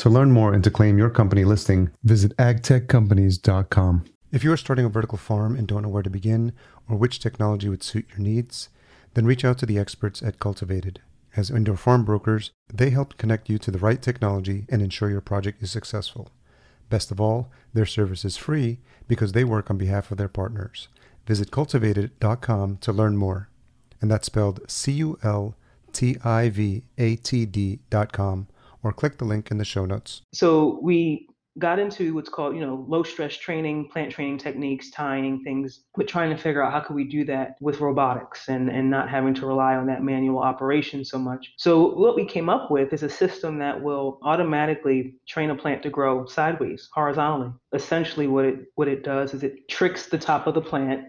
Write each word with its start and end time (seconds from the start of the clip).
To 0.00 0.08
learn 0.08 0.32
more 0.32 0.54
and 0.54 0.64
to 0.64 0.70
claim 0.70 0.96
your 0.96 1.10
company 1.10 1.44
listing, 1.44 1.90
visit 2.02 2.34
agtechcompanies.com. 2.38 4.04
If 4.32 4.42
you 4.42 4.50
are 4.50 4.56
starting 4.56 4.86
a 4.86 4.88
vertical 4.88 5.18
farm 5.18 5.54
and 5.54 5.68
don't 5.68 5.82
know 5.82 5.90
where 5.90 6.02
to 6.02 6.08
begin 6.08 6.54
or 6.88 6.96
which 6.96 7.20
technology 7.20 7.68
would 7.68 7.82
suit 7.82 8.06
your 8.08 8.20
needs, 8.20 8.70
then 9.12 9.26
reach 9.26 9.44
out 9.44 9.58
to 9.58 9.66
the 9.66 9.78
experts 9.78 10.22
at 10.22 10.38
Cultivatd. 10.38 10.96
As 11.36 11.50
indoor 11.50 11.76
farm 11.76 12.06
brokers, 12.06 12.50
they 12.72 12.88
help 12.88 13.18
connect 13.18 13.50
you 13.50 13.58
to 13.58 13.70
the 13.70 13.78
right 13.78 14.00
technology 14.00 14.64
and 14.70 14.80
ensure 14.80 15.10
your 15.10 15.20
project 15.20 15.62
is 15.62 15.70
successful. 15.70 16.30
Best 16.88 17.10
of 17.10 17.20
all, 17.20 17.50
their 17.74 17.84
service 17.84 18.24
is 18.24 18.38
free 18.38 18.78
because 19.06 19.32
they 19.32 19.44
work 19.44 19.70
on 19.70 19.76
behalf 19.76 20.10
of 20.10 20.16
their 20.16 20.28
partners. 20.28 20.88
Visit 21.26 21.50
cultivatd.com 21.50 22.78
to 22.78 22.92
learn 22.94 23.18
more. 23.18 23.50
And 24.00 24.10
that's 24.10 24.24
spelled 24.24 24.60
C 24.66 24.92
U 24.92 25.18
L 25.22 25.56
T 25.92 26.16
I 26.24 26.48
V 26.48 26.84
A 26.96 27.16
T 27.16 27.44
D.com 27.44 28.48
or 28.82 28.92
click 28.92 29.18
the 29.18 29.24
link 29.24 29.50
in 29.50 29.58
the 29.58 29.64
show 29.64 29.84
notes. 29.84 30.22
So 30.32 30.78
we 30.82 31.28
got 31.58 31.78
into 31.78 32.14
what's 32.14 32.28
called, 32.28 32.54
you 32.54 32.60
know, 32.60 32.84
low 32.88 33.02
stress 33.02 33.36
training, 33.36 33.88
plant 33.88 34.12
training 34.12 34.38
techniques, 34.38 34.90
tying 34.90 35.42
things, 35.42 35.84
but 35.96 36.06
trying 36.06 36.30
to 36.30 36.36
figure 36.36 36.62
out 36.62 36.72
how 36.72 36.80
could 36.80 36.94
we 36.94 37.04
do 37.04 37.24
that 37.24 37.56
with 37.60 37.80
robotics 37.80 38.48
and, 38.48 38.70
and 38.70 38.88
not 38.88 39.10
having 39.10 39.34
to 39.34 39.46
rely 39.46 39.74
on 39.74 39.86
that 39.86 40.02
manual 40.02 40.38
operation 40.38 41.04
so 41.04 41.18
much. 41.18 41.52
So 41.56 41.94
what 41.94 42.16
we 42.16 42.24
came 42.24 42.48
up 42.48 42.70
with 42.70 42.92
is 42.92 43.02
a 43.02 43.10
system 43.10 43.58
that 43.58 43.80
will 43.80 44.18
automatically 44.22 45.16
train 45.28 45.50
a 45.50 45.54
plant 45.54 45.82
to 45.82 45.90
grow 45.90 46.24
sideways, 46.26 46.88
horizontally. 46.92 47.52
Essentially 47.72 48.26
what 48.26 48.44
it 48.44 48.60
what 48.76 48.88
it 48.88 49.04
does 49.04 49.34
is 49.34 49.42
it 49.42 49.68
tricks 49.68 50.06
the 50.06 50.18
top 50.18 50.46
of 50.46 50.54
the 50.54 50.60
plant 50.60 51.04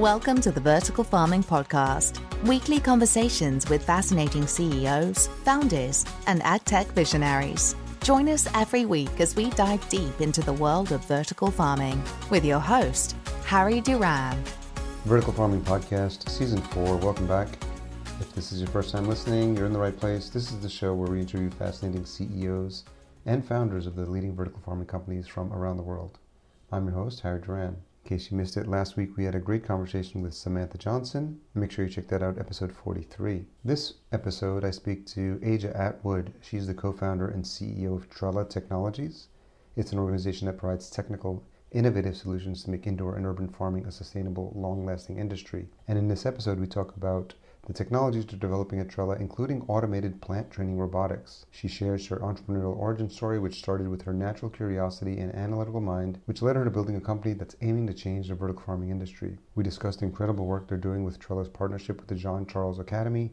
Welcome 0.00 0.40
to 0.40 0.50
the 0.50 0.62
Vertical 0.62 1.04
Farming 1.04 1.42
Podcast, 1.42 2.22
weekly 2.46 2.80
conversations 2.80 3.68
with 3.68 3.84
fascinating 3.84 4.46
CEOs, 4.46 5.26
founders, 5.44 6.06
and 6.26 6.42
ag 6.42 6.64
tech 6.64 6.86
visionaries. 6.92 7.76
Join 8.02 8.26
us 8.30 8.48
every 8.54 8.86
week 8.86 9.20
as 9.20 9.36
we 9.36 9.50
dive 9.50 9.86
deep 9.90 10.22
into 10.22 10.40
the 10.40 10.54
world 10.54 10.92
of 10.92 11.04
vertical 11.04 11.50
farming 11.50 12.02
with 12.30 12.46
your 12.46 12.60
host, 12.60 13.14
Harry 13.44 13.82
Duran. 13.82 14.42
Vertical 15.04 15.34
Farming 15.34 15.60
Podcast, 15.60 16.30
Season 16.30 16.62
4. 16.62 16.96
Welcome 16.96 17.26
back. 17.26 17.48
If 18.20 18.34
this 18.34 18.52
is 18.52 18.62
your 18.62 18.70
first 18.70 18.92
time 18.92 19.06
listening, 19.06 19.54
you're 19.54 19.66
in 19.66 19.74
the 19.74 19.78
right 19.78 19.94
place. 20.00 20.30
This 20.30 20.50
is 20.50 20.60
the 20.60 20.70
show 20.70 20.94
where 20.94 21.10
we 21.10 21.20
interview 21.20 21.50
fascinating 21.50 22.06
CEOs 22.06 22.84
and 23.26 23.46
founders 23.46 23.86
of 23.86 23.96
the 23.96 24.06
leading 24.06 24.34
vertical 24.34 24.62
farming 24.64 24.86
companies 24.86 25.28
from 25.28 25.52
around 25.52 25.76
the 25.76 25.82
world. 25.82 26.18
I'm 26.72 26.86
your 26.86 26.94
host, 26.94 27.20
Harry 27.20 27.42
Duran. 27.42 27.76
In 28.02 28.16
case 28.16 28.30
you 28.30 28.36
missed 28.38 28.56
it, 28.56 28.66
last 28.66 28.96
week 28.96 29.16
we 29.16 29.24
had 29.24 29.34
a 29.34 29.38
great 29.40 29.62
conversation 29.62 30.22
with 30.22 30.32
Samantha 30.32 30.78
Johnson. 30.78 31.38
Make 31.54 31.70
sure 31.70 31.84
you 31.84 31.90
check 31.90 32.08
that 32.08 32.22
out, 32.22 32.38
episode 32.38 32.72
43. 32.72 33.44
This 33.62 33.94
episode, 34.10 34.64
I 34.64 34.70
speak 34.70 35.04
to 35.08 35.38
Aja 35.44 35.70
Atwood. 35.76 36.32
She's 36.40 36.66
the 36.66 36.72
co 36.72 36.92
founder 36.92 37.28
and 37.28 37.44
CEO 37.44 37.94
of 37.94 38.08
Trella 38.08 38.46
Technologies. 38.46 39.28
It's 39.76 39.92
an 39.92 39.98
organization 39.98 40.46
that 40.46 40.56
provides 40.56 40.88
technical, 40.88 41.44
innovative 41.72 42.16
solutions 42.16 42.64
to 42.64 42.70
make 42.70 42.86
indoor 42.86 43.16
and 43.16 43.26
urban 43.26 43.48
farming 43.48 43.84
a 43.84 43.92
sustainable, 43.92 44.50
long 44.56 44.86
lasting 44.86 45.18
industry. 45.18 45.68
And 45.86 45.98
in 45.98 46.08
this 46.08 46.24
episode, 46.24 46.58
we 46.58 46.66
talk 46.66 46.96
about 46.96 47.34
the 47.70 47.74
technologies 47.74 48.26
they're 48.26 48.36
developing 48.36 48.80
at 48.80 48.88
Trella, 48.88 49.14
including 49.20 49.62
automated 49.68 50.20
plant 50.20 50.50
training 50.50 50.76
robotics. 50.76 51.46
She 51.52 51.68
shares 51.68 52.04
her 52.08 52.16
entrepreneurial 52.16 52.76
origin 52.76 53.08
story, 53.08 53.38
which 53.38 53.60
started 53.60 53.86
with 53.86 54.02
her 54.02 54.12
natural 54.12 54.50
curiosity 54.50 55.20
and 55.20 55.32
analytical 55.36 55.80
mind, 55.80 56.18
which 56.24 56.42
led 56.42 56.56
her 56.56 56.64
to 56.64 56.70
building 56.72 56.96
a 56.96 57.00
company 57.00 57.32
that's 57.32 57.54
aiming 57.60 57.86
to 57.86 57.94
change 57.94 58.26
the 58.26 58.34
vertical 58.34 58.64
farming 58.64 58.90
industry. 58.90 59.38
We 59.54 59.62
discussed 59.62 60.00
the 60.00 60.06
incredible 60.06 60.46
work 60.46 60.66
they're 60.66 60.78
doing 60.78 61.04
with 61.04 61.20
Trella's 61.20 61.48
partnership 61.48 61.98
with 61.98 62.08
the 62.08 62.16
John 62.16 62.44
Charles 62.44 62.80
Academy, 62.80 63.30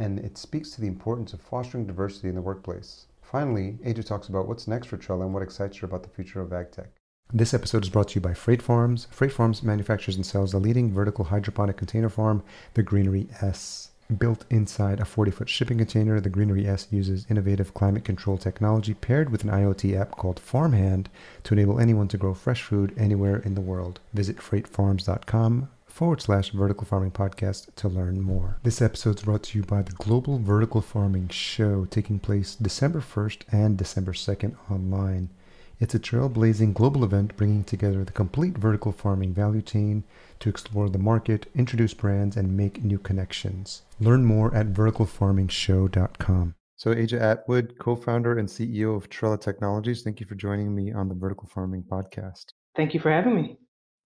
and 0.00 0.18
it 0.18 0.36
speaks 0.36 0.72
to 0.72 0.80
the 0.80 0.88
importance 0.88 1.32
of 1.32 1.40
fostering 1.40 1.86
diversity 1.86 2.28
in 2.28 2.34
the 2.34 2.42
workplace. 2.42 3.06
Finally, 3.22 3.78
Aja 3.86 4.02
talks 4.02 4.28
about 4.28 4.48
what's 4.48 4.66
next 4.66 4.88
for 4.88 4.96
Trella 4.96 5.26
and 5.26 5.32
what 5.32 5.44
excites 5.44 5.76
her 5.76 5.86
about 5.86 6.02
the 6.02 6.08
future 6.08 6.40
of 6.40 6.50
AgTech. 6.50 6.88
This 7.32 7.52
episode 7.52 7.82
is 7.82 7.90
brought 7.90 8.08
to 8.10 8.14
you 8.14 8.20
by 8.20 8.34
Freight 8.34 8.62
Farms. 8.62 9.08
Freight 9.10 9.32
Farms 9.32 9.60
manufactures 9.60 10.14
and 10.14 10.24
sells 10.24 10.52
the 10.52 10.60
leading 10.60 10.92
vertical 10.92 11.24
hydroponic 11.24 11.76
container 11.76 12.08
farm, 12.08 12.44
the 12.74 12.84
Greenery 12.84 13.26
S. 13.40 13.90
Built 14.16 14.44
inside 14.48 15.00
a 15.00 15.04
40 15.04 15.32
foot 15.32 15.48
shipping 15.48 15.78
container, 15.78 16.20
the 16.20 16.30
Greenery 16.30 16.68
S 16.68 16.86
uses 16.92 17.26
innovative 17.28 17.74
climate 17.74 18.04
control 18.04 18.38
technology 18.38 18.94
paired 18.94 19.30
with 19.30 19.42
an 19.42 19.50
IoT 19.50 20.00
app 20.00 20.12
called 20.12 20.40
FarmHand 20.40 21.06
to 21.42 21.54
enable 21.54 21.80
anyone 21.80 22.06
to 22.08 22.16
grow 22.16 22.32
fresh 22.32 22.62
food 22.62 22.94
anywhere 22.96 23.38
in 23.38 23.56
the 23.56 23.60
world. 23.60 23.98
Visit 24.14 24.36
freightfarms.com 24.36 25.68
forward 25.88 26.22
slash 26.22 26.50
vertical 26.50 26.86
farming 26.86 27.10
podcast 27.10 27.74
to 27.74 27.88
learn 27.88 28.20
more. 28.20 28.58
This 28.62 28.80
episode 28.80 29.16
is 29.16 29.24
brought 29.24 29.42
to 29.44 29.58
you 29.58 29.64
by 29.64 29.82
the 29.82 29.92
Global 29.92 30.38
Vertical 30.38 30.80
Farming 30.80 31.30
Show 31.30 31.86
taking 31.86 32.20
place 32.20 32.54
December 32.54 33.00
1st 33.00 33.42
and 33.50 33.76
December 33.76 34.12
2nd 34.12 34.54
online. 34.70 35.30
It's 35.78 35.94
a 35.94 35.98
trailblazing 35.98 36.72
global 36.72 37.04
event 37.04 37.36
bringing 37.36 37.62
together 37.62 38.02
the 38.02 38.12
complete 38.12 38.56
vertical 38.56 38.92
farming 38.92 39.34
value 39.34 39.60
chain 39.60 40.04
to 40.40 40.48
explore 40.48 40.88
the 40.88 40.98
market, 40.98 41.50
introduce 41.54 41.92
brands, 41.92 42.34
and 42.36 42.56
make 42.56 42.82
new 42.82 42.98
connections. 42.98 43.82
Learn 44.00 44.24
more 44.24 44.54
at 44.54 44.72
verticalfarmingshow.com. 44.72 46.54
So, 46.76 46.92
Aja 46.92 47.20
Atwood, 47.20 47.78
co 47.78 47.94
founder 47.94 48.38
and 48.38 48.48
CEO 48.48 48.96
of 48.96 49.10
Trella 49.10 49.38
Technologies, 49.38 50.02
thank 50.02 50.20
you 50.20 50.26
for 50.26 50.34
joining 50.34 50.74
me 50.74 50.92
on 50.92 51.08
the 51.08 51.14
Vertical 51.14 51.48
Farming 51.48 51.84
Podcast. 51.90 52.52
Thank 52.74 52.94
you 52.94 53.00
for 53.00 53.10
having 53.10 53.34
me. 53.34 53.58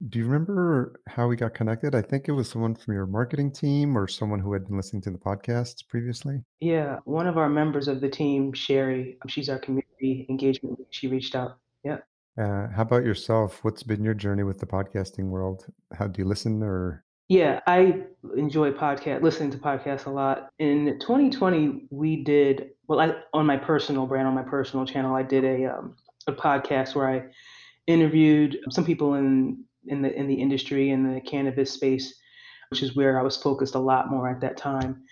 Do 0.09 0.19
you 0.19 0.25
remember 0.25 0.99
how 1.09 1.29
we 1.29 1.37
got 1.37 1.53
connected? 1.53 1.95
I 1.95 2.01
think 2.01 2.27
it 2.27 2.33
was 2.33 2.49
someone 2.49 2.75
from 2.75 2.95
your 2.95 3.07
marketing 3.07 3.53
team 3.53 3.99
or 3.99 4.09
someone 4.09 4.41
who 4.41 4.55
had 4.55 4.67
been 4.67 4.79
listening 4.79 5.03
to 5.03 5.11
the 5.11 5.19
podcast 5.19 5.89
previously. 5.89 6.43
Yeah, 6.61 7.01
one 7.05 7.27
of 7.27 7.37
our 7.37 7.51
members 7.51 7.87
of 7.87 8.01
the 8.01 8.09
team, 8.09 8.55
Sherry, 8.55 9.19
she's 9.29 9.51
our 9.51 9.59
community 9.59 10.25
engagement. 10.31 10.79
She 10.89 11.07
reached 11.07 11.35
out. 11.35 11.59
Yeah. 11.85 11.99
Uh, 12.39 12.69
how 12.69 12.81
about 12.83 13.05
yourself? 13.05 13.63
What's 13.63 13.83
been 13.83 14.03
your 14.03 14.15
journey 14.15 14.43
with 14.43 14.59
the 14.59 14.67
podcasting 14.67 15.25
world? 15.25 15.67
How 15.93 16.07
do 16.07 16.23
you 16.23 16.27
listen 16.27 16.63
or? 16.63 17.05
Yeah, 17.29 17.61
I 17.67 18.03
enjoy 18.37 18.73
podcast 18.73 19.21
listening 19.21 19.51
to 19.51 19.59
podcasts 19.59 20.07
a 20.07 20.11
lot. 20.11 20.49
In 20.59 20.99
2020, 21.01 21.89
we 21.91 22.25
did 22.25 22.71
well. 22.89 23.01
I 23.01 23.15
on 23.35 23.45
my 23.45 23.59
personal 23.59 24.07
brand, 24.07 24.27
on 24.27 24.35
my 24.35 24.43
personal 24.43 24.87
channel, 24.87 25.15
I 25.15 25.23
did 25.23 25.45
a 25.45 25.67
um, 25.67 25.95
a 26.27 26.33
podcast 26.33 26.95
where 26.95 27.09
I 27.09 27.23
interviewed 27.87 28.59
some 28.71 28.85
people 28.85 29.15
in 29.15 29.63
in 29.91 30.03
the 30.03 30.15
in 30.15 30.27
the 30.27 30.35
industry 30.35 30.91
in 30.91 31.15
the 31.15 31.21
cannabis 31.21 31.71
space, 31.71 32.15
which 32.71 32.83
is 32.83 32.97
where 32.97 33.19
I 33.19 33.23
was 33.23 33.37
focused 33.37 33.75
a 33.75 33.79
lot 33.79 34.11
more 34.11 34.29
at 34.29 34.41
that 34.41 34.57
time, 34.57 35.03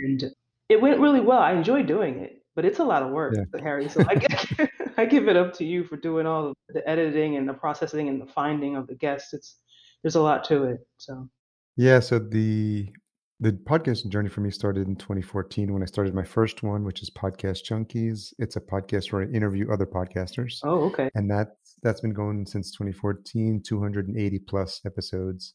and 0.00 0.24
it 0.68 0.80
went 0.80 1.00
really 1.00 1.20
well. 1.20 1.38
I 1.38 1.52
enjoyed 1.52 1.86
doing 1.86 2.18
it, 2.18 2.42
but 2.56 2.64
it's 2.64 2.78
a 2.78 2.84
lot 2.84 3.02
of 3.02 3.10
work, 3.10 3.34
yeah. 3.36 3.60
Harry. 3.62 3.88
So 3.88 4.02
I 4.08 4.14
give, 4.16 4.70
I 4.96 5.04
give 5.04 5.28
it 5.28 5.36
up 5.36 5.52
to 5.54 5.64
you 5.64 5.84
for 5.84 5.96
doing 5.96 6.26
all 6.26 6.54
the 6.68 6.88
editing 6.88 7.36
and 7.36 7.48
the 7.48 7.54
processing 7.54 8.08
and 8.08 8.20
the 8.20 8.26
finding 8.26 8.76
of 8.76 8.86
the 8.86 8.94
guests. 8.94 9.32
It's 9.34 9.58
there's 10.02 10.16
a 10.16 10.22
lot 10.22 10.44
to 10.44 10.64
it. 10.64 10.80
So 10.98 11.28
yeah. 11.76 12.00
So 12.00 12.18
the 12.18 12.88
the 13.40 13.52
podcasting 13.52 14.10
journey 14.10 14.28
for 14.28 14.40
me 14.40 14.50
started 14.50 14.86
in 14.86 14.96
2014 14.96 15.72
when 15.72 15.82
I 15.82 15.86
started 15.86 16.14
my 16.14 16.24
first 16.24 16.62
one, 16.62 16.84
which 16.84 17.02
is 17.02 17.10
Podcast 17.10 17.68
Junkies. 17.68 18.32
It's 18.38 18.56
a 18.56 18.60
podcast 18.60 19.12
where 19.12 19.22
I 19.22 19.26
interview 19.26 19.70
other 19.72 19.86
podcasters. 19.86 20.60
Oh, 20.62 20.84
okay. 20.84 21.10
And 21.14 21.30
that's 21.30 21.52
that's 21.84 22.00
been 22.00 22.14
going 22.14 22.46
since 22.46 22.72
2014, 22.72 23.62
280 23.64 24.38
plus 24.48 24.80
episodes. 24.84 25.54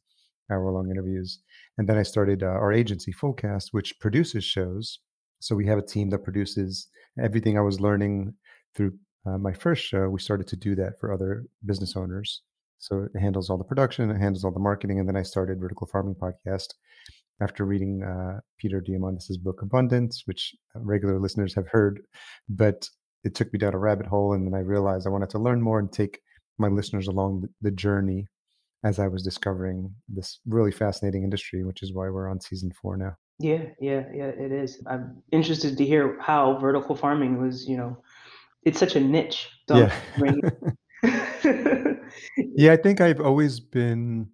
hour 0.51 0.71
long 0.71 0.89
interviews. 0.89 1.41
And 1.77 1.87
then 1.87 1.97
I 1.97 2.03
started 2.03 2.41
uh, 2.41 2.47
our 2.47 2.71
agency, 2.73 3.13
Fullcast, 3.13 3.67
which 3.71 3.99
produces 3.99 4.43
shows. 4.43 4.99
So 5.39 5.55
we 5.55 5.67
have 5.67 5.77
a 5.77 5.85
team 5.85 6.09
that 6.09 6.23
produces 6.23 6.87
everything 7.21 7.57
I 7.57 7.61
was 7.61 7.79
learning 7.79 8.33
through 8.75 8.93
uh, 9.27 9.37
my 9.37 9.53
first 9.53 9.83
show. 9.83 10.09
We 10.09 10.19
started 10.19 10.47
to 10.47 10.55
do 10.55 10.75
that 10.75 10.93
for 10.99 11.13
other 11.13 11.45
business 11.65 11.95
owners. 11.95 12.41
So 12.79 13.07
it 13.13 13.19
handles 13.19 13.49
all 13.49 13.57
the 13.57 13.63
production, 13.63 14.09
it 14.09 14.19
handles 14.19 14.43
all 14.43 14.53
the 14.53 14.59
marketing. 14.59 14.99
And 14.99 15.07
then 15.07 15.17
I 15.17 15.23
started 15.23 15.59
Vertical 15.59 15.87
Farming 15.87 16.15
Podcast 16.15 16.73
after 17.41 17.65
reading 17.65 18.03
uh, 18.03 18.39
Peter 18.57 18.81
Diamandis' 18.81 19.41
book 19.41 19.61
Abundance, 19.61 20.23
which 20.25 20.55
regular 20.75 21.19
listeners 21.19 21.53
have 21.55 21.67
heard. 21.67 22.01
But 22.47 22.89
it 23.23 23.35
took 23.35 23.51
me 23.53 23.59
down 23.59 23.73
a 23.73 23.79
rabbit 23.79 24.07
hole. 24.07 24.33
And 24.33 24.45
then 24.45 24.53
I 24.53 24.59
realized 24.63 25.05
I 25.07 25.11
wanted 25.11 25.29
to 25.31 25.39
learn 25.39 25.61
more 25.61 25.79
and 25.79 25.91
take 25.91 26.21
my 26.57 26.67
listeners 26.67 27.07
along 27.07 27.47
the 27.61 27.71
journey 27.71 28.27
as 28.83 28.99
I 28.99 29.07
was 29.07 29.23
discovering 29.23 29.93
this 30.07 30.39
really 30.45 30.71
fascinating 30.71 31.23
industry, 31.23 31.63
which 31.63 31.83
is 31.83 31.93
why 31.93 32.09
we're 32.09 32.29
on 32.29 32.39
season 32.39 32.71
four 32.81 32.95
now. 32.97 33.15
Yeah, 33.39 33.63
yeah, 33.79 34.03
yeah, 34.13 34.27
it 34.27 34.51
is. 34.51 34.81
I'm 34.87 35.21
interested 35.31 35.77
to 35.77 35.85
hear 35.85 36.17
how 36.21 36.57
vertical 36.59 36.95
farming 36.95 37.41
was, 37.41 37.67
you 37.67 37.77
know, 37.77 37.97
it's 38.63 38.79
such 38.79 38.95
a 38.95 38.99
niche. 38.99 39.49
Yeah. 39.69 39.93
yeah, 42.37 42.73
I 42.73 42.77
think 42.77 42.99
I've 42.99 43.21
always 43.21 43.59
been 43.59 44.29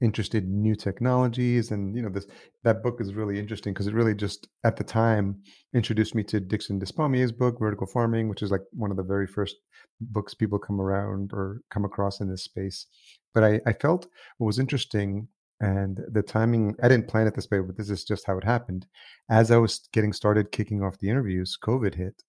interested 0.00 0.44
in 0.44 0.62
new 0.62 0.74
technologies 0.74 1.70
and 1.70 1.94
you 1.94 2.02
know 2.02 2.08
this 2.08 2.26
that 2.64 2.82
book 2.82 3.00
is 3.00 3.14
really 3.14 3.38
interesting 3.38 3.72
because 3.72 3.86
it 3.86 3.94
really 3.94 4.14
just 4.14 4.48
at 4.64 4.76
the 4.76 4.84
time 4.84 5.36
introduced 5.74 6.14
me 6.14 6.22
to 6.24 6.40
Dixon 6.40 6.80
Despommier's 6.80 7.32
book 7.32 7.58
Vertical 7.58 7.86
Farming 7.86 8.28
which 8.28 8.42
is 8.42 8.50
like 8.50 8.62
one 8.72 8.90
of 8.90 8.96
the 8.96 9.02
very 9.02 9.26
first 9.26 9.56
books 10.00 10.32
people 10.32 10.58
come 10.58 10.80
around 10.80 11.32
or 11.32 11.60
come 11.70 11.84
across 11.84 12.20
in 12.20 12.30
this 12.30 12.44
space. 12.44 12.86
But 13.34 13.44
I, 13.44 13.60
I 13.66 13.72
felt 13.74 14.06
what 14.38 14.46
was 14.46 14.58
interesting 14.58 15.28
and 15.60 16.00
the 16.10 16.22
timing 16.22 16.74
I 16.82 16.88
didn't 16.88 17.08
plan 17.08 17.26
it 17.26 17.34
this 17.34 17.50
way 17.50 17.60
but 17.60 17.76
this 17.76 17.90
is 17.90 18.04
just 18.04 18.26
how 18.26 18.38
it 18.38 18.44
happened. 18.44 18.86
As 19.30 19.50
I 19.50 19.58
was 19.58 19.88
getting 19.92 20.14
started 20.14 20.52
kicking 20.52 20.82
off 20.82 20.98
the 20.98 21.10
interviews 21.10 21.58
COVID 21.62 21.94
hit 21.94 22.22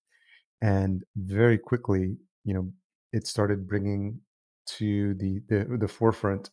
and 0.62 1.04
very 1.16 1.58
quickly 1.58 2.18
you 2.44 2.54
know 2.54 2.70
it 3.14 3.28
started 3.28 3.68
bringing 3.68 4.20
to 4.66 5.14
the 5.16 5.40
the, 5.48 5.78
the 5.78 5.88
forefront 5.88 6.50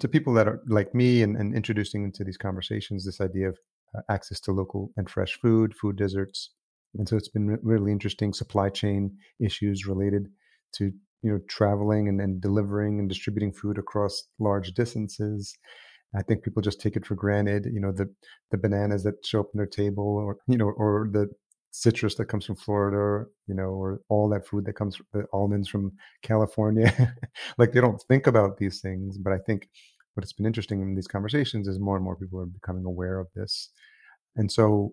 to 0.00 0.08
people 0.08 0.34
that 0.34 0.48
are 0.48 0.60
like 0.68 0.94
me 0.94 1.22
and, 1.22 1.36
and 1.36 1.54
introducing 1.54 2.04
into 2.04 2.24
these 2.24 2.36
conversations 2.36 3.04
this 3.04 3.20
idea 3.20 3.48
of 3.48 3.58
uh, 3.96 4.00
access 4.10 4.40
to 4.40 4.52
local 4.52 4.92
and 4.96 5.08
fresh 5.08 5.38
food, 5.40 5.74
food 5.74 5.96
deserts. 5.96 6.50
And 6.94 7.08
so 7.08 7.16
it's 7.16 7.28
been 7.28 7.48
re- 7.48 7.58
really 7.62 7.92
interesting 7.92 8.32
supply 8.32 8.68
chain 8.68 9.16
issues 9.40 9.86
related 9.86 10.28
to 10.74 10.92
you 11.22 11.32
know 11.32 11.40
traveling 11.48 12.08
and, 12.08 12.20
and 12.20 12.40
delivering 12.40 12.98
and 12.98 13.08
distributing 13.08 13.52
food 13.52 13.78
across 13.78 14.24
large 14.38 14.72
distances. 14.72 15.56
I 16.14 16.22
think 16.22 16.42
people 16.42 16.62
just 16.62 16.80
take 16.80 16.96
it 16.96 17.04
for 17.04 17.14
granted, 17.14 17.66
you 17.72 17.80
know, 17.80 17.92
the 17.92 18.12
the 18.50 18.58
bananas 18.58 19.02
that 19.04 19.24
show 19.26 19.40
up 19.40 19.46
on 19.54 19.58
their 19.58 19.66
table 19.66 20.04
or 20.04 20.38
you 20.46 20.56
know, 20.56 20.70
or 20.76 21.08
the 21.12 21.28
citrus 21.78 22.16
that 22.16 22.26
comes 22.26 22.44
from 22.44 22.56
Florida, 22.56 23.24
you 23.46 23.54
know, 23.54 23.70
or 23.70 24.00
all 24.08 24.28
that 24.28 24.46
food 24.46 24.64
that 24.64 24.74
comes 24.74 24.96
from 24.96 25.06
the 25.12 25.24
almonds 25.32 25.68
from 25.68 25.92
California. 26.22 27.14
like 27.58 27.72
they 27.72 27.80
don't 27.80 28.02
think 28.08 28.26
about 28.26 28.58
these 28.58 28.80
things, 28.80 29.16
but 29.16 29.32
I 29.32 29.38
think 29.46 29.68
what's 30.14 30.32
been 30.32 30.46
interesting 30.46 30.82
in 30.82 30.94
these 30.94 31.06
conversations 31.06 31.68
is 31.68 31.78
more 31.78 31.96
and 31.96 32.04
more 32.04 32.16
people 32.16 32.40
are 32.40 32.46
becoming 32.46 32.84
aware 32.84 33.20
of 33.20 33.28
this. 33.36 33.70
And 34.34 34.50
so 34.50 34.92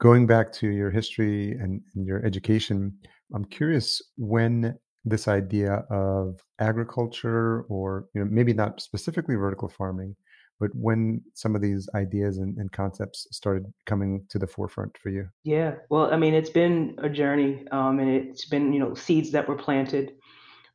going 0.00 0.26
back 0.26 0.52
to 0.54 0.68
your 0.68 0.90
history 0.90 1.52
and, 1.52 1.80
and 1.94 2.06
your 2.06 2.24
education, 2.24 2.92
I'm 3.34 3.46
curious 3.46 4.02
when 4.16 4.78
this 5.06 5.28
idea 5.28 5.84
of 5.90 6.40
agriculture 6.58 7.62
or 7.70 8.04
you 8.14 8.22
know 8.22 8.28
maybe 8.30 8.52
not 8.52 8.82
specifically 8.82 9.34
vertical 9.34 9.68
farming 9.68 10.14
but 10.60 10.70
when 10.74 11.22
some 11.34 11.56
of 11.56 11.62
these 11.62 11.88
ideas 11.94 12.36
and, 12.38 12.58
and, 12.58 12.70
concepts 12.70 13.26
started 13.32 13.64
coming 13.86 14.24
to 14.28 14.38
the 14.38 14.46
forefront 14.46 14.96
for 14.98 15.08
you? 15.08 15.28
Yeah 15.42 15.74
well 15.88 16.12
i 16.12 16.16
mean 16.16 16.34
it's 16.34 16.50
been 16.50 16.94
a 16.98 17.08
journey 17.08 17.66
um, 17.72 17.98
and 17.98 18.10
it's 18.10 18.44
been 18.44 18.72
you 18.72 18.78
know 18.78 18.94
seeds 18.94 19.30
that 19.32 19.48
were 19.48 19.56
planted 19.56 20.12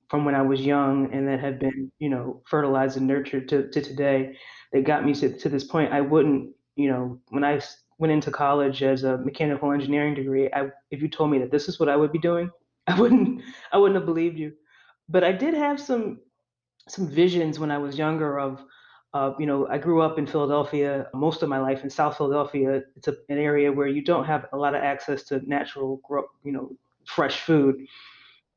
from 0.10 0.26
when 0.26 0.36
i 0.36 0.42
was 0.42 0.62
young 0.62 1.12
and 1.14 1.28
that 1.28 1.40
have 1.40 1.60
been 1.60 1.92
you 2.00 2.10
know 2.10 2.42
fertilized 2.46 2.98
and 2.98 3.08
nurtured 3.08 3.48
to, 3.50 3.70
to 3.70 3.82
today 3.82 4.36
that 4.74 4.84
got 4.84 5.06
me 5.06 5.14
to, 5.14 5.38
to 5.38 5.48
this 5.48 5.64
point. 5.64 5.94
I 5.94 6.02
wouldn't 6.02 6.54
you 6.76 6.90
know 6.90 7.20
when 7.30 7.44
i 7.44 7.62
went 7.98 8.12
into 8.12 8.32
college 8.32 8.84
as 8.84 9.04
a 9.04 9.18
mechanical 9.20 9.72
engineering 9.72 10.14
degree 10.14 10.50
I, 10.52 10.68
if 10.92 11.02
you 11.02 11.08
told 11.08 11.32
me 11.32 11.40
that 11.40 11.52
this 11.52 11.70
is 11.70 11.80
what 11.80 11.90
i 11.90 11.96
would 11.96 12.12
be 12.12 12.20
doing 12.20 12.52
i 12.88 13.00
wouldn't 13.00 13.42
i 13.72 13.78
wouldn't 13.78 13.96
have 13.96 14.06
believed 14.06 14.38
you. 14.38 14.54
But 15.08 15.24
i 15.24 15.32
did 15.32 15.54
have 15.54 15.80
some 15.80 16.20
some 16.88 17.08
visions 17.08 17.60
when 17.60 17.72
i 17.72 17.78
was 17.78 17.98
younger 17.98 18.40
of 18.40 18.64
uh, 19.16 19.34
you 19.40 19.46
know, 19.46 19.66
I 19.70 19.78
grew 19.78 20.02
up 20.02 20.20
in 20.20 20.28
Philadelphia 20.28 21.08
most 21.14 21.42
of 21.42 21.48
my 21.48 21.58
life 21.58 21.86
in 21.86 21.90
South 21.90 22.18
Philadelphia. 22.18 22.84
It's 22.98 23.08
a, 23.08 23.16
an 23.30 23.38
area 23.38 23.72
where 23.72 23.88
you 23.88 24.04
don't 24.04 24.26
have 24.26 24.46
a 24.52 24.58
lot 24.58 24.76
of 24.76 24.84
access 24.84 25.24
to 25.26 25.40
natural, 25.48 26.02
you 26.44 26.52
know, 26.52 26.76
fresh 27.06 27.40
food. 27.40 27.78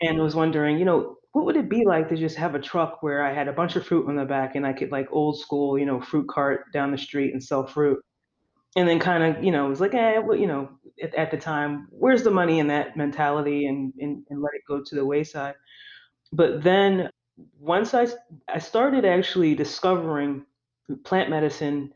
And 0.00 0.18
I 0.18 0.22
was 0.22 0.34
wondering, 0.34 0.76
you 0.76 0.84
know, 0.84 1.18
what 1.30 1.44
would 1.44 1.56
it 1.56 1.70
be 1.70 1.84
like 1.86 2.08
to 2.08 2.16
just 2.16 2.36
have 2.38 2.56
a 2.56 2.58
truck 2.58 3.04
where 3.04 3.24
I 3.24 3.32
had 3.32 3.46
a 3.46 3.52
bunch 3.52 3.76
of 3.76 3.86
fruit 3.86 4.08
on 4.08 4.16
the 4.16 4.24
back 4.24 4.56
and 4.56 4.66
I 4.66 4.72
could 4.72 4.90
like 4.90 5.06
old 5.12 5.38
school, 5.38 5.78
you 5.78 5.86
know, 5.86 6.00
fruit 6.00 6.26
cart 6.28 6.72
down 6.72 6.90
the 6.90 6.98
street 6.98 7.32
and 7.32 7.42
sell 7.42 7.64
fruit. 7.64 8.00
And 8.74 8.88
then 8.88 8.98
kind 8.98 9.22
of, 9.22 9.44
you 9.44 9.52
know, 9.52 9.66
it 9.66 9.70
was 9.70 9.80
like, 9.80 9.94
eh, 9.94 10.18
well, 10.18 10.36
you 10.36 10.48
know, 10.48 10.70
at, 11.00 11.14
at 11.14 11.30
the 11.30 11.36
time, 11.36 11.86
where's 11.90 12.24
the 12.24 12.32
money 12.32 12.58
in 12.58 12.66
that 12.66 12.96
mentality 12.96 13.66
and, 13.66 13.92
and, 14.00 14.24
and 14.28 14.42
let 14.42 14.54
it 14.54 14.62
go 14.66 14.82
to 14.84 14.94
the 14.96 15.06
wayside. 15.06 15.54
But 16.32 16.64
then 16.64 17.10
once 17.58 17.94
I, 17.94 18.08
I 18.48 18.58
started 18.58 19.04
actually 19.04 19.54
discovering 19.54 20.44
plant 21.04 21.30
medicine, 21.30 21.92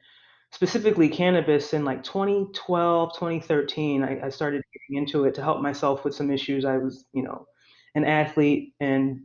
specifically 0.51 1.09
cannabis, 1.09 1.73
in 1.73 1.85
like 1.85 2.03
2012, 2.03 3.15
2013, 3.17 4.03
I, 4.05 4.27
I 4.27 4.29
started 4.29 4.63
getting 4.73 5.03
into 5.03 5.25
it 5.25 5.35
to 5.37 5.43
help 5.43 5.61
myself 5.63 6.05
with 6.05 6.15
some 6.15 6.31
issues. 6.31 6.65
I 6.65 6.77
was, 6.79 7.05
you 7.13 7.23
know, 7.23 7.47
an 7.95 8.05
athlete 8.05 8.75
and 8.81 9.23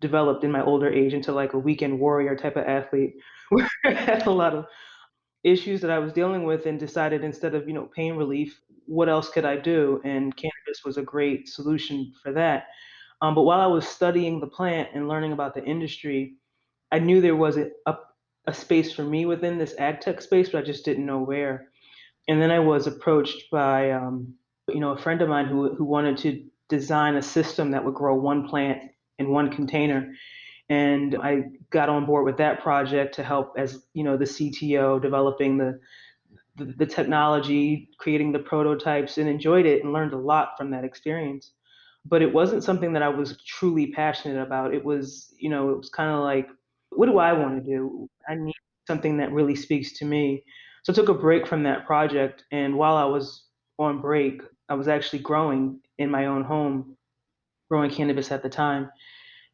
developed 0.00 0.44
in 0.44 0.52
my 0.52 0.62
older 0.62 0.90
age 0.90 1.14
into 1.14 1.32
like 1.32 1.54
a 1.54 1.58
weekend 1.58 1.98
warrior 1.98 2.36
type 2.36 2.56
of 2.56 2.64
athlete 2.66 3.14
where 3.50 3.68
I 3.84 3.92
had 3.92 4.26
a 4.26 4.30
lot 4.30 4.54
of 4.54 4.66
issues 5.44 5.80
that 5.80 5.90
I 5.90 5.98
was 5.98 6.12
dealing 6.12 6.44
with 6.44 6.66
and 6.66 6.78
decided 6.78 7.24
instead 7.24 7.54
of, 7.54 7.68
you 7.68 7.74
know, 7.74 7.86
pain 7.94 8.16
relief, 8.16 8.60
what 8.86 9.08
else 9.08 9.28
could 9.30 9.44
I 9.44 9.56
do? 9.56 10.00
And 10.04 10.36
cannabis 10.36 10.84
was 10.84 10.96
a 10.96 11.02
great 11.02 11.48
solution 11.48 12.12
for 12.22 12.32
that. 12.32 12.66
Um, 13.22 13.34
but 13.34 13.42
while 13.42 13.60
I 13.60 13.66
was 13.66 13.86
studying 13.86 14.40
the 14.40 14.46
plant 14.46 14.90
and 14.94 15.08
learning 15.08 15.32
about 15.32 15.54
the 15.54 15.64
industry, 15.64 16.34
I 16.92 16.98
knew 16.98 17.20
there 17.20 17.36
was 17.36 17.56
a, 17.56 17.70
a, 17.86 17.96
a 18.46 18.54
space 18.54 18.92
for 18.92 19.02
me 19.02 19.26
within 19.26 19.58
this 19.58 19.74
ag 19.78 20.00
tech 20.00 20.20
space, 20.20 20.50
but 20.50 20.62
I 20.62 20.66
just 20.66 20.84
didn't 20.84 21.06
know 21.06 21.20
where. 21.20 21.68
And 22.28 22.40
then 22.40 22.50
I 22.50 22.58
was 22.58 22.86
approached 22.86 23.50
by, 23.50 23.90
um, 23.92 24.34
you 24.68 24.80
know, 24.80 24.90
a 24.90 24.98
friend 24.98 25.22
of 25.22 25.28
mine 25.28 25.46
who 25.46 25.74
who 25.74 25.84
wanted 25.84 26.18
to 26.18 26.44
design 26.68 27.16
a 27.16 27.22
system 27.22 27.70
that 27.70 27.84
would 27.84 27.94
grow 27.94 28.16
one 28.16 28.48
plant 28.48 28.82
in 29.18 29.30
one 29.30 29.50
container. 29.50 30.12
And 30.68 31.16
I 31.22 31.44
got 31.70 31.88
on 31.88 32.06
board 32.06 32.24
with 32.24 32.36
that 32.38 32.60
project 32.60 33.14
to 33.14 33.22
help 33.22 33.54
as, 33.56 33.84
you 33.94 34.02
know, 34.02 34.16
the 34.16 34.24
CTO 34.24 35.00
developing 35.00 35.58
the, 35.58 35.78
the, 36.56 36.64
the 36.64 36.86
technology, 36.86 37.88
creating 37.98 38.32
the 38.32 38.40
prototypes, 38.40 39.16
and 39.16 39.28
enjoyed 39.28 39.64
it 39.64 39.84
and 39.84 39.92
learned 39.92 40.12
a 40.12 40.18
lot 40.18 40.58
from 40.58 40.70
that 40.72 40.84
experience 40.84 41.52
but 42.08 42.22
it 42.22 42.32
wasn't 42.32 42.64
something 42.64 42.92
that 42.92 43.02
I 43.02 43.08
was 43.08 43.38
truly 43.46 43.88
passionate 43.88 44.40
about. 44.40 44.74
It 44.74 44.84
was, 44.84 45.34
you 45.38 45.48
know, 45.48 45.70
it 45.70 45.78
was 45.78 45.88
kind 45.88 46.10
of 46.10 46.20
like, 46.20 46.48
what 46.90 47.06
do 47.06 47.18
I 47.18 47.32
want 47.32 47.62
to 47.62 47.70
do? 47.70 48.08
I 48.28 48.34
need 48.34 48.54
something 48.86 49.16
that 49.18 49.32
really 49.32 49.56
speaks 49.56 49.92
to 49.98 50.04
me. 50.04 50.44
So 50.84 50.92
I 50.92 50.96
took 50.96 51.08
a 51.08 51.14
break 51.14 51.46
from 51.46 51.62
that 51.64 51.86
project. 51.86 52.44
And 52.52 52.76
while 52.76 52.96
I 52.96 53.04
was 53.04 53.44
on 53.78 54.00
break, 54.00 54.42
I 54.68 54.74
was 54.74 54.88
actually 54.88 55.20
growing 55.20 55.80
in 55.98 56.10
my 56.10 56.26
own 56.26 56.44
home, 56.44 56.96
growing 57.68 57.90
cannabis 57.90 58.30
at 58.30 58.42
the 58.42 58.48
time. 58.48 58.90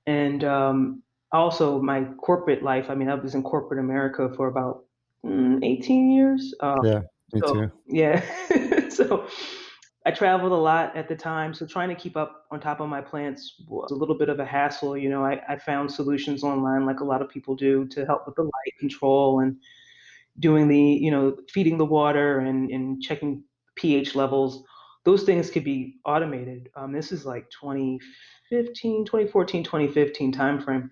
And 0.06 0.44
um, 0.44 1.02
also 1.32 1.80
my 1.80 2.04
corporate 2.20 2.62
life. 2.62 2.86
I 2.90 2.94
mean, 2.94 3.08
I 3.08 3.14
was 3.14 3.34
in 3.34 3.42
corporate 3.42 3.80
America 3.80 4.30
for 4.36 4.48
about 4.48 4.84
mm, 5.24 5.64
18 5.64 6.10
years. 6.10 6.54
Uh, 6.60 6.76
yeah, 6.84 7.00
me 7.32 7.40
so, 7.40 7.54
too. 7.54 7.72
Yeah. 7.86 8.88
so 8.90 9.26
I 10.04 10.10
traveled 10.10 10.52
a 10.52 10.56
lot 10.56 10.96
at 10.96 11.08
the 11.08 11.14
time, 11.14 11.54
so 11.54 11.64
trying 11.64 11.88
to 11.88 11.94
keep 11.94 12.16
up 12.16 12.46
on 12.50 12.60
top 12.60 12.80
of 12.80 12.88
my 12.88 13.00
plants 13.00 13.54
was 13.68 13.92
a 13.92 13.94
little 13.94 14.16
bit 14.16 14.28
of 14.28 14.40
a 14.40 14.44
hassle. 14.44 14.96
You 14.96 15.08
know, 15.08 15.24
I, 15.24 15.40
I 15.48 15.56
found 15.56 15.92
solutions 15.92 16.42
online, 16.42 16.86
like 16.86 17.00
a 17.00 17.04
lot 17.04 17.22
of 17.22 17.28
people 17.28 17.54
do, 17.54 17.86
to 17.88 18.04
help 18.04 18.26
with 18.26 18.34
the 18.34 18.42
light 18.42 18.78
control 18.80 19.40
and 19.40 19.56
doing 20.40 20.66
the, 20.66 20.80
you 20.80 21.10
know, 21.10 21.36
feeding 21.50 21.78
the 21.78 21.84
water 21.84 22.40
and, 22.40 22.70
and 22.70 23.00
checking 23.00 23.44
pH 23.76 24.16
levels. 24.16 24.64
Those 25.04 25.22
things 25.22 25.50
could 25.50 25.64
be 25.64 26.00
automated. 26.04 26.70
Um, 26.74 26.92
this 26.92 27.12
is 27.12 27.24
like 27.24 27.48
2015, 27.50 29.04
2014, 29.04 29.64
2015 29.64 30.32
timeframe. 30.32 30.90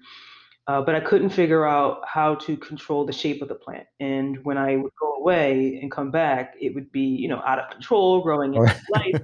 Uh, 0.71 0.81
but 0.81 0.95
I 0.95 1.01
couldn't 1.01 1.31
figure 1.31 1.67
out 1.67 2.01
how 2.07 2.37
to 2.37 2.57
control 2.57 3.05
the 3.05 3.13
shape 3.13 3.43
of 3.43 3.49
the 3.49 3.57
plant. 3.57 3.89
And 3.99 4.39
when 4.45 4.57
I 4.57 4.77
would 4.77 4.93
go 5.01 5.15
away 5.15 5.81
and 5.83 5.91
come 5.91 6.13
back, 6.13 6.55
it 6.61 6.73
would 6.77 6.93
be, 6.93 7.01
you 7.01 7.27
know, 7.27 7.43
out 7.45 7.59
of 7.59 7.69
control, 7.73 8.23
growing 8.23 8.55
in 8.55 8.63
light. 8.91 9.17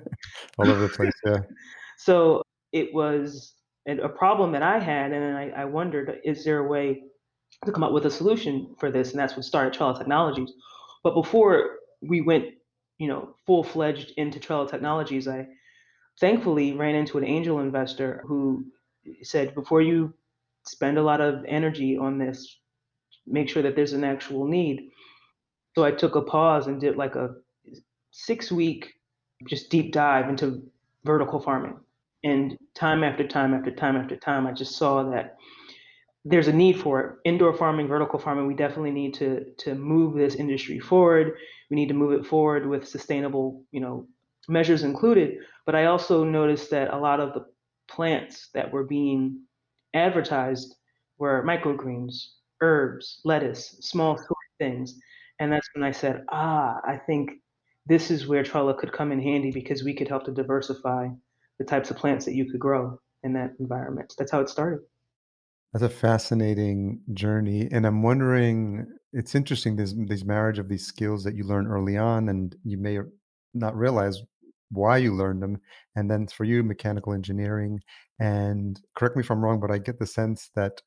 All 0.59 0.69
over 0.69 0.81
the 0.81 0.89
place, 0.89 1.13
yeah. 1.25 1.39
so 1.99 2.43
it 2.73 2.93
was 2.93 3.53
a 3.87 4.09
problem 4.09 4.51
that 4.53 4.65
I 4.65 4.81
had, 4.81 5.13
and 5.13 5.39
I, 5.39 5.53
I 5.57 5.65
wondered, 5.67 6.19
is 6.25 6.45
there 6.45 6.59
a 6.59 6.67
way 6.67 7.05
to 7.65 7.71
come 7.71 7.85
up 7.85 7.93
with 7.93 8.07
a 8.07 8.11
solution 8.11 8.75
for 8.81 8.91
this, 8.91 9.13
and 9.13 9.21
that's 9.21 9.37
what 9.37 9.45
started 9.45 9.73
Trella 9.73 9.97
Technologies. 9.97 10.53
But 11.05 11.15
before 11.15 11.77
we 12.03 12.23
went, 12.23 12.47
you 12.99 13.07
know, 13.07 13.37
full 13.47 13.63
fledged 13.63 14.15
into 14.17 14.41
Trella 14.41 14.69
Technologies, 14.69 15.29
I 15.29 15.47
thankfully 16.19 16.73
ran 16.73 16.97
into 16.97 17.19
an 17.19 17.25
angel 17.25 17.61
investor 17.61 18.25
who 18.27 18.65
said, 19.23 19.55
before 19.55 19.81
you 19.81 20.13
spend 20.67 20.99
a 20.99 21.03
lot 21.03 21.21
of 21.21 21.45
energy 21.47 21.97
on 21.97 22.19
this, 22.19 22.59
make 23.27 23.49
sure 23.49 23.63
that 23.63 23.77
there's 23.77 23.93
an 23.93 24.05
actual 24.05 24.47
need. 24.47 24.91
So 25.75 25.85
I 25.85 25.91
took 25.91 26.15
a 26.15 26.23
pause 26.23 26.67
and 26.67 26.81
did 26.81 26.97
like 26.97 27.17
a 27.17 27.35
six 28.11 28.51
week 28.51 28.95
just 29.49 29.71
deep 29.71 29.93
dive 29.93 30.29
into 30.29 30.63
vertical 31.05 31.41
farming. 31.41 31.79
And 32.25 32.59
time 32.75 33.05
after 33.05 33.27
time 33.27 33.55
after 33.55 33.71
time 33.71 33.97
after 33.97 34.17
time, 34.17 34.47
I 34.47 34.53
just 34.53 34.77
saw 34.77 35.09
that 35.11 35.37
there's 36.25 36.49
a 36.49 36.53
need 36.53 36.81
for 36.81 37.01
it. 37.01 37.17
Indoor 37.25 37.55
farming, 37.55 37.87
vertical 37.87 38.19
farming, 38.19 38.47
we 38.47 38.55
definitely 38.55 38.91
need 38.91 39.15
to 39.15 39.45
to 39.59 39.75
move 39.75 40.15
this 40.15 40.35
industry 40.35 40.81
forward. 40.81 41.35
We 41.71 41.77
need 41.77 41.89
to 41.89 41.95
move 41.95 42.13
it 42.13 42.27
forward 42.27 42.67
with 42.67 42.89
sustainable, 42.89 43.63
you 43.71 43.81
know, 43.81 44.09
measures 44.49 44.83
included. 44.83 45.39
But 45.65 45.77
I 45.77 45.87
also 45.87 46.25
noticed 46.25 46.71
that 46.71 46.93
a 46.93 46.99
lot 46.99 47.21
of 47.21 47.35
the 47.35 47.47
plants 47.89 48.49
that 48.55 48.73
were 48.73 48.85
being 48.85 49.43
advertised 49.97 50.77
were 51.19 51.45
microgreens, 51.45 52.15
herbs, 52.61 53.21
lettuce, 53.25 53.77
small 53.81 54.17
sort 54.17 54.31
of 54.31 54.59
things. 54.59 54.99
And 55.41 55.53
that's 55.53 55.69
when 55.75 55.85
I 55.85 55.91
said, 55.91 56.25
ah, 56.31 56.81
I 56.85 56.97
think 56.97 57.31
this 57.87 58.11
is 58.11 58.27
where 58.27 58.43
Trella 58.43 58.75
could 58.75 58.93
come 58.93 59.13
in 59.13 59.21
handy 59.21 59.51
because 59.51 59.85
we 59.85 59.95
could 59.95 60.09
help 60.09 60.25
to 60.25 60.33
diversify 60.33 61.09
the 61.59 61.65
types 61.65 61.91
of 61.91 61.97
plants 61.97 62.25
that 62.25 62.35
you 62.35 62.51
could 62.51 62.61
grow 62.61 62.99
in 63.23 63.33
that 63.35 63.53
environment. 63.61 64.15
That's 64.19 64.33
how 64.33 64.41
it 64.41 64.49
started. 64.49 64.81
That's 65.73 65.85
a 65.85 65.89
fascinating 65.89 67.01
journey. 67.13 67.69
And 67.71 67.87
I'm 67.87 68.03
wondering, 68.03 68.87
it's 69.13 69.35
interesting, 69.35 69.77
this, 69.77 69.95
this 70.07 70.25
marriage 70.25 70.59
of 70.59 70.69
these 70.69 70.87
skills 70.87 71.25
that 71.25 71.35
you 71.35 71.45
learn 71.45 71.67
early 71.67 71.97
on, 71.97 72.29
and 72.29 72.57
you 72.65 72.79
may 72.79 72.99
not 73.53 73.77
realize 73.77 74.23
why 74.71 74.99
you 74.99 75.15
learned 75.15 75.43
them. 75.43 75.61
And 75.95 76.11
then 76.11 76.27
for 76.27 76.45
you, 76.45 76.63
mechanical 76.63 77.13
engineering. 77.13 77.81
And 78.19 78.81
correct 78.95 79.17
me 79.17 79.23
if 79.23 79.31
I'm 79.31 79.45
wrong, 79.45 79.61
but 79.61 79.71
I 79.71 79.79
get 79.79 79.99
the 79.99 80.07
sense 80.07 80.51
that 80.55 80.83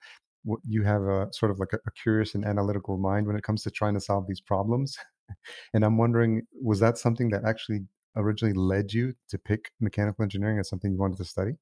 you 0.67 0.83
have 0.83 1.03
a 1.03 1.27
sort 1.31 1.51
of 1.51 1.59
like 1.59 1.74
a, 1.74 1.77
a 1.88 1.91
curious 2.01 2.36
and 2.36 2.45
analytical 2.45 2.98
mind 2.98 3.27
when 3.27 3.36
it 3.36 3.43
comes 3.43 3.63
to 3.63 3.71
trying 3.71 3.93
to 3.93 4.01
solve 4.01 4.27
these 4.27 4.41
problems. 4.41 4.98
and 5.74 5.83
I'm 5.83 5.98
wondering, 5.98 6.43
was 6.62 6.79
that 6.79 6.98
something 6.98 7.29
that 7.29 7.45
actually 7.45 7.81
originally 8.15 8.53
led 8.53 8.93
you 8.93 9.13
to 9.29 9.38
pick 9.38 9.71
mechanical 9.79 10.24
engineering 10.24 10.59
as 10.59 10.69
something 10.69 10.91
you 10.91 10.98
wanted 10.98 11.17
to 11.17 11.25
study? 11.25 11.53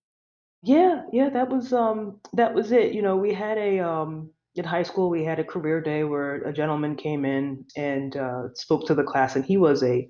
Yeah, 0.63 1.03
yeah, 1.13 1.29
that 1.29 1.49
was 1.49 1.71
um 1.71 2.19
that 2.33 2.53
was 2.53 2.71
it. 2.71 2.93
You 2.93 3.01
know, 3.01 3.15
we 3.15 3.33
had 3.33 3.57
a 3.57 3.79
um 3.79 4.31
in 4.55 4.65
high 4.65 4.83
school 4.83 5.09
we 5.09 5.23
had 5.23 5.39
a 5.39 5.43
career 5.43 5.79
day 5.79 6.03
where 6.03 6.37
a 6.37 6.53
gentleman 6.53 6.95
came 6.95 7.25
in 7.25 7.63
and 7.75 8.17
uh, 8.17 8.53
spoke 8.53 8.87
to 8.87 8.95
the 8.95 9.03
class, 9.03 9.35
and 9.35 9.45
he 9.45 9.57
was 9.57 9.83
a 9.83 10.07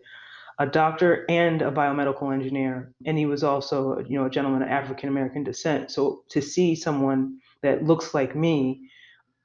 a 0.60 0.66
doctor 0.66 1.26
and 1.30 1.62
a 1.62 1.72
biomedical 1.72 2.34
engineer, 2.34 2.94
and 3.06 3.18
he 3.18 3.26
was 3.26 3.44
also 3.44 4.04
you 4.08 4.18
know 4.18 4.26
a 4.26 4.30
gentleman 4.30 4.64
of 4.64 4.70
African 4.70 5.10
American 5.10 5.44
descent. 5.44 5.92
So 5.92 6.24
to 6.30 6.42
see 6.42 6.76
someone 6.76 7.40
that 7.64 7.84
looks 7.84 8.14
like 8.14 8.36
me 8.36 8.90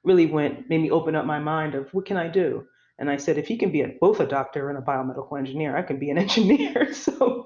really 0.03 0.25
went 0.25 0.69
made 0.69 0.81
me 0.81 0.91
open 0.91 1.15
up 1.15 1.25
my 1.25 1.39
mind 1.39 1.75
of 1.75 1.93
what 1.93 2.05
can 2.05 2.17
I 2.17 2.27
do. 2.27 2.65
And 2.99 3.09
I 3.09 3.17
said, 3.17 3.37
if 3.37 3.47
he 3.47 3.57
can 3.57 3.71
be 3.71 3.81
a, 3.81 3.89
both 3.99 4.19
a 4.19 4.27
doctor 4.27 4.69
and 4.69 4.77
a 4.77 4.81
biomedical 4.81 5.37
engineer, 5.37 5.75
I 5.75 5.81
can 5.81 5.97
be 5.97 6.11
an 6.11 6.17
engineer. 6.25 6.93
so, 7.05 7.45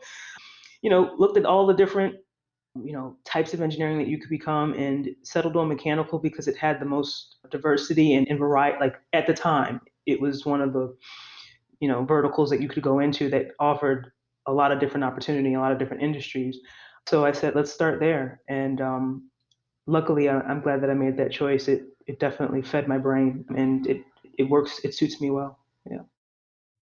you 0.82 0.90
know, 0.90 1.16
looked 1.18 1.38
at 1.38 1.46
all 1.46 1.66
the 1.66 1.74
different 1.74 2.16
you 2.84 2.94
know 2.94 3.16
types 3.26 3.54
of 3.54 3.62
engineering 3.62 3.98
that 3.98 4.08
you 4.08 4.20
could 4.20 4.30
become 4.30 4.74
and 4.74 5.10
settled 5.24 5.56
on 5.56 5.68
mechanical 5.68 6.20
because 6.20 6.48
it 6.48 6.58
had 6.58 6.80
the 6.80 6.86
most 6.86 7.38
diversity 7.50 8.14
and, 8.14 8.28
and 8.28 8.40
variety 8.40 8.78
like 8.80 8.96
at 9.14 9.26
the 9.28 9.34
time 9.34 9.82
it 10.06 10.22
was 10.22 10.46
one 10.46 10.62
of 10.62 10.74
the 10.74 10.96
you 11.80 11.88
know 11.88 12.04
verticals 12.04 12.50
that 12.50 12.62
you 12.62 12.70
could 12.70 12.84
go 12.84 13.00
into 13.00 13.30
that 13.30 13.48
offered 13.60 14.12
a 14.48 14.54
lot 14.54 14.72
of 14.72 14.80
different 14.80 15.04
opportunity 15.04 15.54
a 15.54 15.60
lot 15.60 15.72
of 15.72 15.80
different 15.80 16.04
industries. 16.04 16.58
So 17.08 17.26
i 17.26 17.32
said 17.32 17.56
let's 17.56 17.72
start 17.72 18.00
there. 18.00 18.42
And 18.48 18.82
um, 18.82 19.30
luckily 19.86 20.30
I, 20.30 20.40
i'm 20.42 20.62
glad 20.62 20.82
that 20.82 20.90
i 20.90 20.94
made 20.94 21.18
that 21.18 21.32
choice. 21.32 21.68
It 21.68 21.84
it 22.08 22.20
definitely 22.20 22.62
fed 22.62 22.88
my 22.88 22.98
brain 22.98 23.46
and 23.56 23.86
it 23.88 24.02
it 24.38 24.44
works 24.44 24.80
it 24.84 24.94
suits 24.94 25.22
me 25.22 25.30
well. 25.32 25.60
Yeah. 25.90 26.04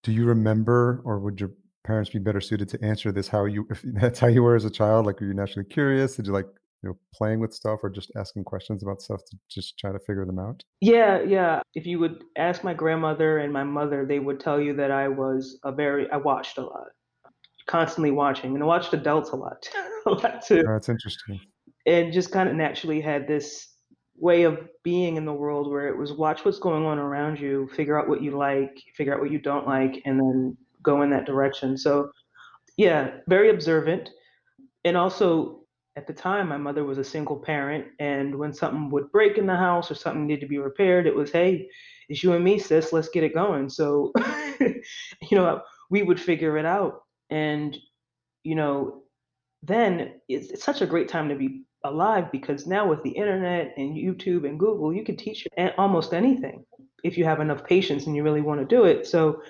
Do 0.04 0.12
you 0.12 0.26
remember 0.26 1.02
or 1.04 1.20
would 1.20 1.40
your 1.40 1.52
parents 1.84 2.10
be 2.10 2.20
better 2.20 2.42
suited 2.42 2.68
to 2.70 2.84
answer 2.84 3.12
this 3.12 3.28
how 3.28 3.46
you 3.46 3.68
if 3.70 3.82
that's 3.86 4.20
how 4.20 4.28
you 4.28 4.44
were 4.44 4.56
as 4.56 4.66
a 4.66 4.70
child? 4.70 5.06
Like 5.06 5.20
were 5.20 5.28
you 5.28 5.34
naturally 5.34 5.68
curious? 5.68 6.16
Did 6.16 6.28
you 6.28 6.34
like 6.34 6.48
you 6.86 6.92
know 6.92 6.98
playing 7.14 7.40
with 7.40 7.54
stuff 7.54 7.80
or 7.84 7.90
just 7.90 8.12
asking 8.16 8.44
questions 8.44 8.84
about 8.84 9.02
stuff 9.02 9.22
to 9.26 9.38
just 9.50 9.78
try 9.78 9.92
to 9.92 10.00
figure 10.00 10.26
them 10.26 10.40
out 10.40 10.64
yeah 10.82 11.22
yeah 11.22 11.62
if 11.74 11.86
you 11.86 12.00
would 12.00 12.24
ask 12.38 12.64
my 12.64 12.74
grandmother 12.74 13.40
and 13.40 13.52
my 13.52 13.64
mother 13.64 14.06
they 14.06 14.20
would 14.20 14.40
tell 14.40 14.62
you 14.62 14.74
that 14.74 14.92
i 14.92 15.08
was 15.08 15.60
a 15.66 15.72
very 15.72 16.10
i 16.12 16.18
watched 16.18 16.58
a 16.58 16.62
lot 16.62 16.88
constantly 17.68 18.12
watching 18.12 18.54
and 18.54 18.64
i 18.64 18.66
watched 18.66 18.94
adults 18.94 19.32
a 19.32 19.36
lot 19.36 19.68
a 20.06 20.12
lot 20.12 20.46
too 20.46 20.64
oh, 20.68 20.74
that's 20.74 20.90
interesting 20.90 21.40
and 21.88 22.14
just 22.14 22.32
kind 22.32 22.48
of 22.48 22.56
naturally 22.56 23.02
had 23.02 23.28
this 23.28 23.70
way 24.18 24.44
of 24.44 24.60
being 24.84 25.18
in 25.18 25.26
the 25.26 25.34
world 25.34 25.70
where 25.70 25.90
it 25.90 25.98
was 25.98 26.14
watch 26.14 26.46
what's 26.46 26.60
going 26.60 26.86
on 26.86 27.00
around 27.00 27.38
you 27.40 27.68
figure 27.76 28.00
out 28.00 28.08
what 28.08 28.22
you 28.22 28.38
like 28.38 28.82
figure 28.96 29.14
out 29.14 29.20
what 29.20 29.32
you 29.32 29.40
don't 29.40 29.68
like 29.68 30.02
and 30.06 30.20
then 30.20 30.56
go 30.86 31.02
in 31.02 31.10
that 31.10 31.26
direction. 31.26 31.78
So, 31.78 32.12
yeah, 32.78 33.10
very 33.28 33.50
observant. 33.50 34.10
And 34.86 34.96
also, 34.96 35.65
at 35.96 36.08
the 36.08 36.14
time, 36.14 36.50
my 36.50 36.58
mother 36.58 36.84
was 36.84 36.98
a 36.98 37.04
single 37.04 37.38
parent. 37.38 37.86
And 38.00 38.36
when 38.36 38.54
something 38.54 38.90
would 38.90 39.12
break 39.12 39.38
in 39.38 39.48
the 39.48 39.56
house 39.56 39.90
or 39.90 39.96
something 39.96 40.28
needed 40.28 40.42
to 40.42 40.48
be 40.48 40.58
repaired, 40.58 41.08
it 41.08 41.16
was, 41.16 41.32
hey, 41.32 41.70
it's 42.10 42.22
you 42.22 42.34
and 42.34 42.44
me, 42.44 42.60
sis, 42.60 42.92
let's 42.92 43.10
get 43.10 43.24
it 43.24 43.34
going. 43.34 43.70
So, 43.70 44.12
you 44.60 44.76
know, 45.32 45.62
we 45.90 46.04
would 46.04 46.20
figure 46.20 46.58
it 46.58 46.66
out. 46.66 47.04
And, 47.30 47.78
you 48.44 48.56
know, 48.56 49.04
then 49.64 50.20
it's, 50.28 50.52
it's 50.52 50.64
such 50.64 50.82
a 50.82 50.86
great 50.86 51.08
time 51.08 51.30
to 51.30 51.36
be 51.36 51.64
alive 51.86 52.32
because 52.32 52.68
now 52.68 52.88
with 52.88 53.02
the 53.04 53.12
internet 53.12 53.74
and 53.78 53.96
YouTube 53.96 54.48
and 54.48 54.60
Google, 54.60 54.94
you 54.94 55.04
can 55.04 55.16
teach 55.16 55.48
almost 55.78 56.14
anything 56.14 56.66
if 57.04 57.18
you 57.18 57.24
have 57.24 57.40
enough 57.40 57.64
patience 57.64 58.06
and 58.06 58.16
you 58.16 58.24
really 58.24 58.42
want 58.42 58.60
to 58.60 58.66
do 58.66 58.84
it. 58.84 59.08
So 59.08 59.42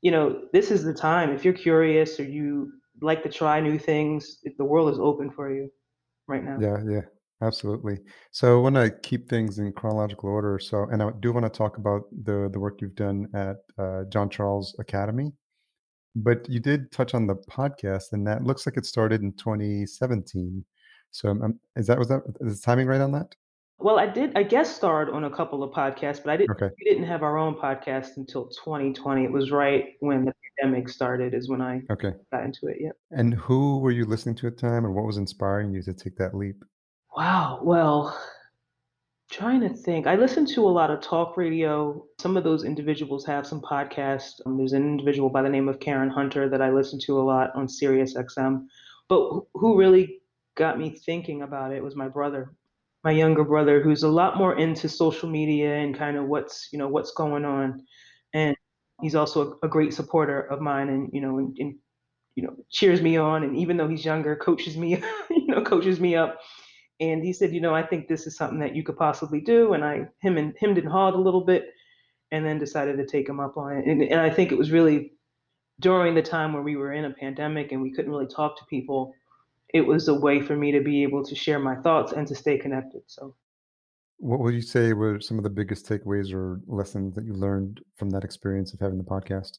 you 0.00 0.12
know, 0.12 0.42
this 0.52 0.70
is 0.70 0.84
the 0.84 0.94
time. 0.94 1.30
If 1.30 1.44
you're 1.44 1.52
curious 1.52 2.20
or 2.20 2.22
you 2.22 2.72
like 3.00 3.22
to 3.24 3.28
try 3.28 3.58
new 3.58 3.78
things, 3.80 4.38
the 4.56 4.64
world 4.64 4.92
is 4.92 4.98
open 5.00 5.28
for 5.28 5.52
you 5.52 5.70
right 6.28 6.44
now. 6.44 6.58
Yeah, 6.60 6.78
yeah, 6.88 7.00
absolutely. 7.42 7.98
So 8.30 8.58
I 8.58 8.62
want 8.62 8.76
to 8.76 8.90
keep 9.02 9.28
things 9.28 9.58
in 9.58 9.72
chronological 9.72 10.30
order. 10.30 10.58
So, 10.58 10.86
and 10.92 11.02
I 11.02 11.10
do 11.20 11.32
want 11.32 11.46
to 11.46 11.50
talk 11.50 11.78
about 11.78 12.02
the 12.24 12.48
the 12.52 12.60
work 12.60 12.80
you've 12.80 12.94
done 12.94 13.26
at 13.34 13.56
uh, 13.78 14.04
John 14.10 14.30
Charles 14.30 14.76
Academy. 14.78 15.32
But 16.14 16.48
you 16.48 16.60
did 16.60 16.90
touch 16.90 17.14
on 17.14 17.26
the 17.26 17.36
podcast, 17.36 18.12
and 18.12 18.26
that 18.26 18.44
looks 18.44 18.66
like 18.66 18.76
it 18.76 18.86
started 18.86 19.22
in 19.22 19.32
2017. 19.32 20.64
So, 21.10 21.30
um, 21.30 21.58
is 21.76 21.86
that 21.86 21.98
was 21.98 22.08
that 22.08 22.22
is 22.40 22.60
the 22.60 22.64
timing 22.64 22.86
right 22.86 23.00
on 23.00 23.12
that? 23.12 23.34
Well, 23.80 23.98
I 23.98 24.06
did. 24.06 24.36
I 24.36 24.42
guest 24.42 24.74
starred 24.74 25.08
on 25.08 25.24
a 25.24 25.30
couple 25.30 25.62
of 25.62 25.70
podcasts, 25.70 26.22
but 26.24 26.32
I 26.32 26.36
didn't. 26.36 26.50
Okay. 26.50 26.68
We 26.78 26.90
didn't 26.90 27.06
have 27.06 27.22
our 27.22 27.38
own 27.38 27.54
podcast 27.54 28.16
until 28.16 28.48
2020. 28.48 29.24
It 29.24 29.30
was 29.30 29.52
right 29.52 29.94
when 30.00 30.24
the 30.24 30.32
pandemic 30.60 30.88
started. 30.88 31.34
Is 31.34 31.48
when 31.48 31.60
I 31.60 31.82
okay 31.90 32.12
got 32.32 32.44
into 32.44 32.66
it. 32.66 32.76
Yeah. 32.80 32.90
And 33.10 33.34
who 33.34 33.78
were 33.78 33.90
you 33.90 34.04
listening 34.04 34.34
to 34.36 34.46
at 34.46 34.56
the 34.56 34.60
time, 34.60 34.84
and 34.84 34.94
what 34.94 35.04
was 35.04 35.16
inspiring 35.16 35.72
you 35.72 35.82
to 35.82 35.92
take 35.92 36.16
that 36.16 36.34
leap? 36.34 36.64
Wow. 37.16 37.60
Well, 37.62 38.18
trying 39.30 39.60
to 39.60 39.68
think. 39.68 40.06
I 40.06 40.14
listen 40.14 40.46
to 40.46 40.66
a 40.66 40.70
lot 40.70 40.90
of 40.90 41.00
talk 41.00 41.36
radio. 41.36 42.04
Some 42.20 42.36
of 42.36 42.44
those 42.44 42.64
individuals 42.64 43.24
have 43.26 43.46
some 43.46 43.60
podcasts. 43.60 44.40
Um, 44.46 44.56
there's 44.56 44.72
an 44.72 44.82
individual 44.82 45.30
by 45.30 45.42
the 45.42 45.48
name 45.48 45.68
of 45.68 45.80
Karen 45.80 46.10
Hunter 46.10 46.48
that 46.48 46.62
I 46.62 46.70
listen 46.70 46.98
to 47.00 47.20
a 47.20 47.22
lot 47.22 47.54
on 47.54 47.68
Sirius 47.68 48.14
XM. 48.14 48.66
But 49.08 49.40
who 49.54 49.78
really 49.78 50.20
got 50.56 50.78
me 50.78 50.90
thinking 50.90 51.42
about 51.42 51.72
it 51.72 51.82
was 51.82 51.94
my 51.94 52.08
brother 52.08 52.52
my 53.04 53.12
younger 53.12 53.44
brother 53.44 53.80
who's 53.80 54.02
a 54.02 54.08
lot 54.08 54.36
more 54.36 54.58
into 54.58 54.88
social 54.88 55.28
media 55.28 55.76
and 55.76 55.96
kind 55.96 56.16
of 56.16 56.26
what's 56.26 56.68
you 56.72 56.78
know 56.78 56.88
what's 56.88 57.12
going 57.12 57.44
on 57.44 57.80
and 58.34 58.56
he's 59.00 59.14
also 59.14 59.58
a, 59.62 59.66
a 59.66 59.68
great 59.68 59.94
supporter 59.94 60.40
of 60.40 60.60
mine 60.60 60.88
and 60.88 61.10
you 61.12 61.20
know 61.20 61.38
and, 61.38 61.56
and, 61.58 61.74
you 62.34 62.42
know 62.42 62.54
cheers 62.70 63.02
me 63.02 63.16
on. 63.16 63.42
And 63.42 63.56
even 63.56 63.76
though 63.76 63.88
he's 63.88 64.04
younger 64.04 64.36
coaches 64.36 64.76
me 64.76 65.02
you 65.30 65.46
know 65.46 65.62
coaches 65.62 66.00
me 66.00 66.16
up. 66.16 66.38
And 67.00 67.22
he 67.22 67.32
said 67.32 67.52
you 67.52 67.60
know 67.60 67.74
i 67.74 67.82
think 67.82 68.08
this 68.08 68.26
is 68.26 68.36
something 68.36 68.60
that 68.60 68.74
you 68.76 68.82
could 68.82 68.96
possibly 68.96 69.40
do. 69.40 69.72
And 69.72 69.84
i 69.84 70.06
him 70.20 70.36
and 70.38 70.54
him 70.58 70.74
did 70.74 70.84
hard 70.84 71.14
a 71.14 71.18
little 71.18 71.44
bit 71.44 71.66
and 72.30 72.44
then 72.44 72.58
decided 72.58 72.98
to 72.98 73.06
take 73.06 73.28
him 73.28 73.40
up 73.40 73.56
on 73.56 73.76
it. 73.76 73.86
And, 73.86 74.02
and 74.02 74.20
i 74.20 74.30
think 74.30 74.52
it 74.52 74.58
was 74.58 74.70
really 74.70 75.12
during 75.80 76.14
the 76.14 76.22
time 76.22 76.52
where 76.52 76.62
we 76.62 76.76
were 76.76 76.92
in 76.92 77.04
a 77.04 77.10
pandemic 77.10 77.70
and 77.72 77.80
we 77.80 77.92
couldn't 77.92 78.10
really 78.10 78.26
talk 78.26 78.58
to 78.58 78.64
people 78.66 79.14
it 79.74 79.82
was 79.82 80.08
a 80.08 80.14
way 80.14 80.40
for 80.40 80.56
me 80.56 80.72
to 80.72 80.80
be 80.80 81.02
able 81.02 81.24
to 81.24 81.34
share 81.34 81.58
my 81.58 81.76
thoughts 81.76 82.12
and 82.12 82.26
to 82.26 82.34
stay 82.34 82.58
connected. 82.58 83.02
So, 83.06 83.34
what 84.18 84.40
would 84.40 84.54
you 84.54 84.62
say 84.62 84.92
were 84.92 85.20
some 85.20 85.38
of 85.38 85.44
the 85.44 85.50
biggest 85.50 85.88
takeaways 85.88 86.32
or 86.32 86.60
lessons 86.66 87.14
that 87.14 87.24
you 87.24 87.34
learned 87.34 87.80
from 87.96 88.10
that 88.10 88.24
experience 88.24 88.72
of 88.72 88.80
having 88.80 88.98
the 88.98 89.04
podcast? 89.04 89.58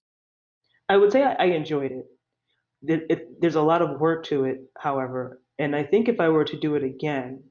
I 0.87 0.97
would 0.97 1.11
say 1.11 1.23
I, 1.23 1.33
I 1.33 1.45
enjoyed 1.45 1.91
it. 1.91 2.05
It, 2.81 3.05
it. 3.09 3.41
There's 3.41 3.55
a 3.55 3.61
lot 3.61 3.81
of 3.81 3.99
work 3.99 4.25
to 4.25 4.45
it, 4.45 4.61
however, 4.77 5.41
and 5.57 5.75
I 5.75 5.83
think 5.83 6.07
if 6.07 6.19
I 6.19 6.29
were 6.29 6.45
to 6.45 6.57
do 6.57 6.75
it 6.75 6.83
again, 6.83 7.43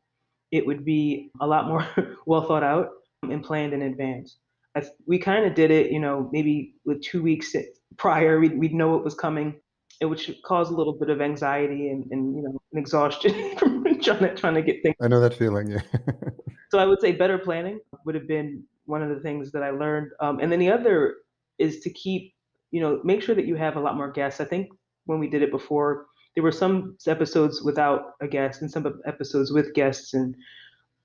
it 0.50 0.67
would 0.67 0.85
be 0.85 1.31
a 1.41 1.47
lot 1.47 1.67
more 1.67 1.87
well 2.27 2.47
thought 2.47 2.62
out. 2.62 2.88
and 3.23 3.43
planned 3.43 3.73
in 3.73 3.83
advance. 3.83 4.38
I, 4.77 4.85
we 5.07 5.19
kind 5.19 5.45
of 5.45 5.55
did 5.55 5.71
it, 5.71 5.91
you 5.91 6.00
know, 6.00 6.29
maybe 6.33 6.75
with 6.85 7.03
two 7.03 7.23
weeks 7.23 7.55
prior, 7.97 8.38
we'd, 8.38 8.59
we'd 8.59 8.75
know 8.75 8.91
what 8.91 9.05
was 9.05 9.15
coming. 9.15 9.61
It 10.00 10.07
would 10.07 10.21
cause 10.45 10.71
a 10.71 10.75
little 10.75 10.93
bit 10.93 11.11
of 11.11 11.21
anxiety 11.21 11.88
and, 11.88 12.05
and 12.11 12.37
you 12.37 12.43
know, 12.43 12.61
an 12.73 12.79
exhaustion 12.79 13.57
from 13.59 13.83
trying 14.00 14.21
to, 14.21 14.35
trying 14.35 14.55
to 14.55 14.62
get 14.62 14.83
things. 14.83 14.95
I 15.03 15.09
know 15.09 15.21
that 15.21 15.35
feeling, 15.35 15.69
yeah. 15.69 15.81
so 16.70 16.78
I 16.78 16.84
would 16.87 17.00
say 17.00 17.12
better 17.12 17.38
planning 17.38 17.80
would 18.04 18.14
have 18.14 18.28
been 18.28 18.64
one 18.87 19.02
of 19.02 19.08
the 19.08 19.20
things 19.20 19.52
that 19.52 19.62
I 19.62 19.70
learned. 19.70 20.10
Um, 20.20 20.40
and 20.40 20.50
then 20.50 20.58
the 20.58 20.70
other 20.70 21.16
is 21.58 21.80
to 21.80 21.90
keep, 21.90 22.34
you 22.70 22.80
know, 22.80 23.00
make 23.04 23.22
sure 23.22 23.34
that 23.34 23.46
you 23.46 23.56
have 23.56 23.76
a 23.76 23.80
lot 23.80 23.96
more 23.96 24.10
guests. 24.10 24.40
I 24.40 24.44
think 24.44 24.68
when 25.06 25.18
we 25.18 25.28
did 25.28 25.42
it 25.42 25.50
before, 25.50 26.06
there 26.34 26.42
were 26.44 26.52
some 26.52 26.96
episodes 27.06 27.62
without 27.62 28.12
a 28.20 28.28
guest 28.28 28.62
and 28.62 28.70
some 28.70 29.00
episodes 29.06 29.50
with 29.52 29.75
guests, 29.75 30.14
and 30.14 30.37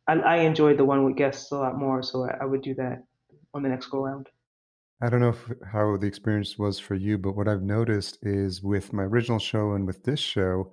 I, 0.07 0.13
I 0.19 0.35
enjoyed 0.37 0.77
the 0.77 0.85
one 0.85 1.05
with 1.05 1.15
guests 1.15 1.51
a 1.51 1.57
lot 1.57 1.77
more. 1.77 2.03
So 2.03 2.25
I, 2.25 2.37
I 2.41 2.45
would 2.45 2.61
do 2.61 2.75
that 2.75 3.03
on 3.53 3.63
the 3.63 3.69
next 3.69 3.87
go 3.87 4.03
round. 4.03 4.29
I 5.01 5.09
don't 5.09 5.19
know 5.19 5.29
if, 5.29 5.51
how 5.71 5.97
the 5.97 6.07
experience 6.07 6.57
was 6.57 6.79
for 6.79 6.95
you, 6.95 7.17
but 7.17 7.35
what 7.35 7.47
I've 7.47 7.63
noticed 7.63 8.19
is 8.21 8.61
with 8.61 8.93
my 8.93 9.03
original 9.03 9.39
show 9.39 9.73
and 9.73 9.87
with 9.87 10.03
this 10.03 10.19
show, 10.19 10.71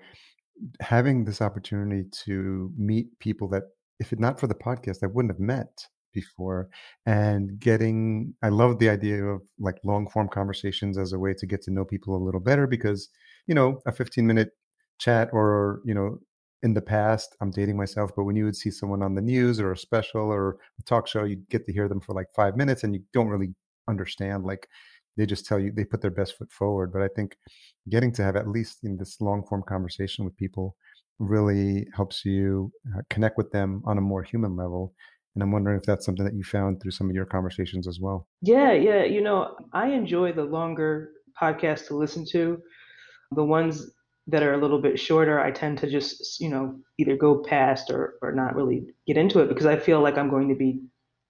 having 0.81 1.25
this 1.25 1.41
opportunity 1.41 2.09
to 2.25 2.73
meet 2.77 3.19
people 3.19 3.49
that, 3.49 3.65
if 4.01 4.13
it 4.13 4.19
not 4.19 4.41
for 4.41 4.47
the 4.47 4.55
podcast, 4.55 5.03
I 5.03 5.07
wouldn't 5.07 5.33
have 5.33 5.41
met 5.41 5.87
before 6.13 6.69
and 7.07 7.59
getting 7.59 8.35
i 8.43 8.49
love 8.49 8.79
the 8.79 8.89
idea 8.89 9.25
of 9.25 9.43
like 9.59 9.77
long 9.85 10.09
form 10.09 10.29
conversations 10.29 10.99
as 10.99 11.13
a 11.13 11.19
way 11.19 11.35
to 11.35 11.47
get 11.47 11.63
to 11.63 11.71
know 11.71 11.85
people 11.85 12.17
a 12.17 12.25
little 12.25 12.41
better 12.41 12.67
because 12.67 13.09
you 13.47 13.55
know 13.55 13.81
a 13.87 13.93
15 13.93 14.27
minute 14.27 14.51
chat 14.99 15.29
or 15.33 15.81
you 15.85 15.95
know 15.95 16.19
in 16.63 16.75
the 16.75 16.83
past 16.83 17.37
i'm 17.41 17.51
dating 17.51 17.77
myself 17.77 18.11
but 18.17 18.25
when 18.25 18.37
you 18.37 18.45
would 18.45 18.57
see 18.57 18.71
someone 18.71 19.03
on 19.03 19.15
the 19.15 19.23
news 19.23 19.61
or 19.61 19.73
a 19.73 19.77
special 19.77 20.23
or 20.23 20.57
a 20.79 20.83
talk 20.85 21.07
show 21.07 21.25
you'd 21.25 21.49
get 21.49 21.65
to 21.65 21.73
hear 21.73 21.89
them 21.89 22.01
for 22.01 22.15
like 22.15 22.27
five 22.35 22.57
minutes 22.57 22.85
and 22.85 22.95
you 22.95 23.03
don't 23.13 23.29
really 23.29 23.55
understand 23.89 24.45
like 24.45 24.69
they 25.17 25.27
just 25.27 25.47
tell 25.47 25.59
you 25.59 25.73
they 25.73 25.85
put 25.85 26.01
their 26.01 26.11
best 26.11 26.37
foot 26.37 26.51
forward 26.53 26.93
but 26.93 27.03
i 27.03 27.09
think 27.09 27.37
getting 27.89 28.13
to 28.13 28.23
have 28.23 28.37
at 28.37 28.49
least 28.49 28.79
in 28.85 28.97
this 28.97 29.21
long 29.21 29.43
form 29.45 29.63
conversation 29.67 30.25
with 30.25 30.37
people 30.37 30.77
really 31.21 31.87
helps 31.95 32.25
you 32.25 32.73
uh, 32.97 33.03
connect 33.09 33.37
with 33.37 33.53
them 33.53 33.83
on 33.85 33.99
a 33.99 34.01
more 34.01 34.23
human 34.23 34.57
level 34.57 34.93
and 35.35 35.43
I'm 35.43 35.53
wondering 35.53 35.79
if 35.79 35.85
that's 35.85 36.05
something 36.05 36.25
that 36.25 36.35
you 36.35 36.43
found 36.43 36.83
through 36.83 36.91
some 36.91 37.09
of 37.09 37.15
your 37.15 37.25
conversations 37.25 37.87
as 37.87 38.01
well. 38.01 38.27
Yeah, 38.43 38.73
yeah. 38.73 39.05
You 39.05 39.21
know, 39.21 39.57
I 39.73 39.89
enjoy 39.89 40.33
the 40.33 40.45
longer 40.45 41.13
podcasts 41.41 41.87
to 41.89 41.97
listen 41.97 42.27
to. 42.33 42.59
The 43.33 43.45
ones 43.45 43.91
that 44.27 44.43
are 44.43 44.55
a 44.55 44.61
little 44.61 44.81
bit 44.81 44.99
shorter, 44.99 45.41
I 45.41 45.53
tend 45.53 45.79
to 45.79 45.91
just, 45.91 46.41
you 46.41 46.49
know, 46.49 46.77
either 46.99 47.17
go 47.17 47.43
past 47.43 47.91
or, 47.91 48.15
or 48.23 48.33
not 48.33 48.57
really 48.57 48.87
get 49.07 49.17
into 49.17 49.41
it 49.41 49.49
because 49.49 49.67
I 49.67 49.79
feel 49.79 50.01
like 50.01 50.19
I'm 50.19 50.31
going 50.31 50.49
to 50.49 50.55
be 50.57 50.81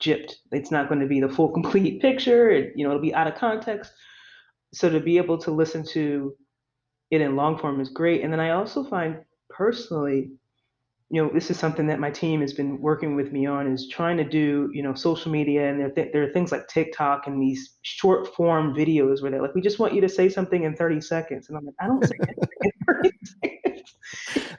gypped. 0.03 0.33
It's 0.51 0.71
not 0.71 0.89
going 0.89 1.01
to 1.01 1.07
be 1.07 1.21
the 1.21 1.29
full 1.29 1.49
complete 1.53 2.01
picture. 2.01 2.51
It, 2.51 2.73
you 2.75 2.85
know, 2.85 2.91
it'll 2.91 3.03
be 3.03 3.15
out 3.15 3.27
of 3.27 3.35
context. 3.35 3.93
So 4.73 4.89
to 4.89 5.01
be 5.01 5.19
able 5.19 5.37
to 5.39 5.51
listen 5.51 5.85
to 5.89 6.35
it 7.11 7.21
in 7.21 7.37
long 7.37 7.59
form 7.59 7.81
is 7.81 7.91
great. 7.91 8.23
And 8.23 8.33
then 8.33 8.41
I 8.41 8.51
also 8.51 8.85
find 8.85 9.19
personally 9.61 10.31
you 11.13 11.21
know, 11.21 11.29
this 11.35 11.51
is 11.51 11.59
something 11.59 11.89
that 11.89 11.99
my 11.99 12.11
team 12.11 12.41
has 12.41 12.53
been 12.53 12.81
working 12.81 13.17
with 13.17 13.33
me 13.33 13.45
on 13.45 13.67
is 13.67 13.89
trying 13.89 14.17
to 14.17 14.23
do, 14.23 14.71
you 14.73 14.81
know, 14.81 14.95
social 14.95 15.33
media. 15.33 15.69
And 15.69 15.81
there, 15.81 15.91
th- 15.91 16.13
there 16.13 16.23
are 16.23 16.33
things 16.33 16.53
like 16.53 16.69
TikTok 16.69 17.27
and 17.27 17.43
these 17.43 17.79
short 17.83 18.33
form 18.37 18.73
videos 18.75 19.21
where 19.21 19.33
they're 19.33 19.43
like, 19.43 19.55
we 19.57 19.61
just 19.61 19.81
want 19.81 19.93
you 19.93 20.01
to 20.03 20.09
say 20.09 20.29
something 20.29 20.63
in 20.63 20.77
30 20.77 21.01
seconds. 21.01 21.49
And 21.49 21.59
I'm 21.59 21.67
like, 21.67 21.75
I 21.81 21.89
don't 21.89 22.05
say 22.05 22.15
anything 22.29 22.49
in 22.63 22.73
30 22.87 23.11
seconds. 23.43 23.95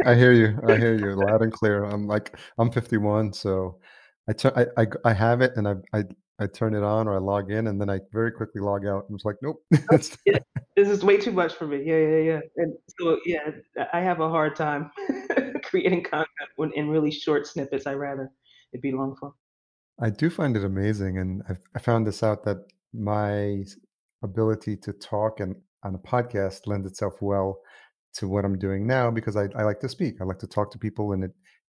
I 0.05 0.15
hear 0.15 0.33
you. 0.33 0.59
I 0.67 0.75
hear 0.75 0.93
you 0.93 1.15
loud 1.15 1.41
and 1.41 1.53
clear. 1.53 1.85
I'm 1.85 2.05
like, 2.05 2.37
I'm 2.57 2.69
51. 2.69 3.31
So 3.31 3.79
I, 4.27 4.33
t- 4.33 4.49
I, 4.53 4.65
I, 4.77 4.87
I 5.05 5.13
have 5.13 5.39
it 5.39 5.53
and 5.55 5.69
I, 5.69 5.75
I, 5.93 6.03
I 6.41 6.47
turn 6.47 6.73
it 6.73 6.81
on 6.81 7.07
or 7.07 7.15
I 7.15 7.19
log 7.19 7.51
in 7.51 7.67
and 7.67 7.79
then 7.79 7.89
I 7.89 7.99
very 8.11 8.31
quickly 8.31 8.61
log 8.61 8.87
out. 8.87 9.05
I'm 9.07 9.15
just 9.15 9.25
like, 9.25 9.35
nope. 9.43 9.63
Oh, 9.91 9.99
yeah, 10.25 10.39
this 10.75 10.89
is 10.89 11.03
way 11.03 11.17
too 11.17 11.31
much 11.31 11.53
for 11.53 11.67
me. 11.67 11.83
Yeah, 11.85 11.97
yeah, 11.97 12.17
yeah. 12.17 12.39
And 12.57 12.73
so, 12.99 13.19
yeah, 13.25 13.51
I 13.93 13.99
have 13.99 14.21
a 14.21 14.29
hard 14.29 14.55
time 14.55 14.89
creating 15.63 16.03
content 16.03 16.27
in 16.75 16.89
really 16.89 17.11
short 17.11 17.45
snippets. 17.45 17.85
I 17.85 17.93
rather 17.93 18.31
it 18.73 18.81
be 18.81 18.91
long 18.91 19.15
form. 19.15 19.33
I 20.01 20.09
do 20.09 20.31
find 20.31 20.57
it 20.57 20.63
amazing, 20.63 21.19
and 21.19 21.43
I've, 21.47 21.59
I 21.75 21.79
found 21.79 22.07
this 22.07 22.23
out 22.23 22.43
that 22.45 22.57
my 22.93 23.63
ability 24.23 24.77
to 24.77 24.93
talk 24.93 25.39
and 25.39 25.55
on 25.83 25.93
a 25.93 25.99
podcast 25.99 26.65
lends 26.65 26.87
itself 26.87 27.21
well 27.21 27.59
to 28.13 28.27
what 28.27 28.45
I'm 28.45 28.57
doing 28.57 28.87
now 28.87 29.11
because 29.11 29.35
I, 29.35 29.47
I 29.55 29.63
like 29.63 29.79
to 29.81 29.89
speak. 29.89 30.15
I 30.19 30.23
like 30.23 30.39
to 30.39 30.47
talk 30.47 30.71
to 30.71 30.79
people, 30.79 31.13
and 31.13 31.25
it 31.25 31.31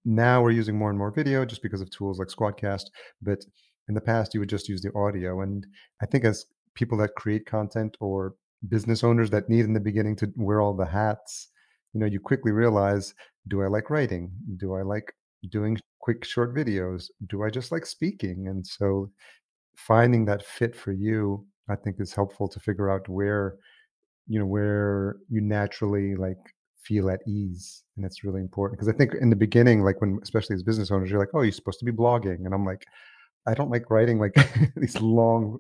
now 0.05 0.43
we're 0.43 0.53
using 0.53 0.79
more 0.79 0.91
and 0.91 0.99
more 0.99 1.11
video 1.11 1.45
just 1.45 1.63
because 1.63 1.81
of 1.81 1.91
tools 1.91 2.19
like 2.19 2.29
Squadcast. 2.29 2.85
But 3.21 3.45
in 3.89 3.95
the 3.95 4.01
past, 4.01 4.35
you 4.35 4.41
would 4.41 4.49
just 4.49 4.69
use 4.69 4.83
the 4.83 4.95
audio, 4.95 5.41
and 5.43 5.67
I 6.03 6.07
think 6.07 6.25
as 6.25 6.47
people 6.75 6.99
that 6.99 7.15
create 7.15 7.47
content 7.47 7.97
or 8.01 8.35
business 8.69 9.05
owners 9.05 9.31
that 9.31 9.49
need 9.49 9.65
in 9.65 9.75
the 9.75 9.81
beginning 9.81 10.17
to 10.17 10.33
wear 10.37 10.61
all 10.61 10.75
the 10.75 10.87
hats, 10.87 11.49
you 11.93 12.01
know, 12.01 12.07
you 12.07 12.21
quickly 12.21 12.53
realize 12.53 13.15
do 13.49 13.63
I 13.63 13.67
like 13.67 13.91
writing? 13.91 14.31
Do 14.57 14.75
I 14.75 14.83
like 14.83 15.13
doing 15.51 15.79
quick 16.01 16.25
short 16.25 16.55
videos? 16.55 17.11
Do 17.29 17.43
I 17.43 17.51
just 17.51 17.71
like 17.73 17.87
speaking? 17.87 18.49
And 18.49 18.67
so 18.67 19.11
finding 19.77 20.25
that 20.25 20.45
fit 20.45 20.75
for 20.75 20.93
you, 20.93 21.47
I 21.69 21.77
think 21.77 21.97
is 21.99 22.15
helpful 22.15 22.49
to 22.49 22.61
figure 22.61 22.91
out 22.91 23.09
where, 23.09 23.57
you 24.27 24.39
know, 24.39 24.47
where 24.47 25.17
you 25.29 25.41
naturally 25.41 26.17
like 26.17 26.39
feel 26.83 27.11
at 27.11 27.21
ease. 27.27 27.83
And 27.97 28.05
it's 28.05 28.25
really 28.25 28.41
important 28.41 28.79
because 28.79 28.93
I 28.93 28.97
think 28.97 29.15
in 29.21 29.31
the 29.31 29.37
beginning, 29.37 29.83
like 29.83 30.01
when, 30.01 30.19
especially 30.23 30.55
as 30.55 30.63
business 30.63 30.91
owners, 30.91 31.11
you're 31.11 31.21
like, 31.21 31.35
oh, 31.35 31.43
you're 31.43 31.53
supposed 31.53 31.79
to 31.81 31.85
be 31.85 31.93
blogging. 31.93 32.45
And 32.45 32.55
I'm 32.55 32.65
like, 32.65 32.85
I 33.47 33.55
don't 33.55 33.71
like 33.71 33.91
writing 33.91 34.19
like 34.19 34.35
these 34.77 35.01
long 35.01 35.59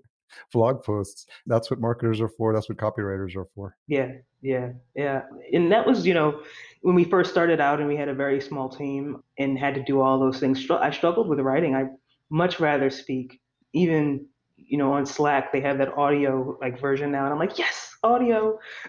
blog 0.52 0.82
posts. 0.82 1.26
That's 1.46 1.70
what 1.70 1.80
marketers 1.80 2.20
are 2.20 2.28
for. 2.28 2.52
That's 2.52 2.68
what 2.68 2.78
copywriters 2.78 3.36
are 3.36 3.46
for. 3.54 3.76
Yeah, 3.86 4.12
yeah, 4.42 4.70
yeah. 4.94 5.22
And 5.52 5.70
that 5.72 5.86
was, 5.86 6.06
you 6.06 6.14
know, 6.14 6.42
when 6.82 6.94
we 6.94 7.04
first 7.04 7.30
started 7.30 7.60
out 7.60 7.80
and 7.80 7.88
we 7.88 7.96
had 7.96 8.08
a 8.08 8.14
very 8.14 8.40
small 8.40 8.68
team 8.68 9.22
and 9.38 9.58
had 9.58 9.74
to 9.74 9.82
do 9.82 10.00
all 10.00 10.18
those 10.18 10.38
things. 10.38 10.68
I 10.70 10.90
struggled 10.90 11.28
with 11.28 11.40
writing. 11.40 11.74
I 11.74 11.86
much 12.30 12.60
rather 12.60 12.90
speak. 12.90 13.40
Even, 13.72 14.26
you 14.56 14.78
know, 14.78 14.92
on 14.92 15.04
Slack 15.04 15.52
they 15.52 15.60
have 15.60 15.78
that 15.78 15.96
audio 15.96 16.56
like 16.60 16.80
version 16.80 17.10
now, 17.10 17.24
and 17.24 17.32
I'm 17.32 17.38
like, 17.38 17.58
yes, 17.58 17.96
audio. 18.02 18.58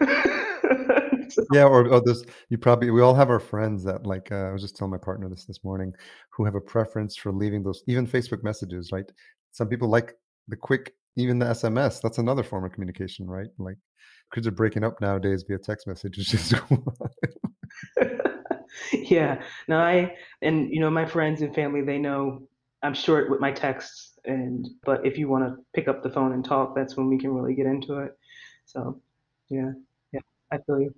Yeah, 1.52 1.64
or, 1.64 1.88
or 1.88 2.00
this. 2.04 2.24
You 2.48 2.58
probably 2.58 2.90
we 2.90 3.00
all 3.02 3.14
have 3.14 3.30
our 3.30 3.40
friends 3.40 3.84
that 3.84 4.06
like. 4.06 4.30
Uh, 4.30 4.48
I 4.48 4.52
was 4.52 4.62
just 4.62 4.76
telling 4.76 4.92
my 4.92 4.98
partner 4.98 5.28
this 5.28 5.44
this 5.44 5.62
morning, 5.64 5.92
who 6.30 6.44
have 6.44 6.54
a 6.54 6.60
preference 6.60 7.16
for 7.16 7.32
leaving 7.32 7.62
those 7.62 7.82
even 7.86 8.06
Facebook 8.06 8.42
messages. 8.42 8.90
Right. 8.92 9.10
Some 9.52 9.68
people 9.68 9.88
like 9.88 10.14
the 10.48 10.56
quick 10.56 10.94
even 11.16 11.38
the 11.38 11.46
SMS, 11.46 12.00
that's 12.00 12.18
another 12.18 12.42
form 12.42 12.64
of 12.64 12.72
communication, 12.72 13.26
right? 13.26 13.48
Like 13.58 13.76
kids 14.34 14.46
are 14.46 14.52
breaking 14.52 14.84
up 14.84 15.00
nowadays 15.00 15.44
via 15.48 15.58
text 15.58 15.86
messages. 15.86 16.54
yeah. 18.92 19.42
No, 19.68 19.78
I 19.78 20.14
and 20.42 20.70
you 20.72 20.80
know 20.80 20.90
my 20.90 21.06
friends 21.06 21.42
and 21.42 21.54
family 21.54 21.82
they 21.82 21.98
know 21.98 22.48
I'm 22.82 22.94
short 22.94 23.30
with 23.30 23.40
my 23.40 23.52
texts, 23.52 24.18
and 24.24 24.68
but 24.84 25.04
if 25.06 25.18
you 25.18 25.28
want 25.28 25.44
to 25.44 25.56
pick 25.74 25.88
up 25.88 26.02
the 26.02 26.10
phone 26.10 26.32
and 26.32 26.44
talk, 26.44 26.74
that's 26.74 26.96
when 26.96 27.08
we 27.08 27.18
can 27.18 27.32
really 27.32 27.54
get 27.54 27.66
into 27.66 27.98
it. 27.98 28.12
So, 28.66 29.00
yeah, 29.48 29.72
yeah, 30.12 30.20
I 30.52 30.58
feel 30.58 30.80
you. 30.80 30.94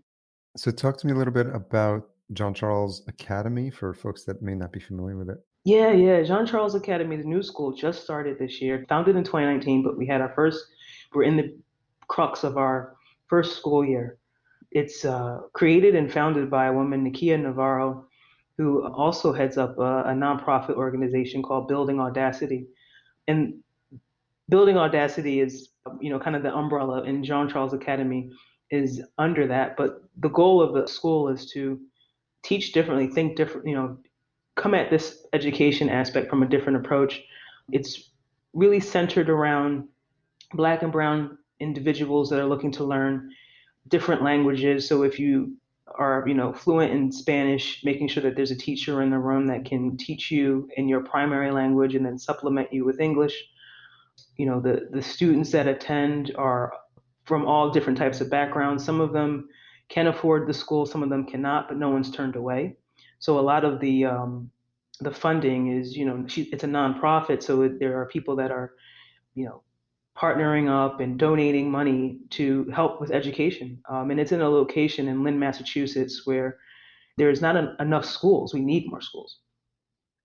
So, 0.58 0.72
talk 0.72 0.96
to 0.98 1.06
me 1.06 1.12
a 1.12 1.16
little 1.16 1.32
bit 1.32 1.46
about 1.54 2.08
John 2.32 2.52
Charles 2.52 3.06
Academy 3.06 3.70
for 3.70 3.94
folks 3.94 4.24
that 4.24 4.42
may 4.42 4.56
not 4.56 4.72
be 4.72 4.80
familiar 4.80 5.16
with 5.16 5.30
it. 5.30 5.38
Yeah, 5.64 5.92
yeah. 5.92 6.20
John 6.24 6.46
Charles 6.46 6.74
Academy, 6.74 7.16
the 7.16 7.22
new 7.22 7.44
school, 7.44 7.72
just 7.72 8.02
started 8.02 8.40
this 8.40 8.60
year. 8.60 8.84
Founded 8.88 9.14
in 9.14 9.22
2019, 9.22 9.84
but 9.84 9.96
we 9.96 10.04
had 10.04 10.20
our 10.20 10.32
first. 10.34 10.64
We're 11.14 11.22
in 11.22 11.36
the 11.36 11.56
crux 12.08 12.42
of 12.42 12.56
our 12.56 12.96
first 13.28 13.56
school 13.56 13.84
year. 13.84 14.18
It's 14.72 15.04
uh, 15.04 15.42
created 15.52 15.94
and 15.94 16.12
founded 16.12 16.50
by 16.50 16.66
a 16.66 16.72
woman, 16.72 17.08
Nakia 17.08 17.40
Navarro, 17.40 18.08
who 18.56 18.84
also 18.88 19.32
heads 19.32 19.58
up 19.58 19.78
a, 19.78 20.02
a 20.06 20.12
nonprofit 20.12 20.74
organization 20.74 21.40
called 21.40 21.68
Building 21.68 22.00
Audacity. 22.00 22.66
And 23.28 23.60
Building 24.48 24.76
Audacity 24.76 25.38
is, 25.38 25.68
you 26.00 26.10
know, 26.10 26.18
kind 26.18 26.34
of 26.34 26.42
the 26.42 26.52
umbrella, 26.52 27.04
and 27.04 27.22
John 27.22 27.48
Charles 27.48 27.74
Academy 27.74 28.32
is 28.70 29.02
under 29.18 29.46
that. 29.46 29.76
But 29.76 30.02
the 30.18 30.28
goal 30.28 30.61
of 30.62 30.74
the 30.74 30.87
school 30.87 31.28
is 31.28 31.50
to 31.52 31.81
teach 32.42 32.72
differently, 32.72 33.09
think 33.09 33.37
different, 33.37 33.66
you 33.66 33.74
know, 33.74 33.98
come 34.57 34.74
at 34.74 34.90
this 34.90 35.24
education 35.33 35.88
aspect 35.88 36.28
from 36.28 36.42
a 36.42 36.48
different 36.48 36.78
approach. 36.78 37.22
It's 37.72 38.11
really 38.54 38.81
centered 38.81 39.28
around 39.28 39.88
black 40.54 40.83
and 40.83 40.92
brown 40.92 41.38
individuals 41.61 42.31
that 42.31 42.40
are 42.40 42.46
looking 42.46 42.72
to 42.72 42.85
learn 42.85 43.31
different 43.88 44.22
languages. 44.22 44.88
So 44.88 45.02
if 45.02 45.18
you 45.18 45.57
are, 45.96 46.24
you 46.26 46.35
know, 46.35 46.52
fluent 46.52 46.92
in 46.92 47.11
Spanish, 47.11 47.83
making 47.85 48.09
sure 48.09 48.22
that 48.22 48.37
there's 48.37 48.50
a 48.50 48.57
teacher 48.57 49.02
in 49.02 49.11
the 49.11 49.18
room 49.18 49.46
that 49.46 49.64
can 49.64 49.96
teach 49.96 50.31
you 50.31 50.68
in 50.76 50.88
your 50.88 51.00
primary 51.00 51.50
language 51.50 51.94
and 51.94 52.04
then 52.04 52.18
supplement 52.18 52.72
you 52.72 52.85
with 52.85 53.00
English. 53.00 53.44
You 54.37 54.46
know, 54.46 54.61
the 54.61 54.88
the 54.90 55.02
students 55.02 55.50
that 55.52 55.66
attend 55.66 56.35
are 56.37 56.72
from 57.28 57.46
all 57.46 57.70
different 57.70 57.98
types 57.98 58.20
of 58.20 58.30
backgrounds. 58.30 58.84
Some 58.84 59.00
of 59.00 59.12
them 59.12 59.48
can 59.88 60.08
afford 60.08 60.48
the 60.48 60.54
school, 60.54 60.86
some 60.86 61.02
of 61.02 61.10
them 61.10 61.24
cannot, 61.24 61.68
but 61.68 61.76
no 61.76 61.90
one's 61.90 62.10
turned 62.10 62.36
away. 62.36 62.76
So 63.20 63.38
a 63.38 63.40
lot 63.40 63.64
of 63.64 63.80
the 63.80 64.06
um, 64.06 64.50
the 65.00 65.12
funding 65.12 65.78
is, 65.78 65.96
you 65.96 66.04
know, 66.04 66.24
she, 66.26 66.42
it's 66.44 66.64
a 66.64 66.66
nonprofit, 66.66 67.42
so 67.42 67.62
it, 67.62 67.78
there 67.78 68.00
are 68.00 68.06
people 68.06 68.34
that 68.36 68.50
are, 68.50 68.74
you 69.34 69.44
know, 69.44 69.62
partnering 70.16 70.68
up 70.68 70.98
and 70.98 71.18
donating 71.18 71.70
money 71.70 72.18
to 72.30 72.64
help 72.74 73.00
with 73.00 73.12
education. 73.12 73.80
Um, 73.88 74.10
and 74.10 74.18
it's 74.18 74.32
in 74.32 74.40
a 74.40 74.48
location 74.48 75.06
in 75.06 75.22
Lynn, 75.22 75.38
Massachusetts, 75.38 76.22
where 76.24 76.58
there's 77.16 77.40
not 77.40 77.56
a, 77.56 77.76
enough 77.78 78.04
schools. 78.04 78.52
We 78.52 78.60
need 78.60 78.90
more 78.90 79.00
schools. 79.00 79.38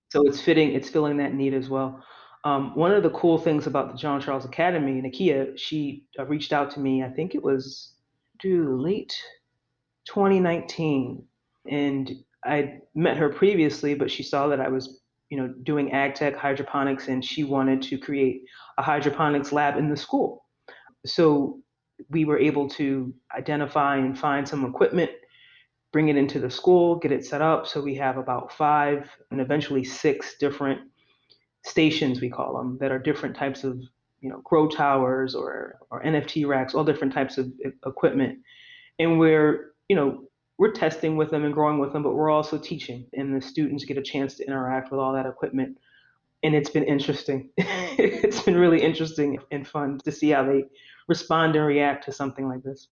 So 0.10 0.24
it's 0.28 0.42
fitting, 0.42 0.74
it's 0.74 0.90
filling 0.90 1.18
that 1.18 1.36
need 1.36 1.54
as 1.54 1.70
well. 1.70 2.04
Um, 2.46 2.76
one 2.76 2.92
of 2.92 3.04
the 3.04 3.10
cool 3.12 3.38
things 3.38 3.68
about 3.68 3.92
the 3.92 3.98
John 3.98 4.20
Charles 4.20 4.46
Academy, 4.46 5.02
Nakia, 5.02 5.58
she 5.58 6.04
uh, 6.20 6.26
reached 6.26 6.52
out 6.52 6.72
to 6.72 6.80
me, 6.80 7.04
I 7.04 7.10
think 7.10 7.36
it 7.36 7.44
was 7.44 7.94
due 8.40 8.78
late 8.82 9.16
2019. 10.06 11.26
And 11.70 12.12
I 12.44 12.80
met 12.94 13.16
her 13.18 13.30
previously, 13.30 13.94
but 13.94 14.12
she 14.12 14.24
saw 14.24 14.48
that 14.48 14.60
I 14.60 14.68
was, 14.68 15.00
you 15.30 15.38
know, 15.38 15.48
doing 15.64 15.94
ag 15.94 16.16
tech 16.16 16.36
hydroponics 16.36 17.08
and 17.08 17.24
she 17.24 17.46
wanted 17.46 17.82
to 17.84 17.98
create 17.98 18.44
a 18.78 18.84
hydroponics 18.84 19.54
lab 19.54 19.78
in 19.78 19.90
the 19.90 19.96
school. 19.96 20.46
So 21.06 21.62
we 22.10 22.26
were 22.26 22.38
able 22.38 22.68
to 22.70 23.14
identify 23.36 23.98
and 23.98 24.20
find 24.20 24.48
some 24.48 24.66
equipment, 24.66 25.12
bring 25.94 26.10
it 26.10 26.18
into 26.18 26.40
the 26.40 26.50
school, 26.50 26.98
get 26.98 27.14
it 27.14 27.26
set 27.26 27.42
up. 27.42 27.68
So 27.68 27.82
we 27.82 27.96
have 27.96 28.18
about 28.18 28.52
five 28.52 29.10
and 29.32 29.40
eventually 29.40 29.86
six 29.86 30.36
different 30.38 30.82
stations, 31.66 32.22
we 32.22 32.30
call 32.30 32.58
them, 32.58 32.78
that 32.80 32.92
are 32.92 33.00
different 33.00 33.36
types 33.36 33.64
of, 33.64 33.80
you 34.22 34.30
know, 34.30 34.42
grow 34.44 34.68
towers 34.68 35.36
or, 35.36 35.80
or 35.90 36.04
NFT 36.04 36.46
racks, 36.48 36.74
all 36.74 36.84
different 36.84 37.14
types 37.14 37.38
of 37.38 37.52
equipment. 37.86 38.40
And 39.00 39.20
we're, 39.20 39.74
you 39.90 39.96
know, 39.96 40.24
we're 40.58 40.72
testing 40.72 41.18
with 41.18 41.32
them 41.32 41.46
and 41.46 41.54
growing 41.54 41.80
with 41.80 41.94
them, 41.94 42.04
but 42.04 42.14
we're 42.14 42.30
also 42.30 42.58
teaching, 42.58 43.06
and 43.14 43.36
the 43.36 43.42
students 43.42 43.86
get 43.86 43.98
a 43.98 44.02
chance 44.02 44.36
to 44.36 44.48
interact 44.48 44.92
with 44.92 45.00
all 45.00 45.14
that 45.14 45.26
equipment. 45.26 45.78
And 46.44 46.54
it's 46.54 46.70
been 46.70 46.84
interesting. 46.84 47.50
it's 47.58 48.42
been 48.42 48.58
really 48.58 48.82
interesting 48.82 49.40
and 49.52 49.68
fun 49.68 50.00
to 50.04 50.12
see 50.12 50.30
how 50.30 50.44
they 50.44 50.66
respond 51.08 51.56
and 51.56 51.66
react 51.66 52.06
to 52.06 52.12
something 52.12 52.48
like 52.48 52.64
this. 52.64 52.90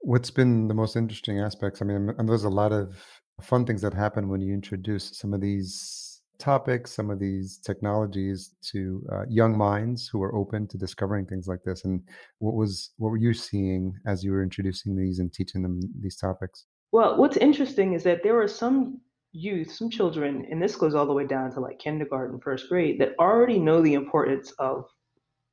What's 0.00 0.30
been 0.30 0.68
the 0.68 0.74
most 0.74 0.96
interesting 0.96 1.38
aspects? 1.38 1.80
I 1.80 1.86
mean, 1.86 2.12
and 2.18 2.28
there's 2.28 2.44
a 2.44 2.50
lot 2.50 2.72
of 2.72 2.96
fun 3.40 3.64
things 3.64 3.80
that 3.82 3.94
happen 3.94 4.28
when 4.28 4.40
you 4.40 4.52
introduce 4.52 5.16
some 5.16 5.32
of 5.32 5.40
these 5.40 6.03
topics, 6.38 6.92
some 6.92 7.10
of 7.10 7.18
these 7.18 7.58
technologies 7.58 8.54
to 8.72 9.04
uh, 9.12 9.24
young 9.28 9.56
minds 9.56 10.08
who 10.08 10.22
are 10.22 10.34
open 10.34 10.66
to 10.68 10.78
discovering 10.78 11.26
things 11.26 11.46
like 11.46 11.62
this. 11.64 11.84
And 11.84 12.02
what 12.38 12.54
was 12.54 12.90
what 12.98 13.10
were 13.10 13.16
you 13.16 13.34
seeing 13.34 13.94
as 14.06 14.24
you 14.24 14.32
were 14.32 14.42
introducing 14.42 14.96
these 14.96 15.18
and 15.18 15.32
teaching 15.32 15.62
them 15.62 15.80
these 16.00 16.16
topics? 16.16 16.66
Well, 16.92 17.16
what's 17.16 17.36
interesting 17.36 17.94
is 17.94 18.02
that 18.04 18.22
there 18.22 18.40
are 18.40 18.48
some 18.48 19.00
youth, 19.32 19.72
some 19.72 19.90
children, 19.90 20.46
and 20.50 20.62
this 20.62 20.76
goes 20.76 20.94
all 20.94 21.06
the 21.06 21.12
way 21.12 21.26
down 21.26 21.50
to 21.52 21.60
like 21.60 21.78
kindergarten, 21.78 22.40
first 22.40 22.68
grade, 22.68 23.00
that 23.00 23.14
already 23.18 23.58
know 23.58 23.82
the 23.82 23.94
importance 23.94 24.52
of 24.58 24.84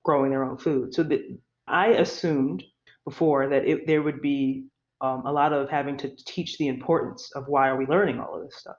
growing 0.05 0.29
their 0.29 0.43
own 0.43 0.57
food. 0.57 0.93
So 0.93 1.03
that 1.03 1.21
I 1.67 1.87
assumed 1.87 2.63
before 3.05 3.49
that 3.49 3.65
it, 3.65 3.87
there 3.87 4.03
would 4.03 4.21
be 4.21 4.65
um, 5.01 5.23
a 5.25 5.31
lot 5.31 5.51
of 5.51 5.69
having 5.69 5.97
to 5.97 6.11
teach 6.27 6.57
the 6.57 6.67
importance 6.67 7.31
of 7.35 7.45
why 7.47 7.67
are 7.67 7.77
we 7.77 7.87
learning 7.87 8.19
all 8.19 8.35
of 8.35 8.43
this 8.43 8.57
stuff. 8.57 8.75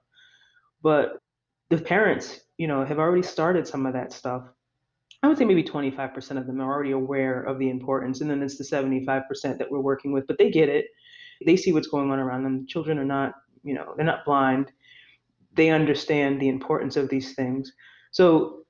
But 0.82 1.18
the 1.74 1.82
parents, 1.82 2.40
you 2.58 2.68
know, 2.68 2.84
have 2.84 2.98
already 2.98 3.22
started 3.22 3.66
some 3.66 3.86
of 3.86 3.92
that 3.94 4.12
stuff. 4.12 4.44
I 5.22 5.28
would 5.28 5.38
say 5.38 5.44
maybe 5.44 5.62
25% 5.62 6.36
of 6.36 6.46
them 6.46 6.60
are 6.60 6.72
already 6.72 6.90
aware 6.90 7.42
of 7.42 7.58
the 7.58 7.70
importance, 7.70 8.20
and 8.20 8.30
then 8.30 8.42
it's 8.42 8.58
the 8.58 8.64
75% 8.64 9.24
that 9.58 9.70
we're 9.70 9.80
working 9.80 10.12
with, 10.12 10.26
but 10.26 10.38
they 10.38 10.50
get 10.50 10.68
it 10.68 10.86
they 11.44 11.56
see 11.56 11.72
what's 11.72 11.88
going 11.88 12.10
on 12.10 12.18
around 12.18 12.44
them. 12.44 12.66
Children 12.66 12.98
are 12.98 13.04
not, 13.04 13.34
you 13.62 13.74
know, 13.74 13.94
they're 13.96 14.06
not 14.06 14.24
blind. 14.24 14.72
They 15.54 15.70
understand 15.70 16.40
the 16.40 16.48
importance 16.48 16.96
of 16.96 17.08
these 17.08 17.34
things. 17.34 17.72
So 18.10 18.64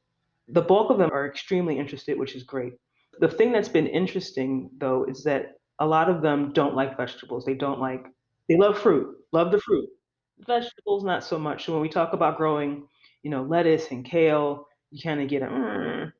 the 0.49 0.62
bulk 0.62 0.91
of 0.91 0.99
them 0.99 1.11
are 1.12 1.27
extremely 1.27 1.79
interested, 1.79 2.19
which 2.19 2.35
is 2.35 2.43
great. 2.43 2.75
The 3.21 3.29
thing 3.29 3.53
that's 3.53 3.69
been 3.69 3.87
interesting 3.87 4.71
though 4.79 5.05
is 5.05 5.23
that 5.25 5.55
a 5.79 5.87
lot 5.87 6.09
of 6.09 6.23
them 6.23 6.53
don't 6.53 6.75
like 6.75 6.97
vegetables. 6.97 7.45
They 7.45 7.55
don't 7.55 7.81
like 7.81 8.07
they 8.49 8.57
love 8.57 8.79
fruit, 8.79 9.17
love 9.33 9.53
the 9.53 9.61
fruit. 9.61 9.88
Vegetables 10.47 11.05
not 11.05 11.23
so 11.23 11.38
much. 11.38 11.65
So 11.65 11.73
when 11.73 11.83
we 11.83 11.88
talk 11.88 12.12
about 12.12 12.37
growing, 12.37 12.87
you 13.23 13.31
know, 13.31 13.43
lettuce 13.43 13.91
and 13.91 14.05
kale, 14.05 14.67
you 14.91 15.03
kind 15.03 15.21
of 15.21 15.29
get 15.29 15.43
a 15.43 15.47
mm. 15.47 16.13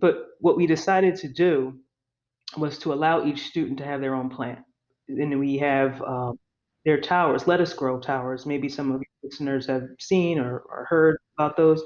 but 0.00 0.28
what 0.40 0.56
we 0.56 0.66
decided 0.66 1.16
to 1.16 1.28
do 1.28 1.78
was 2.56 2.78
to 2.78 2.92
allow 2.92 3.24
each 3.24 3.46
student 3.46 3.78
to 3.78 3.84
have 3.84 4.00
their 4.00 4.14
own 4.14 4.30
plant 4.30 4.58
and 5.08 5.38
we 5.38 5.58
have 5.58 6.00
um, 6.02 6.38
their 6.84 7.00
towers, 7.00 7.46
lettuce 7.46 7.72
grow 7.72 7.98
towers. 7.98 8.46
Maybe 8.46 8.68
some 8.68 8.92
of 8.92 9.00
your 9.00 9.08
listeners 9.22 9.66
have 9.66 9.88
seen 9.98 10.38
or, 10.38 10.60
or 10.60 10.86
heard 10.88 11.18
about 11.36 11.56
those. 11.56 11.82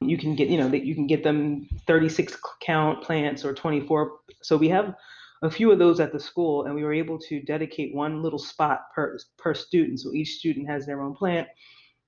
You 0.00 0.16
can 0.16 0.36
get, 0.36 0.48
you 0.48 0.58
know, 0.58 0.68
that 0.68 0.84
you 0.84 0.94
can 0.94 1.06
get 1.06 1.24
them 1.24 1.68
36 1.86 2.36
count 2.60 3.02
plants 3.02 3.44
or 3.44 3.52
24. 3.52 4.12
So 4.42 4.56
we 4.56 4.68
have 4.68 4.94
a 5.42 5.50
few 5.50 5.72
of 5.72 5.78
those 5.78 5.98
at 5.98 6.12
the 6.12 6.20
school, 6.20 6.64
and 6.64 6.74
we 6.74 6.84
were 6.84 6.92
able 6.92 7.18
to 7.18 7.40
dedicate 7.42 7.94
one 7.94 8.22
little 8.22 8.38
spot 8.38 8.82
per 8.94 9.18
per 9.38 9.54
student. 9.54 10.00
So 10.00 10.12
each 10.12 10.36
student 10.36 10.68
has 10.68 10.86
their 10.86 11.00
own 11.00 11.14
plant. 11.14 11.48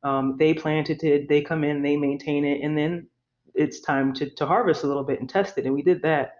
Um, 0.02 0.36
they 0.38 0.54
planted 0.54 1.02
it, 1.04 1.28
they 1.28 1.42
come 1.42 1.62
in, 1.64 1.82
they 1.82 1.96
maintain 1.96 2.44
it, 2.44 2.62
and 2.62 2.76
then 2.76 3.06
it's 3.54 3.80
time 3.80 4.14
to, 4.14 4.30
to 4.30 4.46
harvest 4.46 4.84
a 4.84 4.86
little 4.86 5.04
bit 5.04 5.20
and 5.20 5.28
test 5.28 5.58
it. 5.58 5.66
And 5.66 5.74
we 5.74 5.82
did 5.82 6.02
that 6.02 6.36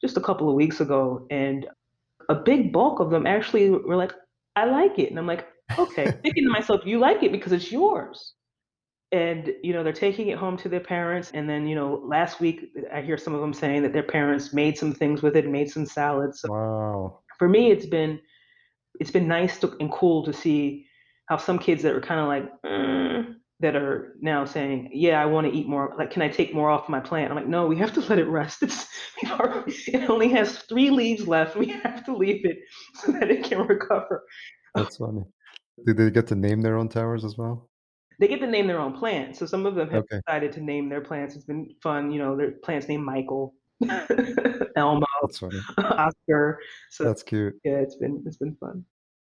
just 0.00 0.16
a 0.16 0.20
couple 0.20 0.48
of 0.48 0.54
weeks 0.54 0.80
ago, 0.80 1.26
and 1.30 1.66
a 2.28 2.34
big 2.34 2.72
bulk 2.72 3.00
of 3.00 3.10
them 3.10 3.26
actually 3.26 3.70
were 3.70 3.96
like, 3.96 4.12
I 4.56 4.64
like 4.64 4.98
it. 4.98 5.10
And 5.10 5.18
I'm 5.18 5.26
like, 5.26 5.48
okay, 5.78 6.04
thinking 6.22 6.44
to 6.44 6.50
myself, 6.50 6.82
you 6.84 6.98
like 6.98 7.22
it 7.22 7.32
because 7.32 7.52
it's 7.52 7.72
yours. 7.72 8.34
And, 9.12 9.52
you 9.62 9.72
know, 9.72 9.82
they're 9.82 9.92
taking 9.92 10.28
it 10.28 10.38
home 10.38 10.56
to 10.58 10.68
their 10.68 10.80
parents. 10.80 11.32
And 11.34 11.48
then, 11.48 11.66
you 11.66 11.74
know, 11.74 12.00
last 12.04 12.38
week, 12.38 12.70
I 12.94 13.00
hear 13.02 13.18
some 13.18 13.34
of 13.34 13.40
them 13.40 13.52
saying 13.52 13.82
that 13.82 13.92
their 13.92 14.04
parents 14.04 14.52
made 14.52 14.78
some 14.78 14.92
things 14.92 15.20
with 15.20 15.36
it, 15.36 15.48
made 15.48 15.68
some 15.68 15.84
salads. 15.84 16.42
So 16.42 16.52
wow. 16.52 17.18
For 17.36 17.48
me, 17.48 17.72
it's 17.72 17.86
been, 17.86 18.20
it's 19.00 19.10
been 19.10 19.26
nice 19.26 19.58
to, 19.60 19.76
and 19.80 19.90
cool 19.90 20.24
to 20.24 20.32
see 20.32 20.86
how 21.30 21.36
some 21.36 21.60
kids 21.60 21.82
that 21.84 21.94
were 21.94 22.00
kind 22.00 22.20
of 22.20 22.26
like, 22.26 22.62
mm, 22.62 23.36
that 23.60 23.76
are 23.76 24.16
now 24.20 24.44
saying, 24.44 24.90
"Yeah, 24.92 25.22
I 25.22 25.26
want 25.26 25.46
to 25.46 25.52
eat 25.56 25.68
more. 25.68 25.94
Like, 25.96 26.10
can 26.10 26.22
I 26.22 26.28
take 26.28 26.52
more 26.52 26.70
off 26.70 26.88
my 26.88 26.98
plant?" 26.98 27.30
I'm 27.30 27.36
like, 27.36 27.46
"No, 27.46 27.66
we 27.66 27.76
have 27.76 27.92
to 27.94 28.00
let 28.08 28.18
it 28.18 28.26
rest. 28.26 28.62
It's 28.62 28.88
it 29.22 30.10
only 30.10 30.28
has 30.28 30.58
three 30.58 30.90
leaves 30.90 31.28
left. 31.28 31.56
We 31.56 31.68
have 31.68 32.04
to 32.06 32.16
leave 32.16 32.44
it 32.44 32.58
so 32.94 33.12
that 33.12 33.30
it 33.30 33.44
can 33.44 33.66
recover." 33.66 34.24
That's 34.74 34.96
funny. 34.96 35.22
Did 35.86 35.96
they 35.96 36.10
get 36.10 36.26
to 36.28 36.34
name 36.34 36.60
their 36.62 36.76
own 36.76 36.88
towers 36.88 37.24
as 37.24 37.38
well? 37.38 37.70
They 38.18 38.28
get 38.28 38.40
to 38.40 38.46
name 38.46 38.66
their 38.66 38.80
own 38.80 38.92
plants. 38.92 39.38
So 39.38 39.46
some 39.46 39.64
of 39.64 39.74
them 39.76 39.88
have 39.90 40.04
okay. 40.04 40.20
decided 40.26 40.52
to 40.52 40.60
name 40.60 40.88
their 40.88 41.00
plants. 41.00 41.36
It's 41.36 41.44
been 41.44 41.74
fun. 41.82 42.10
You 42.10 42.18
know, 42.18 42.36
their 42.36 42.50
plants 42.50 42.88
named 42.88 43.04
Michael, 43.04 43.54
Elmo, 44.76 45.06
Oscar. 45.78 46.58
So 46.90 47.04
that's 47.04 47.22
cute. 47.22 47.54
Yeah, 47.64 47.76
it's 47.76 47.96
been 47.96 48.22
it's 48.26 48.36
been 48.36 48.56
fun. 48.56 48.84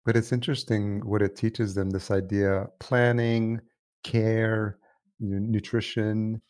But 0.06 0.16
it's 0.16 0.32
interesting 0.32 1.00
what 1.04 1.20
it 1.20 1.36
teaches 1.36 1.74
them. 1.74 1.90
This 1.90 2.12
idea, 2.12 2.68
planning 2.78 3.60
care, 4.04 4.78
nutrition, 5.18 6.40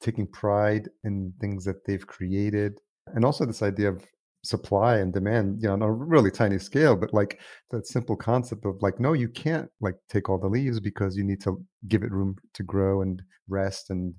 taking 0.00 0.26
pride 0.26 0.88
in 1.04 1.34
things 1.40 1.64
that 1.66 1.84
they've 1.84 2.06
created, 2.06 2.80
and 3.14 3.24
also 3.24 3.44
this 3.44 3.62
idea 3.62 3.90
of 3.90 4.04
supply 4.42 4.96
and 4.96 5.12
demand, 5.12 5.60
you 5.60 5.68
know, 5.68 5.74
on 5.74 5.82
a 5.82 5.92
really 5.92 6.30
tiny 6.30 6.58
scale, 6.58 6.96
but 6.96 7.12
like 7.12 7.40
that 7.70 7.86
simple 7.86 8.16
concept 8.16 8.64
of 8.64 8.76
like, 8.80 8.98
no, 8.98 9.12
you 9.12 9.28
can't 9.28 9.68
like 9.80 9.96
take 10.08 10.28
all 10.28 10.38
the 10.38 10.48
leaves 10.48 10.80
because 10.80 11.16
you 11.16 11.24
need 11.24 11.42
to 11.42 11.62
give 11.88 12.02
it 12.02 12.12
room 12.12 12.36
to 12.54 12.62
grow 12.62 13.02
and 13.02 13.22
rest 13.48 13.90
and 13.90 14.14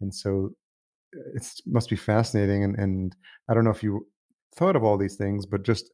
and 0.00 0.14
so 0.14 0.50
it 1.12 1.46
must 1.66 1.90
be 1.90 1.96
fascinating 1.96 2.64
and 2.64 2.78
and 2.78 3.16
I 3.48 3.54
don't 3.54 3.64
know 3.64 3.70
if 3.70 3.82
you 3.82 4.06
thought 4.56 4.76
of 4.76 4.84
all 4.84 4.96
these 4.98 5.16
things, 5.16 5.46
but 5.46 5.62
just 5.62 5.90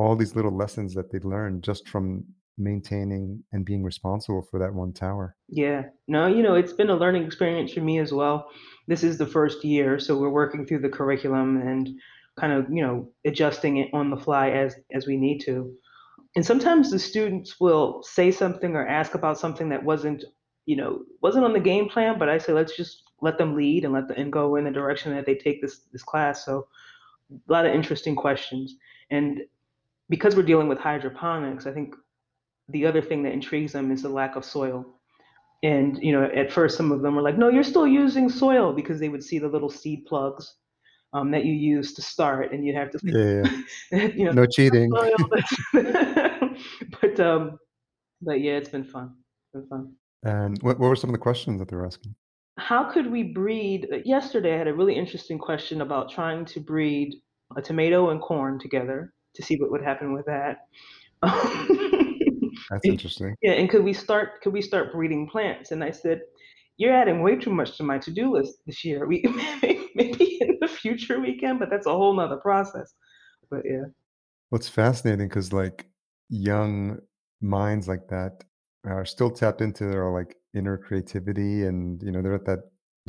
all 0.00 0.16
these 0.16 0.34
little 0.34 0.56
lessons 0.56 0.94
that 0.94 1.12
they 1.12 1.18
learned 1.18 1.62
just 1.62 1.86
from 1.86 2.24
maintaining 2.56 3.44
and 3.52 3.66
being 3.66 3.82
responsible 3.82 4.40
for 4.50 4.58
that 4.58 4.72
one 4.72 4.94
tower. 4.94 5.36
Yeah. 5.48 5.82
No, 6.08 6.26
you 6.26 6.42
know, 6.42 6.54
it's 6.54 6.72
been 6.72 6.88
a 6.88 6.96
learning 6.96 7.24
experience 7.24 7.74
for 7.74 7.80
me 7.80 7.98
as 7.98 8.10
well. 8.10 8.48
This 8.88 9.04
is 9.04 9.18
the 9.18 9.26
first 9.26 9.62
year, 9.62 9.98
so 9.98 10.16
we're 10.16 10.30
working 10.30 10.64
through 10.64 10.78
the 10.78 10.88
curriculum 10.88 11.60
and 11.60 11.90
kind 12.38 12.52
of, 12.54 12.66
you 12.70 12.82
know, 12.82 13.10
adjusting 13.26 13.76
it 13.76 13.90
on 13.92 14.08
the 14.08 14.16
fly 14.16 14.50
as 14.50 14.74
as 14.90 15.06
we 15.06 15.18
need 15.18 15.40
to. 15.40 15.70
And 16.34 16.46
sometimes 16.46 16.90
the 16.90 16.98
students 16.98 17.60
will 17.60 18.02
say 18.02 18.30
something 18.30 18.74
or 18.74 18.86
ask 18.86 19.14
about 19.14 19.38
something 19.38 19.68
that 19.68 19.84
wasn't, 19.84 20.24
you 20.64 20.76
know, 20.76 21.00
wasn't 21.20 21.44
on 21.44 21.52
the 21.52 21.60
game 21.60 21.90
plan, 21.90 22.18
but 22.18 22.30
I 22.30 22.38
say 22.38 22.54
let's 22.54 22.74
just 22.74 23.02
let 23.20 23.36
them 23.36 23.54
lead 23.54 23.84
and 23.84 23.92
let 23.92 24.08
them 24.08 24.16
and 24.16 24.32
go 24.32 24.56
in 24.56 24.64
the 24.64 24.70
direction 24.70 25.14
that 25.14 25.26
they 25.26 25.34
take 25.34 25.60
this 25.60 25.80
this 25.92 26.02
class. 26.02 26.46
So 26.46 26.68
a 27.30 27.52
lot 27.52 27.66
of 27.66 27.74
interesting 27.74 28.16
questions. 28.16 28.76
And 29.10 29.42
because 30.10 30.36
we're 30.36 30.42
dealing 30.42 30.68
with 30.68 30.78
hydroponics, 30.78 31.66
I 31.66 31.72
think 31.72 31.94
the 32.68 32.84
other 32.84 33.00
thing 33.00 33.22
that 33.22 33.32
intrigues 33.32 33.72
them 33.72 33.90
is 33.90 34.02
the 34.02 34.10
lack 34.10 34.36
of 34.36 34.44
soil. 34.44 34.84
And 35.62 35.98
you 36.02 36.12
know, 36.12 36.24
at 36.24 36.52
first, 36.52 36.76
some 36.76 36.92
of 36.92 37.00
them 37.00 37.16
were 37.16 37.22
like, 37.22 37.38
"No, 37.38 37.48
you're 37.48 37.62
still 37.62 37.86
using 37.86 38.28
soil," 38.28 38.72
because 38.72 39.00
they 39.00 39.08
would 39.08 39.22
see 39.22 39.38
the 39.38 39.48
little 39.48 39.70
seed 39.70 40.04
plugs 40.06 40.54
um, 41.12 41.30
that 41.30 41.44
you 41.44 41.52
use 41.52 41.94
to 41.94 42.02
start, 42.02 42.52
and 42.52 42.64
you'd 42.64 42.76
have 42.76 42.90
to, 42.90 42.98
yeah, 43.02 43.44
yeah. 43.92 44.06
you 44.14 44.24
know, 44.24 44.32
no 44.32 44.46
cheating. 44.46 44.90
but 45.72 47.20
um, 47.20 47.58
but 48.22 48.40
yeah, 48.40 48.52
it's 48.52 48.70
been 48.70 48.84
fun. 48.84 49.14
It's 49.52 49.52
been 49.52 49.68
fun. 49.68 49.92
And 50.22 50.62
what, 50.62 50.78
what 50.78 50.88
were 50.88 50.96
some 50.96 51.10
of 51.10 51.14
the 51.14 51.18
questions 51.18 51.60
that 51.60 51.68
they 51.68 51.76
were 51.76 51.86
asking? 51.86 52.14
how 52.60 52.84
could 52.84 53.10
we 53.10 53.22
breed? 53.22 53.88
Yesterday, 54.04 54.54
I 54.54 54.58
had 54.58 54.68
a 54.68 54.74
really 54.74 54.94
interesting 54.94 55.38
question 55.38 55.80
about 55.80 56.10
trying 56.10 56.44
to 56.46 56.60
breed 56.60 57.14
a 57.56 57.62
tomato 57.62 58.10
and 58.10 58.20
corn 58.20 58.58
together 58.58 59.12
to 59.34 59.42
see 59.42 59.56
what 59.56 59.70
would 59.70 59.82
happen 59.82 60.12
with 60.12 60.26
that. 60.26 60.58
That's 62.70 62.84
interesting. 62.84 63.34
Yeah, 63.42 63.52
and 63.52 63.68
could 63.68 63.84
we 63.84 63.92
start? 63.92 64.42
Could 64.42 64.52
we 64.52 64.62
start 64.62 64.92
breeding 64.92 65.28
plants? 65.28 65.70
And 65.70 65.82
I 65.82 65.90
said, 65.90 66.22
"You're 66.76 66.94
adding 66.94 67.22
way 67.22 67.36
too 67.36 67.50
much 67.50 67.76
to 67.76 67.82
my 67.82 67.98
to-do 67.98 68.32
list 68.32 68.58
this 68.66 68.84
year. 68.84 69.06
We 69.06 69.22
maybe 69.94 70.38
in 70.40 70.58
the 70.60 70.68
future 70.68 71.20
we 71.20 71.38
can, 71.38 71.58
but 71.58 71.70
that's 71.70 71.86
a 71.86 71.90
whole 71.90 72.14
nother 72.14 72.36
process." 72.36 72.94
But 73.50 73.62
yeah. 73.64 73.84
What's 74.50 74.68
fascinating 74.68 75.28
because 75.28 75.52
like 75.52 75.86
young 76.28 76.98
minds 77.40 77.88
like 77.88 78.08
that 78.08 78.44
are 78.84 79.04
still 79.04 79.30
tapped 79.30 79.60
into 79.60 79.86
their 79.86 80.10
like 80.10 80.36
inner 80.54 80.76
creativity 80.76 81.64
and 81.64 82.02
you 82.02 82.10
know 82.10 82.22
they're 82.22 82.34
at 82.34 82.44
that 82.44 82.60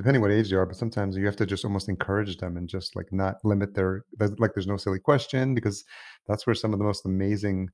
depending 0.01 0.21
what 0.21 0.31
age 0.31 0.49
they 0.49 0.55
are 0.55 0.65
but 0.65 0.75
sometimes 0.83 1.15
you 1.15 1.25
have 1.25 1.35
to 1.35 1.45
just 1.45 1.65
almost 1.65 1.89
encourage 1.89 2.37
them 2.37 2.57
and 2.57 2.67
just 2.67 2.95
like 2.95 3.09
not 3.11 3.35
limit 3.43 3.75
their 3.75 4.03
like 4.43 4.51
there's 4.53 4.67
no 4.73 4.77
silly 4.77 4.99
question 4.99 5.53
because 5.53 5.83
that's 6.27 6.45
where 6.45 6.59
some 6.61 6.73
of 6.73 6.79
the 6.79 6.85
most 6.85 7.05
amazing 7.05 7.69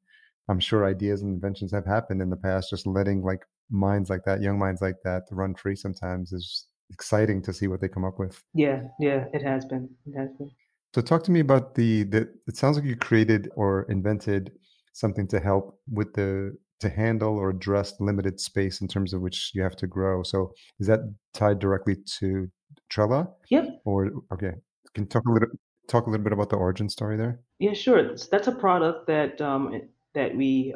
i'm 0.49 0.59
sure 0.59 0.85
ideas 0.85 1.21
and 1.21 1.33
inventions 1.33 1.71
have 1.71 1.85
happened 1.85 2.21
in 2.21 2.29
the 2.29 2.37
past. 2.37 2.69
Just 2.69 2.87
letting 2.87 3.21
like 3.23 3.43
minds 3.69 4.09
like 4.09 4.23
that 4.25 4.41
young 4.41 4.57
minds 4.57 4.81
like 4.81 4.95
that 5.03 5.23
run 5.31 5.55
free 5.55 5.75
sometimes 5.75 6.31
is 6.31 6.67
exciting 6.91 7.41
to 7.43 7.53
see 7.53 7.67
what 7.67 7.81
they 7.81 7.89
come 7.89 8.05
up 8.05 8.17
with. 8.17 8.41
Yeah 8.53 8.83
yeah 8.99 9.25
it 9.33 9.43
has 9.43 9.65
been 9.65 9.89
it 10.05 10.17
has 10.17 10.29
been. 10.37 10.51
So 10.95 11.01
talk 11.01 11.23
to 11.23 11.31
me 11.31 11.41
about 11.41 11.75
the 11.75 12.03
the 12.03 12.29
it 12.47 12.55
sounds 12.57 12.77
like 12.77 12.85
you 12.85 12.95
created 12.95 13.49
or 13.55 13.83
invented 13.89 14.51
something 14.93 15.27
to 15.27 15.39
help 15.39 15.79
with 15.91 16.13
the 16.13 16.57
to 16.79 16.89
handle 16.89 17.37
or 17.37 17.49
address 17.49 17.93
limited 17.99 18.39
space 18.39 18.81
in 18.81 18.87
terms 18.87 19.13
of 19.13 19.21
which 19.21 19.51
you 19.53 19.63
have 19.63 19.75
to 19.77 19.87
grow. 19.87 20.23
So 20.23 20.53
is 20.79 20.87
that 20.87 20.99
tied 21.33 21.59
directly 21.59 21.95
to 22.19 22.49
Trella? 22.89 23.29
Yep. 23.49 23.81
Or 23.85 24.11
okay, 24.33 24.51
can 24.93 25.03
you 25.03 25.09
talk 25.09 25.23
a 25.27 25.31
little 25.31 25.49
talk 25.87 26.07
a 26.07 26.09
little 26.09 26.23
bit 26.23 26.33
about 26.33 26.49
the 26.49 26.57
origin 26.57 26.89
story 26.89 27.17
there? 27.17 27.39
Yeah, 27.59 27.73
sure. 27.73 28.15
That's 28.31 28.47
a 28.47 28.51
product 28.51 29.07
that 29.07 29.41
um, 29.41 29.81
that 30.13 30.35
we 30.35 30.73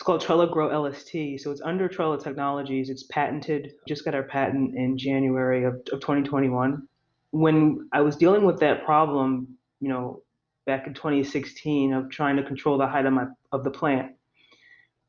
it's 0.00 0.02
called 0.02 0.22
Trella 0.22 0.46
Grow 0.46 0.82
LST. 0.82 1.12
So 1.40 1.50
it's 1.50 1.60
under 1.60 1.86
Trella 1.86 2.18
Technologies. 2.18 2.88
It's 2.88 3.02
patented. 3.02 3.72
Just 3.86 4.02
got 4.02 4.14
our 4.14 4.22
patent 4.22 4.74
in 4.74 4.96
January 4.96 5.64
of, 5.64 5.74
of 5.92 6.00
2021. 6.00 6.88
When 7.32 7.86
I 7.92 8.00
was 8.00 8.16
dealing 8.16 8.46
with 8.46 8.58
that 8.60 8.82
problem, 8.86 9.58
you 9.80 9.90
know, 9.90 10.22
back 10.64 10.86
in 10.86 10.94
2016 10.94 11.92
of 11.92 12.10
trying 12.10 12.36
to 12.36 12.42
control 12.42 12.78
the 12.78 12.86
height 12.86 13.04
of 13.04 13.12
my 13.12 13.26
of 13.52 13.62
the 13.62 13.70
plant, 13.70 14.12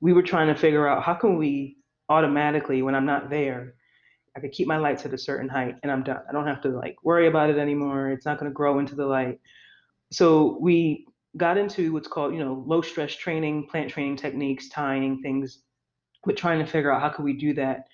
we 0.02 0.14
were 0.14 0.24
trying 0.24 0.48
to 0.48 0.60
figure 0.60 0.88
out 0.88 1.04
how 1.04 1.14
can 1.14 1.38
we 1.38 1.78
automatically, 2.10 2.82
when 2.82 2.96
I'm 2.96 3.06
not 3.06 3.30
there, 3.30 3.76
I 4.36 4.40
could 4.40 4.52
keep 4.52 4.68
my 4.68 4.78
lights 4.78 5.06
at 5.06 5.14
a 5.14 5.18
certain 5.18 5.48
height 5.48 5.76
and 5.84 5.92
I'm 5.92 6.04
done. 6.04 6.22
I 6.28 6.34
don't 6.34 6.48
have 6.48 6.62
to 6.62 6.70
like 6.70 6.96
worry 7.04 7.28
about 7.28 7.50
it 7.50 7.58
anymore. 7.58 8.10
It's 8.10 8.26
not 8.26 8.40
going 8.40 8.50
to 8.50 8.54
grow 8.54 8.80
into 8.80 8.96
the 8.96 9.06
light. 9.06 9.40
So 10.12 10.58
we 10.60 11.06
got 11.38 11.58
into 11.58 11.94
what's 11.94 12.08
called, 12.08 12.34
you 12.34 12.44
know, 12.44 12.64
low 12.66 12.82
stress 12.82 13.16
training, 13.16 13.68
plant 13.68 13.92
training 13.92 14.18
techniques, 14.18 14.70
tying 14.70 15.22
things, 15.22 15.62
but 16.26 16.36
trying 16.36 16.60
to 16.60 16.70
figure 16.70 16.92
out 16.92 17.02
how 17.02 17.10
could 17.10 17.26
we 17.26 17.34
do 17.34 17.54
that 17.54 17.86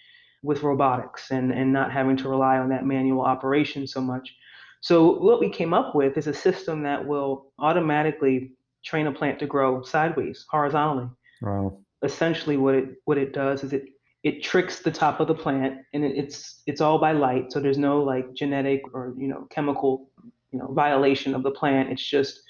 with 0.44 0.64
robotics 0.64 1.32
and, 1.32 1.52
and 1.52 1.74
not 1.74 1.92
having 1.92 2.16
to 2.18 2.30
rely 2.30 2.58
on 2.58 2.70
that 2.70 2.86
manual 2.86 3.22
operation 3.22 3.86
so 3.86 4.00
much. 4.00 4.34
So 4.82 5.20
what 5.20 5.40
we 5.40 5.50
came 5.50 5.74
up 5.74 5.96
with 5.96 6.18
is 6.18 6.28
a 6.28 6.34
system 6.34 6.84
that 6.84 7.06
will 7.06 7.52
automatically 7.60 8.52
train 8.86 9.08
a 9.08 9.12
plant 9.12 9.40
to 9.40 9.48
grow 9.48 9.82
sideways, 9.82 10.46
horizontally. 10.50 11.10
Wow 11.42 11.80
essentially 12.04 12.58
what 12.58 12.76
it 12.76 12.90
what 13.06 13.18
it 13.18 13.34
does 13.34 13.64
is 13.64 13.74
it 13.74 13.86
it 14.24 14.44
tricks 14.44 14.80
the 14.80 14.92
top 14.92 15.20
of 15.20 15.28
the 15.28 15.34
plant 15.34 15.80
and 15.94 16.04
it, 16.04 16.18
it's 16.18 16.62
it's 16.66 16.82
all 16.82 17.00
by 17.00 17.12
light. 17.12 17.52
So 17.52 17.60
there's 17.60 17.78
no 17.78 18.02
like 18.02 18.34
genetic 18.34 18.82
or 18.94 19.14
you 19.18 19.28
know 19.28 19.48
chemical 19.50 20.10
you 20.52 20.60
know 20.60 20.72
violation 20.74 21.34
of 21.36 21.44
the 21.44 21.52
plant. 21.52 21.92
It's 21.92 22.06
just 22.06 22.42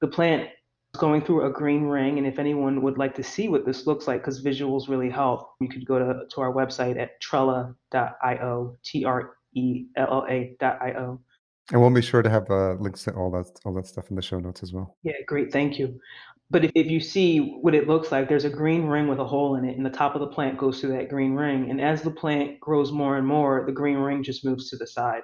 the 0.00 0.08
plant 0.08 0.48
going 0.96 1.22
through 1.22 1.46
a 1.46 1.50
green 1.50 1.84
ring. 1.84 2.18
And 2.18 2.26
if 2.26 2.38
anyone 2.38 2.82
would 2.82 2.98
like 2.98 3.14
to 3.16 3.22
see 3.22 3.48
what 3.48 3.64
this 3.64 3.86
looks 3.86 4.08
like 4.08 4.22
because 4.22 4.42
visuals 4.42 4.88
really 4.88 5.08
help 5.10 5.52
you 5.60 5.68
could 5.68 5.86
go 5.86 5.98
to, 5.98 6.26
to 6.28 6.40
our 6.40 6.52
website 6.52 6.98
at 6.98 7.20
trella.io 7.20 8.76
t-r-e-l-l-a.io 8.82 9.30
and 11.72 11.80
we'll 11.80 11.90
be 11.90 12.02
sure 12.02 12.22
to 12.22 12.30
have 12.30 12.50
uh, 12.50 12.72
links 12.74 13.04
to 13.04 13.12
all 13.12 13.30
that 13.30 13.46
all 13.64 13.72
that 13.74 13.86
stuff 13.86 14.10
in 14.10 14.16
the 14.16 14.22
show 14.22 14.40
notes 14.40 14.62
as 14.62 14.72
well. 14.72 14.96
Yeah, 15.02 15.12
great, 15.26 15.52
thank 15.52 15.78
you. 15.78 16.00
But 16.50 16.64
if, 16.64 16.72
if 16.74 16.86
you 16.88 17.00
see 17.00 17.38
what 17.38 17.74
it 17.74 17.86
looks 17.86 18.10
like, 18.10 18.28
there's 18.28 18.44
a 18.44 18.50
green 18.50 18.86
ring 18.86 19.06
with 19.06 19.20
a 19.20 19.24
hole 19.24 19.54
in 19.56 19.64
it, 19.64 19.76
and 19.76 19.86
the 19.86 19.90
top 19.90 20.14
of 20.14 20.20
the 20.20 20.26
plant 20.26 20.58
goes 20.58 20.80
through 20.80 20.96
that 20.96 21.08
green 21.08 21.34
ring. 21.34 21.70
And 21.70 21.80
as 21.80 22.02
the 22.02 22.10
plant 22.10 22.58
grows 22.60 22.90
more 22.90 23.16
and 23.16 23.26
more, 23.26 23.64
the 23.66 23.72
green 23.72 23.96
ring 23.98 24.22
just 24.22 24.44
moves 24.44 24.68
to 24.70 24.76
the 24.76 24.86
side. 24.86 25.22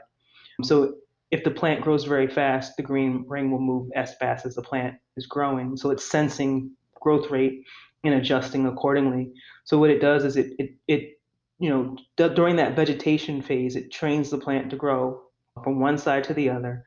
So 0.63 0.95
if 1.31 1.45
the 1.45 1.51
plant 1.51 1.83
grows 1.83 2.05
very 2.05 2.29
fast, 2.29 2.77
the 2.77 2.83
green 2.83 3.25
ring 3.29 3.51
will 3.51 3.61
move 3.61 3.91
as 3.95 4.15
fast 4.15 4.47
as 4.47 4.55
the 4.55 4.63
plant 4.63 4.97
is 5.17 5.27
growing. 5.27 5.77
So 5.77 5.91
it's 5.91 6.09
sensing 6.09 6.71
growth 7.01 7.31
rate 7.31 7.65
and 8.05 8.15
adjusting 8.15 8.67
accordingly. 8.67 9.33
So 9.65 9.79
what 9.79 9.91
it 9.91 10.01
does 10.01 10.25
is 10.25 10.37
it 10.37 10.53
it, 10.59 10.71
it 10.87 11.21
you 11.59 11.71
know 11.71 11.97
d- 12.17 12.35
during 12.35 12.57
that 12.57 12.77
vegetation 12.77 13.43
phase, 13.43 13.77
it 13.77 13.93
trains 13.93 14.31
the 14.31 14.39
plant 14.39 14.71
to 14.71 14.77
grow 14.77 15.23
from 15.65 15.81
one 15.81 15.99
side 15.99 16.25
to 16.25 16.35
the 16.35 16.51
other. 16.51 16.85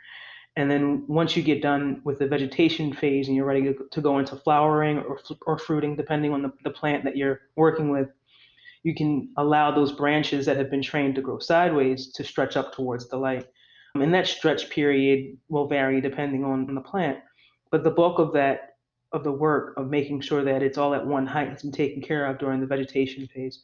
And 0.60 0.70
then 0.70 1.06
once 1.08 1.38
you 1.38 1.42
get 1.42 1.62
done 1.62 2.02
with 2.04 2.20
the 2.20 2.28
vegetation 2.28 2.92
phase 2.92 3.28
and 3.28 3.36
you're 3.36 3.46
ready 3.46 3.74
to, 3.92 4.02
go 4.02 4.20
into 4.20 4.36
flowering 4.36 4.98
or, 4.98 5.18
or 5.46 5.58
fruiting, 5.58 5.96
depending 5.96 6.34
on 6.34 6.42
the, 6.42 6.52
the 6.66 6.70
plant 6.70 7.06
that 7.06 7.16
you're 7.16 7.40
working 7.56 7.90
with, 7.92 8.10
you 8.84 8.94
can 8.94 9.30
allow 9.38 9.72
those 9.72 9.94
branches 9.94 10.46
that 10.46 10.58
have 10.58 10.70
been 10.70 10.82
trained 10.82 11.16
to 11.16 11.22
grow 11.22 11.40
sideways 11.40 12.12
to 12.12 12.26
stretch 12.26 12.58
up 12.58 12.74
towards 12.74 13.08
the 13.08 13.16
light. 13.16 13.48
And 13.96 14.14
that 14.14 14.28
stretch 14.28 14.70
period 14.70 15.38
will 15.48 15.66
vary 15.66 16.02
depending 16.02 16.44
on 16.44 16.76
the 16.76 16.82
plant. 16.82 17.20
But 17.72 17.86
the 17.86 17.92
bulk 17.92 18.20
of 18.20 18.34
that, 18.34 18.76
of 19.14 19.24
the 19.24 19.32
work 19.32 19.78
of 19.78 19.90
making 19.90 20.20
sure 20.20 20.44
that 20.44 20.62
it's 20.62 20.78
all 20.78 20.94
at 20.94 21.08
one 21.08 21.26
height 21.26 21.48
has 21.48 21.62
been 21.62 21.72
taken 21.72 22.02
care 22.02 22.26
of 22.26 22.38
during 22.38 22.60
the 22.60 22.68
vegetation 22.68 23.28
phase. 23.28 23.64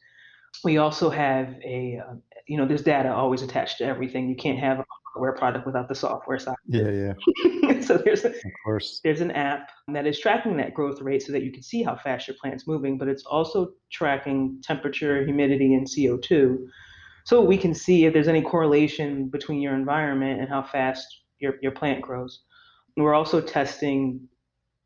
We 0.64 0.78
also 0.78 1.10
have 1.10 1.56
a, 1.62 2.02
uh, 2.08 2.14
you 2.48 2.56
know, 2.56 2.66
there's 2.66 2.84
data 2.84 3.14
always 3.14 3.42
attached 3.42 3.80
to 3.80 3.84
everything. 3.84 4.30
You 4.30 4.36
can't 4.38 4.60
have 4.60 4.86
hardware 5.16 5.34
product 5.34 5.66
without 5.66 5.88
the 5.88 5.96
software 5.96 6.38
side. 6.38 6.56
Yeah, 6.68 6.90
yeah. 6.90 7.82
so 7.82 7.98
there's 7.98 8.26
a, 8.26 8.30
of 8.30 8.52
course 8.64 9.00
there's 9.04 9.22
an 9.22 9.32
app 9.32 9.70
that 9.88 10.06
is 10.06 10.20
tracking 10.20 10.58
that 10.58 10.74
growth 10.74 11.02
rate 11.02 11.24
so 11.24 11.32
that 11.32 11.44
you 11.44 11.52
can 11.52 11.64
see 11.64 11.84
how 11.84 11.96
fast 11.96 12.28
your 12.28 12.36
plant's 12.42 12.68
moving, 12.68 12.98
but 12.98 13.08
it's 13.08 13.24
also 13.26 13.72
tracking 13.92 14.62
temperature, 14.64 15.24
humidity, 15.24 15.74
and 15.74 15.88
CO2. 15.88 16.58
So 17.26 17.42
we 17.42 17.58
can 17.58 17.74
see 17.74 18.06
if 18.06 18.14
there's 18.14 18.28
any 18.28 18.42
correlation 18.42 19.30
between 19.30 19.62
your 19.62 19.74
environment 19.74 20.42
and 20.42 20.50
how 20.50 20.62
fast 20.64 21.08
your, 21.40 21.56
your 21.62 21.72
plant 21.72 22.02
grows. 22.02 22.42
And 22.96 23.04
we're 23.04 23.16
also 23.16 23.42
testing 23.42 24.28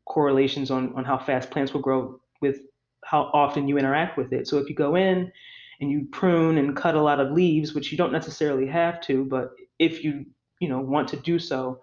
correlations 0.06 0.70
on, 0.70 0.94
on 0.96 1.04
how 1.04 1.18
fast 1.18 1.50
plants 1.50 1.74
will 1.74 1.82
grow 1.82 2.20
with 2.40 2.60
how 3.04 3.30
often 3.34 3.68
you 3.68 3.78
interact 3.78 4.16
with 4.16 4.32
it. 4.32 4.46
So 4.46 4.58
if 4.58 4.68
you 4.68 4.74
go 4.74 4.96
in 4.96 5.30
and 5.80 5.90
you 5.90 6.06
prune 6.12 6.58
and 6.58 6.76
cut 6.76 6.94
a 6.94 7.02
lot 7.02 7.20
of 7.20 7.32
leaves, 7.32 7.74
which 7.74 7.90
you 7.90 7.98
don't 7.98 8.12
necessarily 8.12 8.66
have 8.66 9.00
to, 9.02 9.24
but 9.24 9.50
if 9.78 10.04
you 10.04 10.24
you 10.60 10.68
know 10.68 10.80
want 10.80 11.08
to 11.08 11.16
do 11.16 11.38
so, 11.38 11.80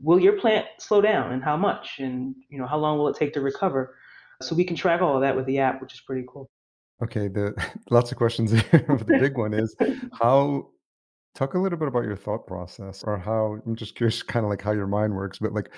will 0.00 0.20
your 0.20 0.34
plant 0.34 0.66
slow 0.78 1.00
down 1.00 1.32
and 1.32 1.42
how 1.42 1.56
much, 1.56 1.98
and 1.98 2.34
you 2.48 2.58
know 2.58 2.66
how 2.66 2.76
long 2.76 2.98
will 2.98 3.08
it 3.08 3.16
take 3.16 3.32
to 3.34 3.40
recover? 3.40 3.96
So 4.42 4.54
we 4.54 4.64
can 4.64 4.76
track 4.76 5.02
all 5.02 5.16
of 5.16 5.22
that 5.22 5.34
with 5.34 5.46
the 5.46 5.58
app, 5.58 5.80
which 5.80 5.94
is 5.94 6.00
pretty 6.00 6.24
cool. 6.28 6.48
Okay, 7.02 7.28
the 7.28 7.54
lots 7.90 8.12
of 8.12 8.18
questions 8.18 8.52
here. 8.52 8.62
the 8.72 9.18
big 9.18 9.36
one 9.36 9.54
is 9.54 9.74
how 10.12 10.68
talk 11.34 11.54
a 11.54 11.58
little 11.58 11.78
bit 11.78 11.88
about 11.88 12.04
your 12.04 12.16
thought 12.16 12.46
process 12.46 13.04
or 13.04 13.18
how 13.18 13.58
I'm 13.64 13.76
just 13.76 13.94
curious 13.94 14.22
kind 14.22 14.44
of 14.44 14.50
like 14.50 14.62
how 14.62 14.72
your 14.72 14.86
mind 14.86 15.14
works, 15.14 15.38
but 15.38 15.52
like 15.52 15.70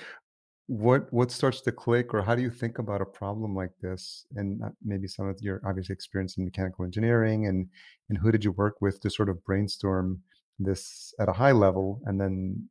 what 0.71 1.13
what 1.13 1.33
starts 1.33 1.61
to 1.61 1.73
click 1.73 2.15
or 2.15 2.23
how 2.23 2.37
do 2.37 2.43
you 2.43 2.51
think 2.51 2.79
about 2.79 3.01
a 3.01 3.05
problem 3.05 3.57
like 3.57 3.73
this? 3.83 4.25
And 4.37 4.63
maybe 4.85 5.09
some 5.09 5.27
of 5.27 5.37
your 5.43 5.61
obviously 5.67 5.93
experience 5.93 6.39
in 6.39 6.45
mechanical 6.45 6.85
engineering 6.85 7.49
and 7.49 7.67
and 8.09 8.17
who 8.17 8.31
did 8.31 8.45
you 8.45 8.53
work 8.53 8.77
with 8.81 9.01
to 9.01 9.11
sort 9.11 9.29
of 9.29 9.45
brainstorm 9.45 10.23
this 10.61 11.13
at 11.19 11.29
a 11.29 11.33
high 11.33 11.51
level 11.51 12.01
and 12.05 12.21
then 12.21 12.69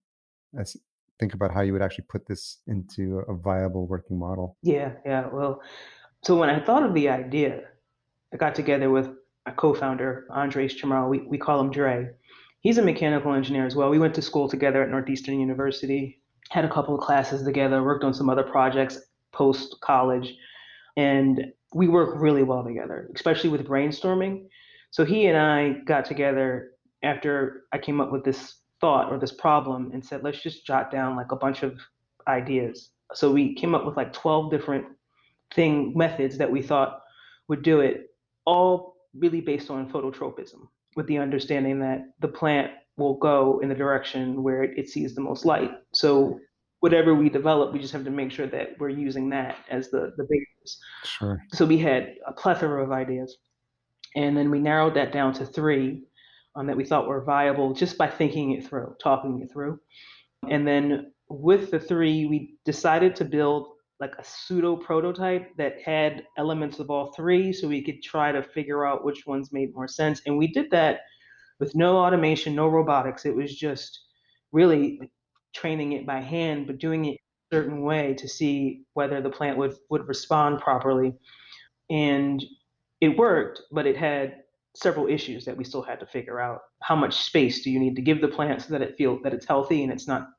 as, 0.58 0.78
think 1.20 1.34
about 1.34 1.54
how 1.54 1.60
you 1.60 1.74
would 1.74 1.82
actually 1.82 2.06
put 2.08 2.26
this 2.26 2.60
into 2.68 3.22
a 3.28 3.34
viable 3.34 3.86
working 3.86 4.18
model? 4.18 4.56
Yeah 4.64 4.94
yeah 5.06 5.28
well 5.34 5.62
so 6.24 6.38
when 6.38 6.50
i 6.50 6.58
thought 6.58 6.84
of 6.84 6.94
the 6.94 7.10
idea 7.10 7.64
i 8.34 8.38
got 8.38 8.56
together 8.56 8.90
with 8.90 9.10
a 9.46 9.52
co-founder 9.52 10.26
andres 10.32 10.74
chamorro 10.74 11.10
we, 11.10 11.20
we 11.28 11.38
call 11.38 11.60
him 11.60 11.70
dre. 11.70 12.08
He's 12.62 12.78
a 12.78 12.82
mechanical 12.82 13.34
engineer 13.34 13.66
as 13.66 13.76
well. 13.76 13.90
We 13.90 14.00
went 14.00 14.16
to 14.16 14.22
school 14.22 14.48
together 14.50 14.84
at 14.84 14.90
northeastern 14.90 15.40
university 15.40 16.22
had 16.50 16.66
a 16.66 16.70
couple 16.70 16.96
of 16.96 17.02
classes 17.02 17.44
together, 17.44 17.84
worked 17.84 18.04
on 18.04 18.14
some 18.14 18.30
other 18.30 18.44
projects 18.44 19.00
post 19.32 19.76
college, 19.82 20.36
and 20.98 21.46
we 21.74 21.88
work 21.88 22.16
really 22.16 22.44
well 22.44 22.64
together, 22.64 23.10
especially 23.16 23.50
with 23.50 23.66
brainstorming. 23.68 24.46
So 24.92 25.06
he 25.06 25.28
and 25.28 25.38
I 25.38 25.82
got 25.86 26.06
together 26.06 26.72
after 27.04 27.64
I 27.72 27.78
came 27.78 28.02
up 28.02 28.12
with 28.12 28.24
this 28.24 28.56
thought 28.82 29.12
or 29.12 29.20
this 29.20 29.32
problem 29.32 29.92
and 29.94 30.04
said, 30.04 30.24
let's 30.24 30.42
just 30.42 30.66
jot 30.66 30.92
down 30.92 31.16
like 31.16 31.32
a 31.32 31.36
bunch 31.36 31.64
of 31.64 31.78
ideas. 32.28 32.90
So 33.14 33.32
we 33.32 33.54
came 33.56 33.76
up 33.76 33.86
with 33.86 33.98
like 33.98 34.14
12 34.14 34.52
different 34.52 34.86
thing 35.54 35.94
methods 35.96 36.38
that 36.38 36.52
we 36.52 36.62
thought 36.62 37.02
would 37.48 37.64
do 37.64 37.82
it, 37.82 38.08
all 38.46 38.96
really 39.16 39.42
based 39.42 39.70
on 39.70 39.92
phototropism. 39.92 40.68
With 40.96 41.08
the 41.08 41.18
understanding 41.18 41.80
that 41.80 42.06
the 42.20 42.28
plant 42.28 42.72
will 42.98 43.16
go 43.16 43.60
in 43.62 43.70
the 43.70 43.76
direction 43.76 44.44
where 44.44 44.64
it, 44.64 44.78
it 44.78 44.90
sees 44.90 45.16
the 45.16 45.22
most 45.22 45.46
light. 45.46 45.72
So 45.94 46.40
whatever 46.82 47.14
we 47.16 47.30
develop, 47.30 47.74
we 47.74 47.80
just 47.80 47.94
have 47.94 48.04
to 48.06 48.12
make 48.12 48.32
sure 48.32 48.48
that 48.48 48.70
we're 48.80 48.90
using 48.90 49.30
that 49.30 49.58
as 49.70 49.90
the 49.90 50.14
the 50.18 50.24
basis. 50.24 50.80
Sure. 51.04 51.42
So 51.54 51.66
we 51.66 51.78
had 51.78 52.16
a 52.26 52.34
plethora 52.34 52.84
of 52.84 52.92
ideas, 52.92 53.38
and 54.16 54.36
then 54.36 54.52
we 54.52 54.60
narrowed 54.60 54.96
that 54.96 55.12
down 55.12 55.34
to 55.36 55.46
three 55.46 56.04
um, 56.56 56.68
that 56.68 56.78
we 56.78 56.86
thought 56.86 57.08
were 57.08 57.24
viable 57.24 57.74
just 57.74 57.98
by 57.98 58.10
thinking 58.10 58.52
it 58.52 58.68
through, 58.68 58.96
talking 59.02 59.42
it 59.42 59.52
through, 59.52 59.80
and 60.50 60.68
then 60.68 61.12
with 61.30 61.70
the 61.72 61.80
three, 61.80 62.26
we 62.26 62.56
decided 62.66 63.16
to 63.16 63.26
build 63.26 63.68
like 64.00 64.14
a 64.18 64.24
pseudo 64.24 64.76
prototype 64.76 65.56
that 65.58 65.82
had 65.84 66.24
elements 66.38 66.80
of 66.80 66.90
all 66.90 67.12
three, 67.14 67.52
so 67.52 67.68
we 67.68 67.84
could 67.84 68.02
try 68.02 68.32
to 68.32 68.42
figure 68.42 68.86
out 68.86 69.04
which 69.04 69.26
ones 69.26 69.52
made 69.52 69.74
more 69.76 69.88
sense. 69.88 70.22
And 70.26 70.38
we 70.38 70.48
did 70.48 70.72
that 70.72 71.02
with 71.60 71.76
no 71.76 71.98
automation, 71.98 72.56
no 72.56 72.68
robotics. 72.68 73.26
It 73.26 73.36
was 73.36 73.54
just 73.54 74.00
really 74.52 75.02
training 75.54 75.94
it 75.94 76.06
by 76.08 76.22
hand, 76.22 76.68
but 76.68 76.78
doing 76.78 77.06
it 77.06 77.16
a 77.52 77.56
certain 77.56 77.82
way 77.82 78.14
to 78.14 78.28
see 78.28 78.84
whether 78.94 79.22
the 79.22 79.30
plant 79.30 79.58
would, 79.58 79.76
would 79.90 80.08
respond 80.08 80.62
properly. 80.62 81.14
And 81.90 82.44
it 83.02 83.18
worked, 83.18 83.62
but 83.72 83.86
it 83.86 83.98
had 83.98 84.44
several 84.76 85.08
issues 85.08 85.44
that 85.46 85.58
we 85.58 85.64
still 85.66 85.82
had 85.82 86.00
to 86.00 86.06
figure 86.06 86.40
out. 86.40 86.62
How 86.82 86.96
much 86.96 87.24
space 87.24 87.64
do 87.64 87.70
you 87.70 87.80
need 87.80 87.96
to 87.98 88.02
give 88.02 88.22
the 88.22 88.28
plant 88.30 88.62
so 88.62 88.70
that 88.70 88.82
it 88.82 88.96
feel 88.98 89.20
that 89.24 89.34
it's 89.34 89.46
healthy 89.46 89.84
and 89.84 89.92
it's 89.92 90.08
not 90.08 90.30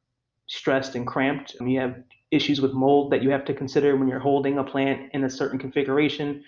stressed 0.46 0.94
and 0.94 1.06
cramped? 1.06 1.56
You 1.60 1.80
have 1.80 1.96
issues 2.30 2.60
with 2.60 2.72
mold 2.72 3.10
that 3.12 3.22
you 3.22 3.30
have 3.30 3.44
to 3.46 3.54
consider 3.54 3.96
when 3.96 4.08
you're 4.08 4.18
holding 4.18 4.58
a 4.58 4.64
plant 4.64 5.10
in 5.12 5.24
a 5.24 5.30
certain 5.30 5.58
configuration, 5.58 6.44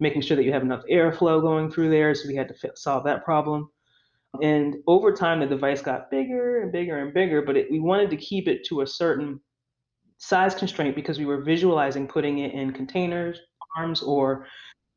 making 0.00 0.22
sure 0.22 0.36
that 0.36 0.44
you 0.44 0.52
have 0.52 0.62
enough 0.62 0.82
airflow 0.90 1.40
going 1.40 1.70
through 1.70 1.90
there. 1.90 2.14
So 2.14 2.28
we 2.28 2.34
had 2.34 2.48
to 2.48 2.76
solve 2.76 3.04
that 3.04 3.24
problem. 3.24 3.70
And 4.42 4.76
over 4.86 5.12
time, 5.12 5.40
the 5.40 5.46
device 5.46 5.82
got 5.82 6.10
bigger 6.10 6.62
and 6.62 6.72
bigger 6.72 6.98
and 6.98 7.12
bigger, 7.12 7.42
but 7.42 7.56
it, 7.56 7.70
we 7.70 7.80
wanted 7.80 8.10
to 8.10 8.16
keep 8.16 8.48
it 8.48 8.64
to 8.66 8.80
a 8.82 8.86
certain 8.86 9.40
size 10.18 10.54
constraint 10.54 10.94
because 10.94 11.18
we 11.18 11.26
were 11.26 11.42
visualizing 11.42 12.06
putting 12.06 12.38
it 12.38 12.52
in 12.52 12.72
containers, 12.72 13.40
arms, 13.76 14.02
or 14.02 14.46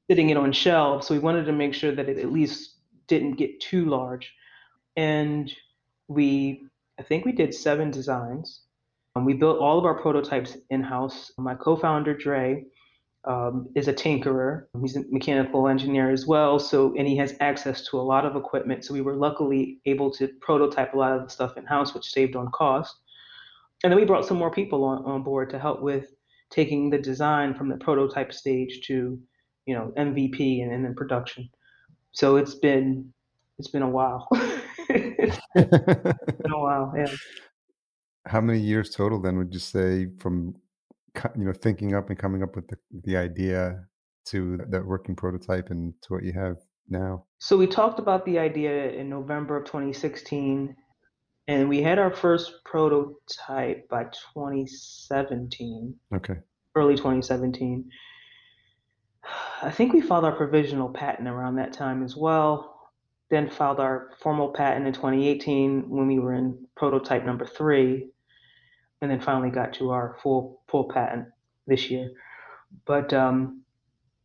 sitting 0.10 0.30
it 0.30 0.38
on 0.38 0.52
shelves. 0.52 1.08
So 1.08 1.13
we 1.13 1.19
wanted 1.19 1.46
to 1.46 1.52
make 1.52 1.74
sure 1.74 1.93
that 1.93 2.10
it 2.10 2.19
at 2.19 2.32
least 2.32 2.78
didn't 3.08 3.34
get 3.34 3.60
too 3.60 3.86
large. 3.86 4.34
And 4.96 5.52
we, 6.08 6.67
I 7.00 7.04
think 7.04 7.26
we 7.26 7.32
did 7.32 7.54
seven 7.54 7.89
designs. 7.89 8.62
Um, 9.15 9.26
we 9.26 9.34
built 9.34 9.60
all 9.60 9.78
of 9.78 9.86
our 9.86 9.93
prototypes 9.93 10.58
in 10.69 10.82
house. 10.82 11.32
My 11.38 11.56
co 11.56 11.76
founder, 11.76 12.15
Dre, 12.15 12.65
um, 13.26 13.69
is 13.76 13.88
a 13.88 13.93
tinkerer. 13.93 14.65
He's 14.82 14.95
a 14.95 15.04
mechanical 15.10 15.67
engineer 15.67 16.10
as 16.10 16.26
well. 16.26 16.60
So, 16.60 16.93
and 16.97 17.08
he 17.08 17.15
has 17.17 17.36
access 17.39 17.88
to 17.89 17.99
a 17.99 18.02
lot 18.02 18.26
of 18.26 18.36
equipment. 18.36 18.84
So 18.84 18.93
we 18.93 19.02
were 19.02 19.15
luckily 19.15 19.80
able 19.86 20.12
to 20.12 20.28
prototype 20.41 20.93
a 20.93 20.97
lot 20.97 21.13
of 21.13 21.23
the 21.23 21.30
stuff 21.30 21.58
in 21.58 21.65
house, 21.65 21.93
which 21.93 22.12
saved 22.12 22.36
on 22.36 22.52
cost. 22.52 22.95
And 23.84 23.91
then 23.91 23.99
we 23.99 24.06
brought 24.06 24.26
some 24.26 24.38
more 24.38 24.52
people 24.52 24.84
on, 24.84 25.06
on 25.06 25.23
board 25.23 25.49
to 25.52 25.60
help 25.60 25.82
with 25.82 26.08
taking 26.49 26.89
the 26.89 26.97
design 26.97 27.54
from 27.54 27.69
the 27.69 27.78
prototype 27.78 28.34
stage 28.34 28.82
to, 28.88 29.19
you 29.65 29.76
know, 29.76 29.93
MVP 29.97 30.63
and, 30.63 30.71
and 30.71 30.84
then 30.84 30.95
production. 30.95 31.49
So 32.13 32.38
it's 32.38 32.56
been 32.56 33.13
it's 33.60 33.67
been 33.67 33.82
a 33.84 33.89
while. 33.89 34.28
it's 34.89 35.39
been 35.54 36.52
a 36.52 36.60
while, 36.60 36.93
yeah. 36.97 37.08
How 38.25 38.41
many 38.41 38.59
years 38.59 38.89
total 38.89 39.21
then 39.21 39.38
would 39.38 39.53
you 39.53 39.59
say 39.59 40.07
from 40.19 40.55
you 41.38 41.45
know 41.45 41.53
thinking 41.53 41.93
up 41.93 42.09
and 42.09 42.17
coming 42.17 42.43
up 42.43 42.55
with 42.55 42.67
the, 42.67 42.77
the 43.03 43.17
idea 43.17 43.86
to 44.25 44.57
that 44.69 44.86
working 44.86 45.15
prototype 45.15 45.69
and 45.69 45.93
to 46.03 46.13
what 46.13 46.23
you 46.23 46.33
have 46.33 46.57
now? 46.89 47.25
So 47.39 47.57
we 47.57 47.67
talked 47.67 47.99
about 47.99 48.25
the 48.25 48.39
idea 48.39 48.91
in 48.91 49.09
november 49.09 49.57
of 49.57 49.65
2016 49.65 50.75
and 51.47 51.67
we 51.67 51.81
had 51.81 51.99
our 51.99 52.12
first 52.12 52.63
prototype 52.65 53.88
by 53.89 54.05
2017 54.33 55.95
okay. 56.15 56.36
Early 56.75 56.95
2017 56.95 57.89
i 59.62 59.71
think 59.71 59.93
we 59.93 60.01
filed 60.01 60.25
our 60.25 60.36
provisional 60.36 60.89
patent 60.89 61.27
around 61.27 61.55
that 61.55 61.73
time 61.73 62.03
as 62.03 62.15
well 62.15 62.69
then 63.29 63.49
filed 63.49 63.79
our 63.79 64.12
formal 64.19 64.49
patent 64.49 64.86
in 64.86 64.93
2018 64.93 65.89
when 65.89 66.07
we 66.07 66.19
were 66.19 66.33
in 66.33 66.65
prototype 66.75 67.25
number 67.25 67.45
three 67.45 68.09
and 69.04 69.12
then 69.12 69.20
finally 69.20 69.50
got 69.50 69.74
to 69.74 69.92
our 69.92 70.16
full 70.24 70.62
full 70.70 70.86
patent 70.86 71.28
this 71.68 71.92
year. 71.92 72.10
But 72.86 73.12
um, 73.12 73.62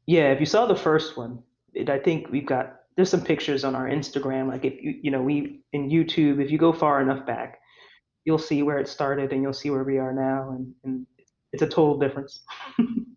yeah, 0.06 0.30
if 0.30 0.38
you 0.38 0.46
saw 0.46 0.66
the 0.66 0.76
first 0.76 1.16
one, 1.16 1.42
it, 1.74 1.90
I 1.90 1.98
think 1.98 2.28
we've 2.30 2.46
got 2.46 2.76
there's 2.94 3.10
some 3.10 3.24
pictures 3.24 3.64
on 3.64 3.74
our 3.74 3.88
Instagram. 3.88 4.46
Like 4.48 4.64
if 4.64 4.80
you 4.80 4.94
you 5.02 5.10
know 5.10 5.20
we 5.20 5.62
in 5.72 5.90
YouTube, 5.90 6.40
if 6.40 6.52
you 6.52 6.58
go 6.58 6.72
far 6.72 7.02
enough 7.02 7.26
back, 7.26 7.58
you'll 8.24 8.38
see 8.38 8.62
where 8.62 8.78
it 8.78 8.86
started 8.86 9.32
and 9.32 9.42
you'll 9.42 9.52
see 9.52 9.70
where 9.70 9.82
we 9.82 9.98
are 9.98 10.12
now, 10.12 10.50
and, 10.52 10.72
and 10.84 11.06
it's 11.52 11.64
a 11.64 11.66
total 11.66 11.98
difference. 11.98 12.40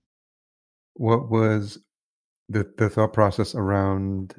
what 0.96 1.30
was 1.30 1.78
the 2.50 2.74
the 2.80 2.90
thought 2.90 3.14
process 3.14 3.54
around 3.54 4.34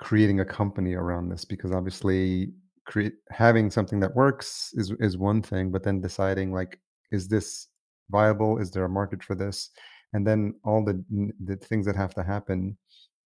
creating 0.00 0.40
a 0.40 0.44
company 0.44 0.94
around 0.94 1.28
this? 1.28 1.44
Because 1.44 1.70
obviously 1.70 2.52
create 2.86 3.14
having 3.30 3.70
something 3.70 4.00
that 4.00 4.14
works 4.14 4.72
is 4.74 4.92
is 5.00 5.16
one 5.16 5.40
thing 5.40 5.70
but 5.70 5.82
then 5.82 6.00
deciding 6.00 6.52
like 6.52 6.78
is 7.10 7.28
this 7.28 7.68
viable? 8.10 8.58
Is 8.58 8.70
there 8.70 8.84
a 8.84 8.88
market 8.88 9.22
for 9.22 9.34
this? 9.34 9.70
And 10.12 10.26
then 10.26 10.54
all 10.64 10.84
the 10.84 11.02
the 11.44 11.56
things 11.56 11.86
that 11.86 11.96
have 11.96 12.14
to 12.14 12.22
happen 12.22 12.76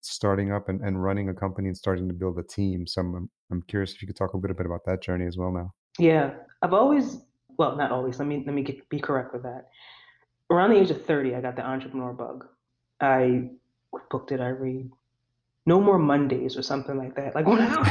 starting 0.01 0.53
up 0.53 0.69
and, 0.69 0.81
and 0.81 1.03
running 1.03 1.29
a 1.29 1.35
company 1.35 1.69
and 1.69 1.77
starting 1.77 2.09
to 2.09 2.15
build 2.15 2.39
a 2.39 2.43
team. 2.43 2.87
So 2.87 3.01
I'm, 3.01 3.29
I'm 3.51 3.63
curious 3.63 3.93
if 3.93 4.01
you 4.01 4.07
could 4.07 4.17
talk 4.17 4.33
a 4.33 4.37
little 4.37 4.57
bit 4.57 4.65
about 4.65 4.85
that 4.87 5.03
journey 5.03 5.27
as 5.27 5.37
well 5.37 5.51
now. 5.51 5.73
Yeah. 5.99 6.31
I've 6.63 6.73
always 6.73 7.19
well 7.59 7.77
not 7.77 7.91
always 7.91 8.19
let 8.19 8.29
me 8.29 8.43
let 8.47 8.55
me 8.55 8.63
get, 8.63 8.89
be 8.89 9.01
correct 9.01 9.33
with 9.33 9.43
that. 9.43 9.69
Around 10.51 10.71
the 10.71 10.81
age 10.81 10.91
of 10.91 11.05
30 11.05 11.35
i 11.35 11.41
got 11.41 11.57
the 11.57 11.67
entrepreneur 11.67 12.13
bug. 12.13 12.47
I 13.01 13.51
what 13.91 14.09
book 14.11 14.29
did 14.29 14.41
i 14.41 14.49
read 14.49 14.91
no 15.69 15.81
more 15.81 15.99
Mondays 15.99 16.57
or 16.57 16.63
something 16.63 16.97
like 16.97 17.15
that. 17.15 17.35
Like 17.35 17.47
one 17.55 17.61
of 17.61 17.71
those, 17.71 17.89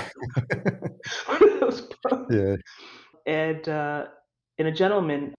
one 1.27 1.43
of 1.43 1.59
those 1.59 1.81
books. 1.81 2.25
Yeah. 2.31 2.55
And 3.25 3.67
uh, 3.69 4.05
and 4.57 4.67
a 4.67 4.71
gentleman 4.71 5.33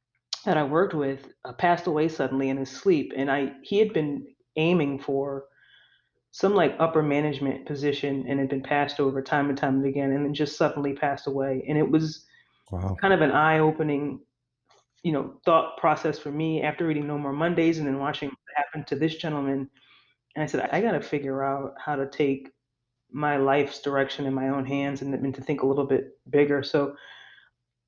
that 0.44 0.57
I 0.57 0.62
worked 0.62 0.94
with 0.94 1.29
uh, 1.44 1.53
passed 1.53 1.87
away 1.87 2.09
suddenly 2.09 2.48
in 2.51 2.57
his 2.57 2.70
sleep, 2.70 3.12
and 3.16 3.31
I 3.31 3.53
he 3.62 3.79
had 3.79 3.92
been 3.92 4.27
aiming 4.57 5.01
for 5.01 5.44
some 6.31 6.55
like 6.55 6.77
upper 6.79 7.03
management 7.03 7.66
position 7.66 8.24
and 8.29 8.38
had 8.38 8.48
been 8.48 8.62
passed 8.62 9.01
over 9.01 9.22
time 9.22 9.48
and 9.48 9.59
time 9.59 9.77
and 9.77 9.87
again, 9.87 10.12
and 10.12 10.24
then 10.24 10.35
just 10.35 10.57
suddenly 10.57 10.92
passed 10.92 11.27
away. 11.27 11.64
And 11.68 11.77
it 11.77 11.90
was 11.90 12.27
wow. 12.70 12.96
kind 13.01 13.14
of 13.14 13.22
an 13.22 13.33
eye 13.33 13.59
opening, 13.59 14.20
you 15.03 15.12
know, 15.12 15.35
thought 15.44 15.79
process 15.79 16.18
for 16.18 16.31
me 16.31 16.62
after 16.62 16.87
reading 16.87 17.07
No 17.07 17.18
More 17.18 17.33
Mondays 17.33 17.79
and 17.79 17.87
then 17.87 17.98
watching 17.98 18.29
what 18.29 18.57
happened 18.57 18.87
to 18.88 18.96
this 18.96 19.16
gentleman 19.16 19.70
and 20.35 20.43
I 20.43 20.47
said, 20.47 20.69
I 20.73 20.81
got 20.81 20.93
to 20.93 21.01
figure 21.01 21.43
out 21.43 21.75
how 21.79 21.97
to 21.97 22.07
take 22.07 22.53
my 23.11 23.37
life's 23.37 23.81
direction 23.81 24.27
in 24.27 24.35
my 24.35 24.49
own 24.49 24.64
hands 24.64 25.03
and, 25.03 25.14
and 25.14 25.35
to 25.35 25.41
think 25.41 25.62
a 25.62 25.67
little 25.67 25.87
bit 25.87 26.19
bigger. 26.29 26.62
So 26.62 26.97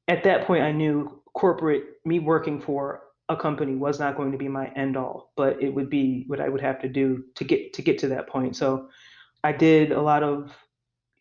at 0.09 0.25
that 0.25 0.47
point, 0.47 0.63
I 0.63 0.73
knew 0.73 1.23
corporate, 1.35 1.85
me 2.05 2.19
working 2.19 2.61
for 2.61 3.03
a 3.29 3.37
company 3.37 3.77
was 3.77 4.01
not 4.01 4.17
going 4.17 4.33
to 4.33 4.39
be 4.39 4.49
my 4.49 4.69
end 4.75 4.97
all, 4.97 5.33
but 5.37 5.63
it 5.63 5.73
would 5.73 5.89
be 5.89 6.25
what 6.27 6.41
I 6.41 6.49
would 6.49 6.61
have 6.61 6.81
to 6.81 6.89
do 6.89 7.25
to 7.37 7.45
get 7.45 7.73
to 7.75 7.83
get 7.83 7.99
to 7.99 8.09
that 8.09 8.29
point. 8.29 8.57
So 8.57 8.89
I 9.45 9.53
did 9.53 9.93
a 9.93 10.03
lot 10.03 10.25
of 10.25 10.53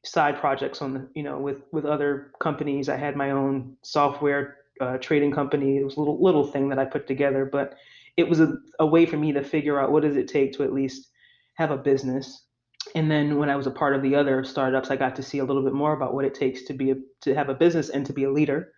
side 0.03 0.39
projects 0.39 0.81
on 0.81 0.93
the, 0.93 1.07
you 1.13 1.21
know, 1.21 1.37
with 1.37 1.61
with 1.71 1.85
other 1.85 2.31
companies. 2.39 2.89
I 2.89 2.97
had 2.97 3.15
my 3.15 3.31
own 3.31 3.77
software 3.83 4.57
uh, 4.81 4.97
trading 4.97 5.31
company. 5.31 5.77
It 5.77 5.85
was 5.85 5.97
a 5.97 5.99
little 5.99 6.21
little 6.21 6.47
thing 6.47 6.69
that 6.69 6.79
I 6.79 6.85
put 6.85 7.05
together, 7.05 7.45
but 7.45 7.75
it 8.19 8.27
was 8.27 8.41
a, 8.41 8.53
a 8.79 8.85
way 8.85 9.05
for 9.05 9.15
me 9.15 9.31
to 9.31 9.41
figure 9.41 9.79
out 9.79 9.93
what 9.93 10.03
does 10.03 10.17
it 10.17 10.27
take 10.27 10.51
to 10.53 10.63
at 10.63 10.73
least 10.73 11.09
have 11.55 11.71
a 11.71 11.77
business. 11.77 12.45
And 12.93 13.09
then 13.09 13.37
when 13.37 13.49
I 13.49 13.55
was 13.55 13.65
a 13.65 13.71
part 13.71 13.95
of 13.95 14.01
the 14.01 14.13
other 14.13 14.43
startups, 14.43 14.91
I 14.91 14.97
got 14.97 15.15
to 15.15 15.23
see 15.23 15.39
a 15.39 15.45
little 15.45 15.63
bit 15.63 15.73
more 15.73 15.93
about 15.93 16.13
what 16.13 16.25
it 16.25 16.35
takes 16.35 16.63
to 16.63 16.73
be 16.73 16.91
a, 16.91 16.95
to 17.21 17.33
have 17.33 17.47
a 17.47 17.53
business 17.53 17.89
and 17.89 18.05
to 18.05 18.13
be 18.13 18.25
a 18.25 18.31
leader. 18.31 18.73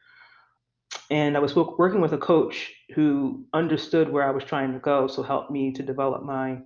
And 1.09 1.35
I 1.35 1.39
was 1.39 1.55
working 1.55 2.01
with 2.01 2.13
a 2.13 2.19
coach 2.19 2.71
who 2.93 3.45
understood 3.53 4.09
where 4.09 4.27
I 4.27 4.31
was 4.31 4.43
trying 4.43 4.73
to 4.73 4.79
go, 4.79 5.07
so 5.07 5.23
helped 5.23 5.49
me 5.49 5.71
to 5.73 5.81
develop 5.81 6.23
my, 6.23 6.59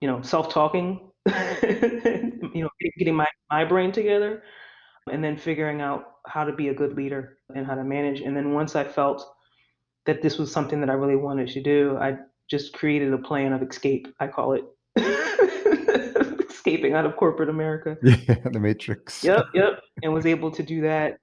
you 0.00 0.08
know, 0.08 0.22
self-talking, 0.22 1.10
you 1.26 2.62
know, 2.62 2.70
getting 2.98 3.16
my, 3.16 3.26
my 3.50 3.64
brain 3.64 3.90
together, 3.90 4.44
and 5.10 5.24
then 5.24 5.36
figuring 5.36 5.80
out 5.80 6.04
how 6.26 6.44
to 6.44 6.52
be 6.52 6.68
a 6.68 6.74
good 6.74 6.94
leader 6.94 7.38
and 7.54 7.66
how 7.66 7.74
to 7.74 7.84
manage. 7.84 8.20
And 8.20 8.36
then 8.36 8.52
once 8.52 8.76
I 8.76 8.84
felt 8.84 9.26
that 10.08 10.22
this 10.22 10.38
was 10.38 10.50
something 10.50 10.80
that 10.80 10.88
I 10.88 10.94
really 10.94 11.16
wanted 11.16 11.48
to 11.48 11.62
do, 11.62 11.98
I 12.00 12.16
just 12.48 12.72
created 12.72 13.12
a 13.12 13.18
plan 13.18 13.52
of 13.52 13.62
escape. 13.62 14.08
I 14.18 14.26
call 14.26 14.54
it 14.54 14.64
escaping 16.48 16.94
out 16.94 17.04
of 17.04 17.14
corporate 17.14 17.50
America. 17.50 17.98
Yeah, 18.02 18.38
the 18.50 18.58
Matrix. 18.58 19.22
Yep, 19.22 19.44
yep, 19.52 19.82
and 20.02 20.14
was 20.14 20.24
able 20.24 20.50
to 20.52 20.62
do 20.62 20.80
that 20.80 21.18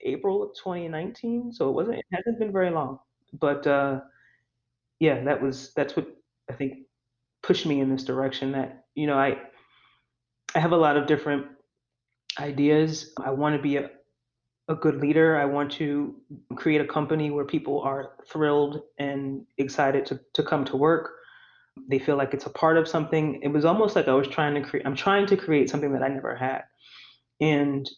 April 0.00 0.42
of 0.42 0.50
2019. 0.56 1.52
So 1.52 1.68
it 1.68 1.72
wasn't. 1.74 1.98
It 1.98 2.06
hasn't 2.12 2.40
been 2.40 2.50
very 2.50 2.70
long, 2.70 2.98
but 3.38 3.64
uh, 3.68 4.00
yeah, 4.98 5.22
that 5.22 5.40
was 5.40 5.72
that's 5.76 5.94
what 5.94 6.08
I 6.50 6.54
think 6.54 6.78
pushed 7.40 7.66
me 7.66 7.80
in 7.80 7.88
this 7.88 8.02
direction. 8.02 8.50
That 8.50 8.86
you 8.96 9.06
know, 9.06 9.16
I 9.16 9.38
I 10.56 10.58
have 10.58 10.72
a 10.72 10.76
lot 10.76 10.96
of 10.96 11.06
different 11.06 11.46
ideas. 12.40 13.12
I 13.16 13.30
want 13.30 13.54
to 13.54 13.62
be 13.62 13.76
a, 13.76 13.90
a 14.68 14.74
good 14.74 14.96
leader. 14.96 15.36
I 15.36 15.44
want 15.44 15.72
to 15.72 16.14
create 16.56 16.80
a 16.80 16.86
company 16.86 17.30
where 17.30 17.44
people 17.44 17.80
are 17.82 18.12
thrilled 18.28 18.82
and 18.98 19.44
excited 19.58 20.06
to, 20.06 20.20
to 20.34 20.42
come 20.42 20.64
to 20.66 20.76
work. 20.76 21.12
They 21.88 21.98
feel 21.98 22.16
like 22.16 22.32
it's 22.32 22.46
a 22.46 22.50
part 22.50 22.78
of 22.78 22.88
something. 22.88 23.40
It 23.42 23.48
was 23.48 23.64
almost 23.64 23.96
like 23.96 24.08
I 24.08 24.14
was 24.14 24.28
trying 24.28 24.54
to 24.54 24.62
create, 24.62 24.86
I'm 24.86 24.96
trying 24.96 25.26
to 25.26 25.36
create 25.36 25.68
something 25.68 25.92
that 25.92 26.02
I 26.02 26.08
never 26.08 26.34
had. 26.34 26.62
And 27.40 27.88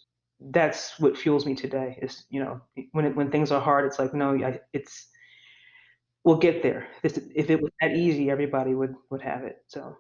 that's 0.41 0.99
what 0.99 1.17
fuels 1.17 1.47
me 1.47 1.55
today 1.55 1.99
is, 2.03 2.25
you 2.31 2.41
know, 2.43 2.61
when 2.93 3.05
it, 3.05 3.17
when 3.17 3.31
things 3.31 3.53
are 3.53 3.61
hard, 3.61 3.85
it's 3.85 3.99
like, 3.99 4.13
no, 4.13 4.35
I, 4.35 4.61
it's, 4.73 5.09
we'll 6.25 6.39
get 6.39 6.63
there. 6.63 6.89
If 7.03 7.17
it 7.51 7.63
was 7.63 7.71
that 7.81 7.93
easy, 7.93 8.31
everybody 8.31 8.75
would, 8.75 8.95
would 9.11 9.23
have 9.23 9.45
it. 9.45 9.59
So. 9.69 9.97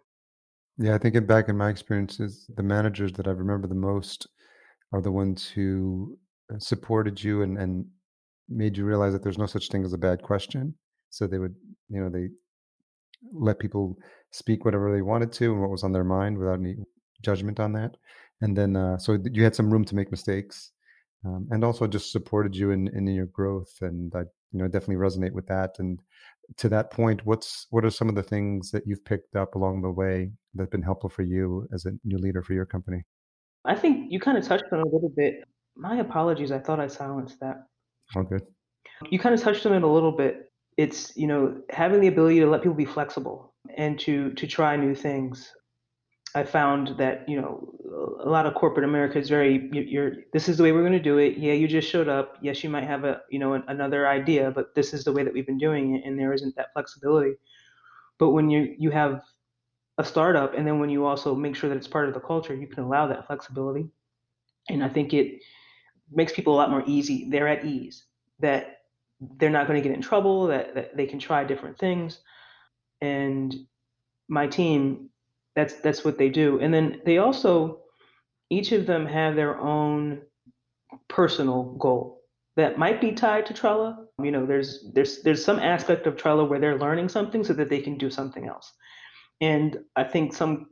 Yeah, 0.79 0.95
I 0.95 0.99
think 0.99 1.27
back 1.27 1.49
in 1.49 1.57
my 1.57 1.71
experiences, 1.71 2.51
the 2.55 2.62
managers 2.62 3.12
that 3.14 3.29
I 3.29 3.31
remember 3.31 3.69
the 3.69 3.75
most 3.75 4.27
are 4.93 5.01
the 5.01 5.12
ones 5.12 5.49
who 5.49 6.19
supported 6.59 7.22
you 7.22 7.42
and, 7.42 7.59
and 7.59 7.86
made 8.49 8.76
you 8.76 8.84
realize 8.84 9.12
that 9.12 9.22
there's 9.22 9.38
no 9.38 9.47
such 9.47 9.68
thing 9.68 9.84
as 9.84 9.92
a 9.92 9.99
bad 9.99 10.22
question. 10.22 10.74
So 11.11 11.26
they 11.26 11.38
would, 11.38 11.55
you 11.88 12.01
know, 12.01 12.09
they 12.09 12.28
let 13.32 13.59
people 13.59 13.97
speak 14.30 14.64
whatever 14.64 14.92
they 14.92 15.03
wanted 15.03 15.32
to 15.32 15.53
and 15.53 15.61
what 15.61 15.70
was 15.70 15.84
on 15.84 15.92
their 15.92 16.05
mind 16.05 16.38
without 16.38 16.61
any 16.61 16.76
judgment 17.22 17.59
on 17.59 17.72
that. 17.72 17.97
And 18.40 18.57
then, 18.57 18.76
uh, 18.76 18.99
so 18.99 19.18
you 19.32 19.42
had 19.42 19.57
some 19.57 19.70
room 19.70 19.84
to 19.86 19.94
make 19.94 20.11
mistakes, 20.11 20.72
um, 21.24 21.49
and 21.51 21.64
also 21.64 21.86
just 21.86 22.12
supported 22.12 22.55
you 22.55 22.70
in, 22.70 22.88
in 22.88 23.07
your 23.07 23.26
growth. 23.26 23.72
And 23.80 24.12
I, 24.14 24.20
you 24.53 24.61
know, 24.61 24.68
definitely 24.68 24.97
resonate 24.97 25.32
with 25.32 25.47
that. 25.47 25.76
And 25.78 25.99
to 26.59 26.68
that 26.68 26.90
point, 26.90 27.24
what's 27.24 27.66
what 27.70 27.84
are 27.84 27.90
some 27.90 28.09
of 28.09 28.14
the 28.14 28.22
things 28.22 28.70
that 28.70 28.86
you've 28.86 29.05
picked 29.05 29.34
up 29.36 29.55
along 29.55 29.82
the 29.82 29.90
way 29.90 30.30
that've 30.55 30.70
been 30.70 30.82
helpful 30.82 31.11
for 31.11 31.22
you 31.22 31.66
as 31.72 31.86
a 31.86 31.92
new 32.05 32.18
leader 32.18 32.42
for 32.42 32.53
your 32.53 32.66
company? 32.66 33.03
I 33.64 33.74
think 33.74 34.12
you 34.12 34.20
kind 34.20 34.38
of 34.38 34.47
touched 34.47 34.64
on 34.70 34.80
a 34.80 34.84
little 34.84 35.12
bit. 35.16 35.42
My 35.77 35.99
apologies. 35.99 36.51
I 36.51 36.59
thought 36.59 36.81
I 36.81 36.87
silenced 36.87 37.41
that. 37.41 37.66
Okay. 38.16 38.39
You 39.11 39.18
kind 39.18 39.35
of 39.35 39.41
touched 39.41 39.66
on 39.66 39.74
it 39.74 39.83
a 39.83 39.89
little 39.89 40.12
bit. 40.12 40.51
It's 40.77 41.16
you 41.16 41.27
know 41.27 41.61
having 41.70 42.01
the 42.01 42.09
ability 42.09 42.41
to 42.41 42.47
let 42.47 42.62
people 42.62 42.77
be 42.77 42.85
flexible 42.85 43.55
and 43.77 43.99
to 44.01 44.33
to 44.33 44.47
try 44.47 44.77
new 44.77 44.95
things. 44.95 45.53
I 46.35 46.45
found 46.45 46.99
that 46.99 47.29
you 47.29 47.41
know 47.41 47.72
a 48.22 48.29
lot 48.29 48.47
of 48.47 48.55
corporate 48.55 48.85
America 48.85 49.18
is 49.18 49.29
very 49.29 49.70
you're 49.72 50.12
this 50.33 50.49
is 50.49 50.57
the 50.57 50.62
way 50.62 50.72
we're 50.72 50.81
going 50.81 50.93
to 50.93 50.99
do 50.99 51.18
it. 51.18 51.39
Yeah, 51.39 51.53
you 51.53 51.68
just 51.68 51.89
showed 51.89 52.09
up. 52.09 52.37
Yes, 52.43 52.62
you 52.62 52.70
might 52.70 52.85
have 52.85 53.05
a 53.05 53.22
you 53.31 53.39
know 53.39 53.55
another 53.68 54.07
idea, 54.07 54.51
but 54.51 54.74
this 54.74 54.93
is 54.93 55.05
the 55.05 55.12
way 55.12 55.24
that 55.24 55.33
we've 55.33 55.47
been 55.47 55.59
doing 55.59 55.97
it, 55.97 56.05
and 56.05 56.18
there 56.18 56.33
isn't 56.33 56.55
that 56.57 56.72
flexibility. 56.72 57.35
But 58.18 58.31
when 58.31 58.51
you 58.51 58.74
you 58.79 58.91
have 58.91 59.22
a 59.99 60.05
startup, 60.05 60.55
and 60.55 60.66
then 60.66 60.79
when 60.79 60.91
you 60.91 61.07
also 61.07 61.35
make 61.35 61.57
sure 61.57 61.70
that 61.70 61.77
it's 61.77 61.89
part 61.89 62.09
of 62.09 62.14
the 62.14 62.20
culture, 62.20 62.55
you 62.55 62.66
can 62.66 62.85
allow 62.85 63.07
that 63.07 63.27
flexibility, 63.27 63.89
and 64.68 64.85
I 64.85 64.89
think 64.89 65.14
it 65.14 65.41
makes 66.11 66.32
people 66.32 66.54
a 66.54 66.57
lot 66.57 66.70
more 66.70 66.84
easy. 66.86 67.28
They're 67.30 67.48
at 67.48 67.64
ease 67.64 68.04
that 68.40 68.78
they're 69.38 69.50
not 69.50 69.66
going 69.66 69.80
to 69.82 69.86
get 69.86 69.96
in 69.96 70.02
trouble. 70.02 70.46
That, 70.48 70.74
that 70.74 70.96
they 70.96 71.07
can 71.07 71.18
try 71.18 71.44
different 71.44 71.78
things, 71.78 72.20
and 73.00 73.54
my 74.28 74.46
team 74.46 75.11
that's 75.54 75.74
that's 75.74 76.04
what 76.04 76.18
they 76.18 76.28
do. 76.28 76.61
And 76.61 76.72
then 76.72 77.00
they 77.04 77.18
also 77.18 77.80
each 78.50 78.72
of 78.72 78.86
them 78.86 79.07
have 79.07 79.34
their 79.34 79.59
own 79.59 80.22
personal 81.09 81.74
goal 81.78 82.22
that 82.57 82.78
might 82.78 83.00
be 83.00 83.12
tied 83.12 83.46
to 83.46 83.54
Trella. 83.54 84.07
You 84.22 84.30
know, 84.30 84.46
there's 84.46 84.84
there's 84.94 85.22
there's 85.22 85.44
some 85.44 85.59
aspect 85.59 86.07
of 86.07 86.16
Trella 86.16 86.44
where 86.44 86.61
they're 86.61 86.78
learning 86.78 87.09
something 87.09 87.42
so 87.42 87.54
that 87.54 87.68
they 87.68 87.80
can 87.80 87.98
do 87.98 88.11
something 88.11 88.46
else. 88.46 88.72
And 89.40 89.78
I 89.96 90.04
think 90.04 90.34
some 90.34 90.68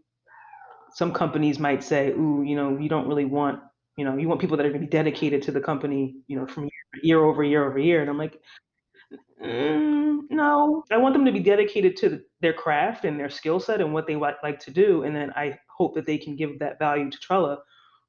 some 0.93 1.13
companies 1.13 1.59
might 1.59 1.83
say, 1.83 2.11
"Ooh, 2.11 2.43
you 2.47 2.55
know, 2.55 2.79
you 2.79 2.89
don't 2.89 3.09
really 3.09 3.25
want, 3.25 3.61
you 3.97 4.05
know, 4.05 4.17
you 4.17 4.29
want 4.29 4.41
people 4.41 4.57
that 4.57 4.67
are 4.67 4.71
going 4.71 4.81
to 4.81 4.87
be 4.87 4.91
dedicated 4.91 5.43
to 5.43 5.53
the 5.53 5.61
company, 5.61 6.17
you 6.27 6.37
know, 6.37 6.47
from 6.47 6.69
year, 7.03 7.25
over 7.25 7.43
year 7.43 7.69
over 7.69 7.79
year." 7.79 8.01
And 8.01 8.11
I'm 8.11 8.19
like, 8.19 8.41
mm, 9.43 10.21
no, 10.31 10.85
I 10.91 10.97
want 10.97 11.15
them 11.15 11.25
to 11.25 11.33
be 11.33 11.41
dedicated 11.41 11.97
to 11.99 12.21
their 12.41 12.53
craft 12.53 13.05
and 13.05 13.19
their 13.19 13.31
skill 13.31 13.61
set 13.61 13.81
and 13.81 13.93
what 13.93 14.07
they 14.07 14.17
like 14.17 14.59
to 14.61 14.71
do, 14.71 15.05
and 15.05 15.15
then 15.15 15.33
I 15.37 15.59
hope 15.69 15.95
that 15.95 16.07
they 16.07 16.19
can 16.19 16.37
give 16.37 16.59
that 16.59 16.79
value 16.79 17.11
to 17.11 17.19
Trella 17.19 17.59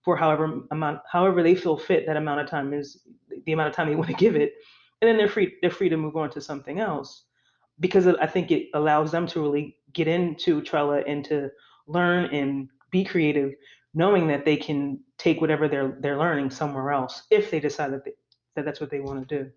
for 0.03 0.15
however 0.15 0.61
amount, 0.71 0.99
however 1.11 1.41
they 1.43 1.55
feel 1.55 1.77
fit. 1.77 2.05
That 2.05 2.17
amount 2.17 2.41
of 2.41 2.49
time 2.49 2.73
is 2.73 3.01
the 3.45 3.53
amount 3.53 3.69
of 3.69 3.75
time 3.75 3.89
they 3.89 3.95
want 4.01 4.09
to 4.09 4.15
give 4.15 4.35
it, 4.35 4.53
and 5.01 5.09
then 5.09 5.17
they're 5.17 5.29
free. 5.29 5.55
They're 5.61 5.71
free 5.71 5.89
to 5.89 5.97
move 5.97 6.15
on 6.15 6.29
to 6.31 6.41
something 6.41 6.79
else 6.79 7.25
because 7.79 8.07
I 8.07 8.27
think 8.27 8.51
it 8.51 8.69
allows 8.73 9.11
them 9.11 9.27
to 9.27 9.41
really 9.41 9.77
get 9.93 10.07
into 10.07 10.61
Trella 10.61 11.01
and 11.01 11.23
to 11.25 11.49
learn 11.87 12.25
and 12.33 12.69
be 12.91 13.03
creative, 13.03 13.53
knowing 13.95 14.27
that 14.27 14.45
they 14.45 14.57
can 14.57 14.99
take 15.17 15.41
whatever 15.41 15.67
they're 15.67 15.97
they're 16.01 16.19
learning 16.19 16.51
somewhere 16.51 16.91
else 16.91 17.23
if 17.31 17.49
they 17.49 17.59
decide 17.59 17.93
that, 17.93 18.05
they, 18.05 18.11
that 18.55 18.65
that's 18.65 18.81
what 18.81 18.91
they 18.91 18.99
want 18.99 19.27
to 19.27 19.43
do. 19.43 19.49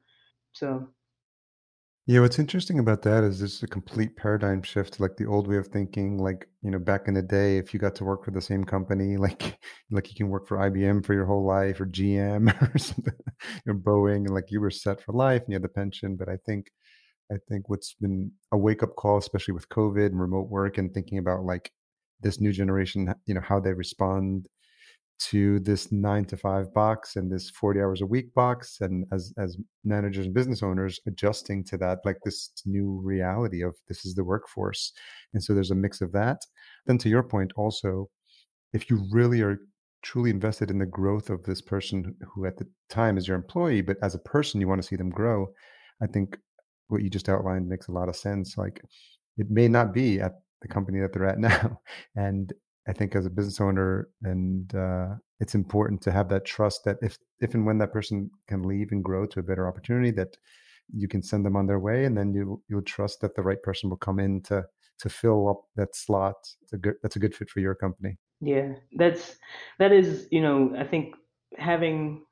So 0.52 0.88
yeah, 2.08 2.20
what's 2.20 2.38
interesting 2.38 2.78
about 2.78 3.02
that 3.02 3.22
is 3.22 3.38
this 3.38 3.56
is 3.56 3.62
a 3.62 3.66
complete 3.66 4.16
paradigm 4.16 4.62
shift, 4.62 4.98
like 4.98 5.18
the 5.18 5.26
old 5.26 5.46
way 5.46 5.58
of 5.58 5.66
thinking. 5.66 6.16
Like 6.16 6.48
you 6.62 6.70
know, 6.70 6.78
back 6.78 7.06
in 7.06 7.12
the 7.12 7.20
day, 7.20 7.58
if 7.58 7.74
you 7.74 7.78
got 7.78 7.94
to 7.96 8.04
work 8.04 8.24
for 8.24 8.30
the 8.30 8.40
same 8.40 8.64
company, 8.64 9.16
like 9.18 9.58
like 9.90 10.08
you 10.08 10.16
can 10.16 10.28
work 10.28 10.48
for 10.48 10.56
IBM 10.56 11.04
for 11.04 11.12
your 11.12 11.26
whole 11.26 11.44
life, 11.44 11.78
or 11.82 11.86
GM, 11.86 12.48
or 12.74 12.78
something, 12.78 13.12
or 13.66 13.74
Boeing, 13.74 14.24
and 14.24 14.30
like 14.30 14.50
you 14.50 14.58
were 14.58 14.70
set 14.70 15.02
for 15.02 15.12
life 15.12 15.42
and 15.42 15.50
you 15.50 15.56
had 15.56 15.62
the 15.62 15.68
pension. 15.68 16.16
But 16.16 16.30
I 16.30 16.38
think, 16.46 16.70
I 17.30 17.36
think 17.46 17.68
what's 17.68 17.92
been 17.92 18.32
a 18.52 18.56
wake 18.56 18.82
up 18.82 18.96
call, 18.96 19.18
especially 19.18 19.52
with 19.52 19.68
COVID 19.68 20.06
and 20.06 20.18
remote 20.18 20.48
work, 20.48 20.78
and 20.78 20.90
thinking 20.94 21.18
about 21.18 21.44
like 21.44 21.72
this 22.20 22.40
new 22.40 22.52
generation, 22.52 23.12
you 23.26 23.34
know, 23.34 23.40
how 23.40 23.60
they 23.60 23.72
respond 23.72 24.48
to 25.20 25.58
this 25.60 25.90
nine 25.90 26.24
to 26.24 26.36
five 26.36 26.72
box 26.72 27.16
and 27.16 27.30
this 27.30 27.50
40 27.50 27.80
hours 27.80 28.02
a 28.02 28.06
week 28.06 28.32
box 28.34 28.78
and 28.80 29.04
as 29.12 29.34
as 29.36 29.56
managers 29.84 30.26
and 30.26 30.34
business 30.34 30.62
owners 30.62 31.00
adjusting 31.08 31.64
to 31.64 31.76
that 31.76 31.98
like 32.04 32.18
this 32.24 32.52
new 32.66 33.00
reality 33.02 33.62
of 33.62 33.74
this 33.88 34.04
is 34.04 34.14
the 34.14 34.22
workforce. 34.22 34.92
And 35.34 35.42
so 35.42 35.54
there's 35.54 35.72
a 35.72 35.74
mix 35.74 36.00
of 36.00 36.12
that. 36.12 36.38
Then 36.86 36.98
to 36.98 37.08
your 37.08 37.24
point 37.24 37.52
also 37.56 38.08
if 38.72 38.88
you 38.88 39.04
really 39.10 39.42
are 39.42 39.58
truly 40.02 40.30
invested 40.30 40.70
in 40.70 40.78
the 40.78 40.86
growth 40.86 41.30
of 41.30 41.42
this 41.42 41.60
person 41.60 42.14
who 42.32 42.46
at 42.46 42.56
the 42.56 42.68
time 42.88 43.18
is 43.18 43.26
your 43.26 43.36
employee 43.36 43.80
but 43.80 43.96
as 44.02 44.14
a 44.14 44.20
person 44.20 44.60
you 44.60 44.68
want 44.68 44.80
to 44.80 44.86
see 44.86 44.94
them 44.94 45.10
grow 45.10 45.48
i 46.00 46.06
think 46.06 46.38
what 46.88 47.02
you 47.02 47.10
just 47.10 47.28
outlined 47.28 47.68
makes 47.68 47.88
a 47.88 47.92
lot 47.92 48.08
of 48.08 48.16
sense. 48.16 48.58
Like 48.58 48.82
it 49.36 49.50
may 49.50 49.68
not 49.68 49.94
be 49.94 50.20
at 50.20 50.32
the 50.62 50.68
company 50.68 51.00
that 51.00 51.12
they're 51.12 51.26
at 51.26 51.38
now 51.38 51.80
and 52.16 52.52
I 52.88 52.92
think 52.94 53.14
as 53.14 53.26
a 53.26 53.30
business 53.30 53.60
owner, 53.60 54.08
and 54.22 54.74
uh, 54.74 55.08
it's 55.40 55.54
important 55.54 56.00
to 56.02 56.10
have 56.10 56.30
that 56.30 56.46
trust 56.46 56.84
that 56.84 56.96
if 57.02 57.18
if 57.40 57.52
and 57.54 57.66
when 57.66 57.78
that 57.78 57.92
person 57.92 58.30
can 58.48 58.62
leave 58.62 58.92
and 58.92 59.04
grow 59.04 59.26
to 59.26 59.40
a 59.40 59.42
better 59.42 59.68
opportunity, 59.68 60.10
that 60.12 60.38
you 60.92 61.06
can 61.06 61.22
send 61.22 61.44
them 61.44 61.54
on 61.54 61.66
their 61.66 61.78
way, 61.78 62.06
and 62.06 62.16
then 62.16 62.32
you 62.32 62.62
you'll 62.68 62.82
trust 62.82 63.20
that 63.20 63.36
the 63.36 63.42
right 63.42 63.62
person 63.62 63.90
will 63.90 63.98
come 63.98 64.18
in 64.18 64.40
to 64.44 64.64
to 65.00 65.08
fill 65.10 65.48
up 65.48 65.64
that 65.76 65.94
slot. 65.94 66.36
It's 66.62 66.72
a 66.72 66.78
good 66.78 66.94
that's 67.02 67.16
a 67.16 67.18
good 67.18 67.34
fit 67.34 67.50
for 67.50 67.60
your 67.60 67.74
company. 67.74 68.16
Yeah, 68.40 68.72
that's 68.96 69.36
that 69.78 69.92
is 69.92 70.26
you 70.30 70.40
know 70.40 70.74
I 70.78 70.84
think 70.84 71.14
having 71.58 72.22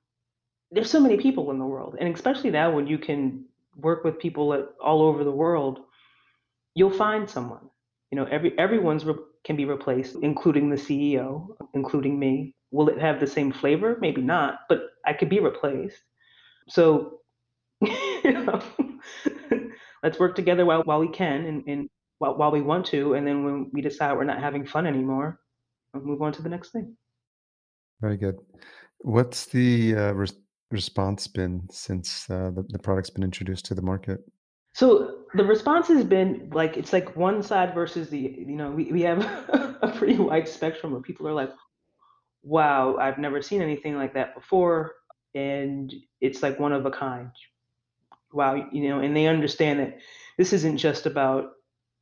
there's 0.71 0.91
so 0.91 1.01
many 1.01 1.19
people 1.19 1.51
in 1.51 1.59
the 1.59 1.67
world, 1.67 1.97
and 2.01 2.15
especially 2.15 2.51
now 2.51 2.75
when 2.75 2.87
you 2.87 2.97
can 2.97 3.45
work 3.77 4.05
with 4.05 4.19
people 4.19 4.69
all 4.83 5.03
over 5.03 5.23
the 5.23 5.31
world, 5.31 5.81
you'll 6.75 6.91
find 6.91 7.29
someone. 7.29 7.69
You 8.11 8.17
know, 8.17 8.25
every 8.31 8.57
everyone's 8.59 9.05
re- 9.05 9.15
can 9.45 9.57
be 9.57 9.65
replaced, 9.65 10.17
including 10.23 10.71
the 10.71 10.77
CEO, 10.77 11.49
including 11.75 12.19
me. 12.19 12.55
Will 12.71 12.89
it 12.89 12.99
have 12.99 13.21
the 13.21 13.27
same 13.27 13.53
flavor? 13.53 13.97
Maybe 14.01 14.21
not, 14.21 14.61
but 14.69 14.81
I 15.05 15.13
could 15.13 15.29
be 15.29 15.41
replaced. 15.41 16.03
So, 16.69 17.21
you 17.81 18.33
know, 18.33 18.61
let's 20.03 20.19
work 20.19 20.35
together 20.35 20.65
while, 20.65 20.83
while 20.83 21.01
we 21.01 21.09
can 21.09 21.47
and, 21.47 21.65
and 21.67 21.89
while, 22.19 22.37
while 22.37 22.51
we 22.51 22.61
want 22.61 22.87
to. 22.87 23.15
And 23.15 23.27
then 23.27 23.45
when 23.45 23.71
we 23.73 23.81
decide 23.81 24.17
we're 24.17 24.25
not 24.25 24.41
having 24.41 24.67
fun 24.67 24.87
anymore, 24.87 25.41
we'll 25.95 26.05
move 26.05 26.23
on 26.23 26.33
to 26.33 26.43
the 26.43 26.49
next 26.49 26.71
thing. 26.71 26.97
Very 28.01 28.17
good. 28.17 28.37
What's 28.99 29.47
the 29.47 29.95
uh, 29.95 30.13
res- 30.13 30.39
response 30.71 31.27
been 31.27 31.67
since 31.71 32.29
uh, 32.29 32.51
the, 32.51 32.65
the 32.69 32.79
product's 32.79 33.11
been 33.11 33.23
introduced 33.23 33.67
to 33.67 33.75
the 33.75 33.83
market? 33.83 34.21
So 34.75 35.25
the 35.37 35.45
response 35.45 35.89
has 35.89 36.05
been 36.05 36.51
like 36.53 36.77
it's 36.77 36.93
like 36.93 37.17
one 37.17 37.43
side 37.43 37.75
versus 37.75 38.09
the 38.09 38.19
you 38.19 38.57
know 38.57 38.71
we, 38.71 38.91
we 38.93 39.03
have 39.03 39.21
a 39.83 39.93
pretty 39.97 40.17
wide 40.17 40.49
spectrum 40.49 40.93
where 40.93 41.03
people 41.03 41.29
are 41.29 41.33
like 41.33 41.51
wow 42.43 42.97
i've 42.97 43.19
never 43.19 43.43
seen 43.43 43.63
anything 43.63 43.97
like 43.97 44.15
that 44.15 44.35
before 44.35 44.95
and 45.35 45.93
it's 46.23 46.43
like 46.43 46.59
one 46.59 46.73
of 46.73 46.87
a 46.87 46.91
kind. 46.91 47.31
Wow 48.33 48.69
you 48.73 48.89
know 48.89 49.01
and 49.01 49.17
they 49.17 49.27
understand 49.27 49.81
that 49.81 49.99
this 50.39 50.53
isn't 50.53 50.79
just 50.79 51.07
about 51.07 51.53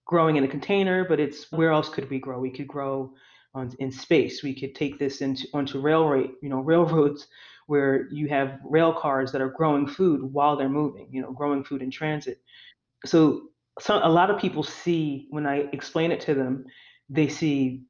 growing 0.06 0.36
in 0.36 0.44
a 0.44 0.48
container 0.48 1.04
but 1.04 1.20
it's 1.20 1.50
where 1.50 1.70
else 1.70 1.88
could 1.88 2.10
we 2.10 2.18
grow? 2.18 2.40
We 2.40 2.50
could 2.50 2.68
grow 2.68 3.12
on, 3.54 3.72
in 3.78 3.90
space. 3.90 4.42
We 4.42 4.58
could 4.58 4.74
take 4.74 4.98
this 4.98 5.20
into 5.20 5.46
onto 5.52 5.80
railroad 5.80 6.30
you 6.42 6.48
know 6.48 6.60
railroads 6.72 7.26
where 7.66 8.08
you 8.10 8.28
have 8.28 8.58
rail 8.64 8.92
cars 8.92 9.32
that 9.32 9.40
are 9.40 9.48
growing 9.48 9.86
food 9.86 10.22
while 10.22 10.56
they're 10.56 10.68
moving 10.68 11.08
you 11.10 11.22
know 11.22 11.32
growing 11.32 11.64
food 11.64 11.82
in 11.82 11.90
transit 11.90 12.40
so, 13.04 13.42
so 13.80 14.00
a 14.02 14.08
lot 14.08 14.30
of 14.30 14.40
people 14.40 14.62
see 14.62 15.26
when 15.30 15.46
I 15.46 15.68
explain 15.72 16.10
it 16.12 16.20
to 16.22 16.34
them, 16.34 16.64
they 17.08 17.28
see 17.28 17.82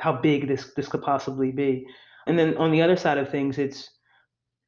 how 0.00 0.12
big 0.12 0.48
this 0.48 0.72
this 0.74 0.88
could 0.88 1.02
possibly 1.02 1.50
be. 1.50 1.86
And 2.26 2.38
then 2.38 2.56
on 2.56 2.72
the 2.72 2.82
other 2.82 2.96
side 2.96 3.18
of 3.18 3.30
things, 3.30 3.58
it's 3.58 3.90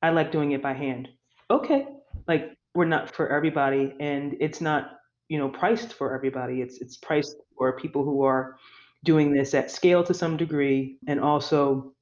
I 0.03 0.11
like 0.11 0.33
doing 0.33 0.53
it 0.53 0.63
by 0.63 0.75
hand. 0.75 1.09
Okay, 1.51 1.87
like 2.29 2.53
we're 2.75 2.85
not 2.85 3.11
for 3.11 3.29
everybody, 3.29 3.95
and 4.01 4.37
it's 4.41 4.61
not 4.61 4.93
you 5.29 5.39
know 5.39 5.49
priced 5.49 5.93
for 5.93 6.15
everybody. 6.15 6.61
It's 6.61 6.81
it's 6.81 6.97
priced 6.97 7.37
for 7.57 7.79
people 7.79 8.05
who 8.05 8.23
are 8.25 8.57
doing 9.05 9.33
this 9.33 9.55
at 9.55 9.71
scale 9.71 10.05
to 10.05 10.15
some 10.15 10.37
degree, 10.37 10.99
and 11.09 11.21
also 11.21 11.95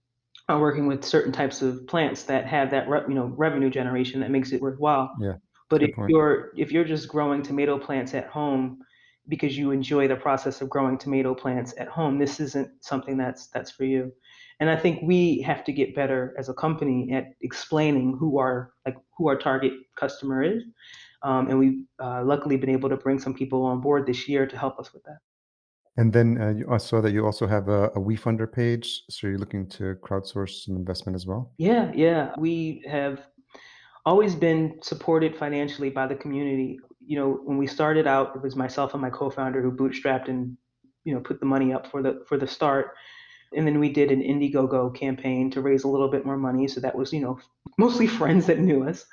are 0.48 0.60
working 0.60 0.86
with 0.86 1.04
certain 1.04 1.32
types 1.32 1.62
of 1.62 1.86
plants 1.86 2.24
that 2.24 2.46
have 2.46 2.70
that 2.70 2.88
re- 2.88 3.04
you 3.08 3.14
know 3.14 3.32
revenue 3.36 3.70
generation 3.70 4.20
that 4.20 4.30
makes 4.30 4.52
it 4.52 4.60
worthwhile. 4.60 5.10
Yeah. 5.20 5.34
But 5.70 5.80
Good 5.80 5.90
if 5.90 5.96
point. 5.96 6.10
you're 6.10 6.50
if 6.56 6.70
you're 6.70 6.84
just 6.84 7.08
growing 7.08 7.42
tomato 7.42 7.78
plants 7.78 8.14
at 8.14 8.26
home 8.26 8.78
because 9.28 9.56
you 9.56 9.70
enjoy 9.70 10.06
the 10.06 10.16
process 10.16 10.60
of 10.60 10.68
growing 10.68 10.98
tomato 10.98 11.34
plants 11.34 11.74
at 11.78 11.88
home, 11.88 12.18
this 12.18 12.40
isn't 12.40 12.68
something 12.80 13.16
that's 13.16 13.48
that's 13.48 13.70
for 13.70 13.84
you. 13.84 14.12
And 14.60 14.70
I 14.70 14.76
think 14.76 15.00
we 15.02 15.40
have 15.42 15.64
to 15.64 15.72
get 15.72 15.94
better 15.94 16.34
as 16.38 16.48
a 16.48 16.54
company 16.54 17.12
at 17.12 17.32
explaining 17.40 18.16
who 18.18 18.38
our 18.38 18.72
like 18.86 18.96
who 19.16 19.28
our 19.28 19.36
target 19.36 19.72
customer 19.96 20.42
is. 20.42 20.62
Um, 21.22 21.48
and 21.48 21.58
we've 21.58 21.82
uh, 21.98 22.22
luckily 22.22 22.56
been 22.56 22.70
able 22.70 22.90
to 22.90 22.96
bring 22.96 23.18
some 23.18 23.34
people 23.34 23.64
on 23.64 23.80
board 23.80 24.06
this 24.06 24.28
year 24.28 24.46
to 24.46 24.58
help 24.58 24.78
us 24.78 24.92
with 24.92 25.02
that. 25.04 25.18
And 25.96 26.12
then 26.12 26.40
uh, 26.40 26.50
you, 26.50 26.70
I 26.70 26.78
saw 26.78 27.00
that 27.00 27.12
you 27.12 27.24
also 27.24 27.46
have 27.46 27.68
a, 27.68 27.84
a 27.84 28.00
WeFunder 28.00 28.52
page. 28.52 29.04
So 29.08 29.28
you're 29.28 29.38
looking 29.38 29.68
to 29.70 29.94
crowdsource 30.02 30.64
some 30.64 30.76
investment 30.76 31.14
as 31.14 31.26
well? 31.26 31.52
Yeah, 31.56 31.92
yeah. 31.94 32.32
We 32.36 32.84
have 32.86 33.20
always 34.06 34.34
been 34.34 34.78
supported 34.82 35.36
financially 35.36 35.90
by 35.90 36.06
the 36.06 36.14
community. 36.16 36.78
You 37.06 37.18
know, 37.18 37.40
when 37.44 37.58
we 37.58 37.66
started 37.66 38.06
out, 38.06 38.36
it 38.36 38.42
was 38.42 38.56
myself 38.56 38.94
and 38.94 39.02
my 39.02 39.10
co-founder 39.10 39.62
who 39.62 39.72
bootstrapped 39.72 40.28
and 40.28 40.56
you 41.04 41.14
know 41.14 41.20
put 41.20 41.40
the 41.40 41.46
money 41.46 41.72
up 41.72 41.90
for 41.90 42.02
the 42.02 42.24
for 42.28 42.38
the 42.38 42.46
start. 42.46 42.92
And 43.56 43.66
then 43.66 43.78
we 43.80 43.88
did 43.90 44.10
an 44.10 44.20
Indiegogo 44.22 44.94
campaign 44.94 45.50
to 45.52 45.60
raise 45.62 45.84
a 45.84 45.88
little 45.88 46.10
bit 46.10 46.26
more 46.26 46.36
money. 46.36 46.68
So 46.68 46.80
that 46.80 46.96
was, 46.96 47.12
you 47.12 47.20
know, 47.20 47.38
mostly 47.78 48.06
friends 48.06 48.46
that 48.46 48.58
knew 48.60 48.88
us. 48.88 49.06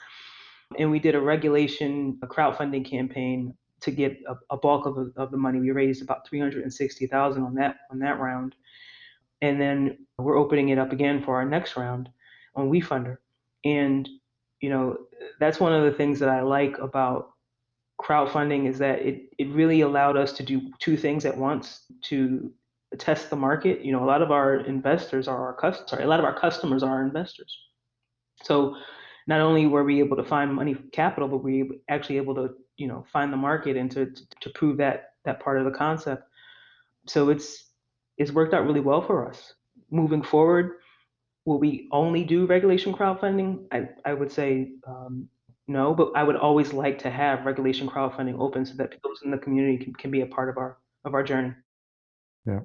And 0.78 0.92
we 0.92 1.00
did 1.00 1.16
a 1.16 1.22
regulation, 1.22 2.20
a 2.24 2.28
crowdfunding 2.28 2.90
campaign 2.90 3.56
to 3.82 3.92
get 3.92 4.18
a, 4.28 4.36
a 4.56 4.58
bulk 4.58 4.86
of, 4.86 4.96
the- 4.96 5.14
of 5.18 5.32
the 5.32 5.38
money. 5.38 5.60
We 5.60 5.72
raised 5.72 6.02
about 6.02 6.28
360,000 6.28 7.44
on 7.44 7.56
that 7.56 7.78
on 7.92 8.00
that 8.00 8.20
round. 8.20 8.56
And 9.42 9.60
then 9.62 10.08
we're 10.18 10.38
opening 10.38 10.70
it 10.70 10.80
up 10.80 10.92
again 10.92 11.24
for 11.24 11.36
our 11.36 11.46
next 11.46 11.78
round 11.78 12.10
on 12.56 12.72
WeFunder. 12.72 13.18
And 13.66 14.08
you 14.62 14.70
know, 14.70 14.98
that's 15.40 15.60
one 15.60 15.74
of 15.74 15.84
the 15.84 15.98
things 15.98 16.20
that 16.20 16.30
I 16.30 16.42
like 16.42 16.78
about 16.78 17.32
crowdfunding 18.00 18.68
is 18.68 18.78
that 18.80 19.00
it, 19.00 19.30
it 19.38 19.50
really 19.50 19.82
allowed 19.82 20.18
us 20.18 20.32
to 20.34 20.44
do 20.44 20.62
two 20.80 20.98
things 20.98 21.26
at 21.26 21.38
once 21.38 21.82
to 22.04 22.52
test 22.98 23.30
the 23.30 23.36
market. 23.36 23.82
You 23.82 23.92
know, 23.92 24.04
a 24.04 24.06
lot 24.06 24.22
of 24.22 24.32
our 24.32 24.58
investors 24.62 25.28
are 25.28 25.38
our 25.38 25.54
customers, 25.54 25.90
sorry, 25.90 26.04
a 26.04 26.08
lot 26.08 26.20
of 26.20 26.26
our 26.26 26.38
customers 26.38 26.84
are 26.84 26.90
our 26.90 27.06
investors. 27.06 27.56
So 28.44 28.76
not 29.28 29.42
only 29.42 29.68
were 29.68 29.84
we 29.84 30.00
able 30.00 30.18
to 30.18 30.24
find 30.24 30.54
money 30.54 30.76
capital, 30.92 31.28
but 31.28 31.44
we 31.44 31.64
were 31.64 31.76
actually 31.90 32.18
able 32.18 32.36
to, 32.36 32.50
you 32.78 32.88
know, 32.88 33.06
find 33.12 33.32
the 33.32 33.38
market 33.38 33.78
and 33.78 33.90
to, 33.92 34.12
to 34.42 34.50
prove 34.52 34.78
that 34.78 35.10
that 35.26 35.40
part 35.40 35.60
of 35.60 35.66
the 35.66 35.72
concept. 35.78 36.24
So 37.08 37.30
it's 37.30 37.66
it's 38.18 38.32
worked 38.32 38.54
out 38.54 38.66
really 38.66 38.80
well 38.80 39.02
for 39.02 39.28
us. 39.30 39.54
Moving 39.92 40.24
forward, 40.24 40.78
will 41.46 41.60
we 41.60 41.88
only 41.92 42.24
do 42.24 42.46
regulation 42.46 42.94
crowdfunding? 42.94 43.66
I, 43.72 43.90
I 44.06 44.14
would 44.14 44.32
say 44.32 44.74
um, 44.88 45.28
no, 45.68 45.94
but 45.94 46.12
I 46.16 46.24
would 46.24 46.36
always 46.36 46.74
like 46.74 47.00
to 47.00 47.10
have 47.10 47.46
regulation 47.46 47.88
crowdfunding 47.90 48.40
open 48.40 48.66
so 48.66 48.74
that 48.76 48.92
people 48.92 49.12
in 49.24 49.32
the 49.32 49.38
community 49.38 49.84
can, 49.84 49.94
can 49.94 50.12
be 50.12 50.22
a 50.22 50.26
part 50.26 50.50
of 50.50 50.58
our 50.58 50.78
of 51.06 51.14
our 51.14 51.24
journey. 51.24 51.54
Yeah. 52.46 52.60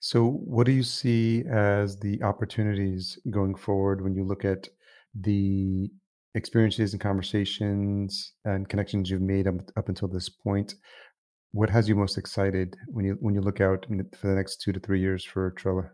So 0.00 0.30
what 0.30 0.66
do 0.66 0.72
you 0.72 0.82
see 0.82 1.44
as 1.50 1.98
the 1.98 2.22
opportunities 2.22 3.18
going 3.30 3.54
forward 3.54 4.02
when 4.02 4.14
you 4.14 4.24
look 4.24 4.44
at 4.44 4.68
the 5.14 5.90
experiences 6.34 6.92
and 6.92 7.00
conversations 7.00 8.32
and 8.44 8.68
connections 8.68 9.10
you've 9.10 9.20
made 9.20 9.46
up, 9.46 9.56
up 9.76 9.88
until 9.88 10.08
this 10.08 10.28
point? 10.28 10.74
What 11.52 11.68
has 11.68 11.88
you 11.88 11.96
most 11.96 12.16
excited 12.16 12.76
when 12.86 13.04
you 13.04 13.16
when 13.20 13.34
you 13.34 13.40
look 13.40 13.60
out 13.60 13.86
for 14.16 14.26
the 14.28 14.34
next 14.34 14.60
two 14.62 14.72
to 14.72 14.80
three 14.80 15.00
years 15.00 15.24
for 15.24 15.50
Trella? 15.52 15.90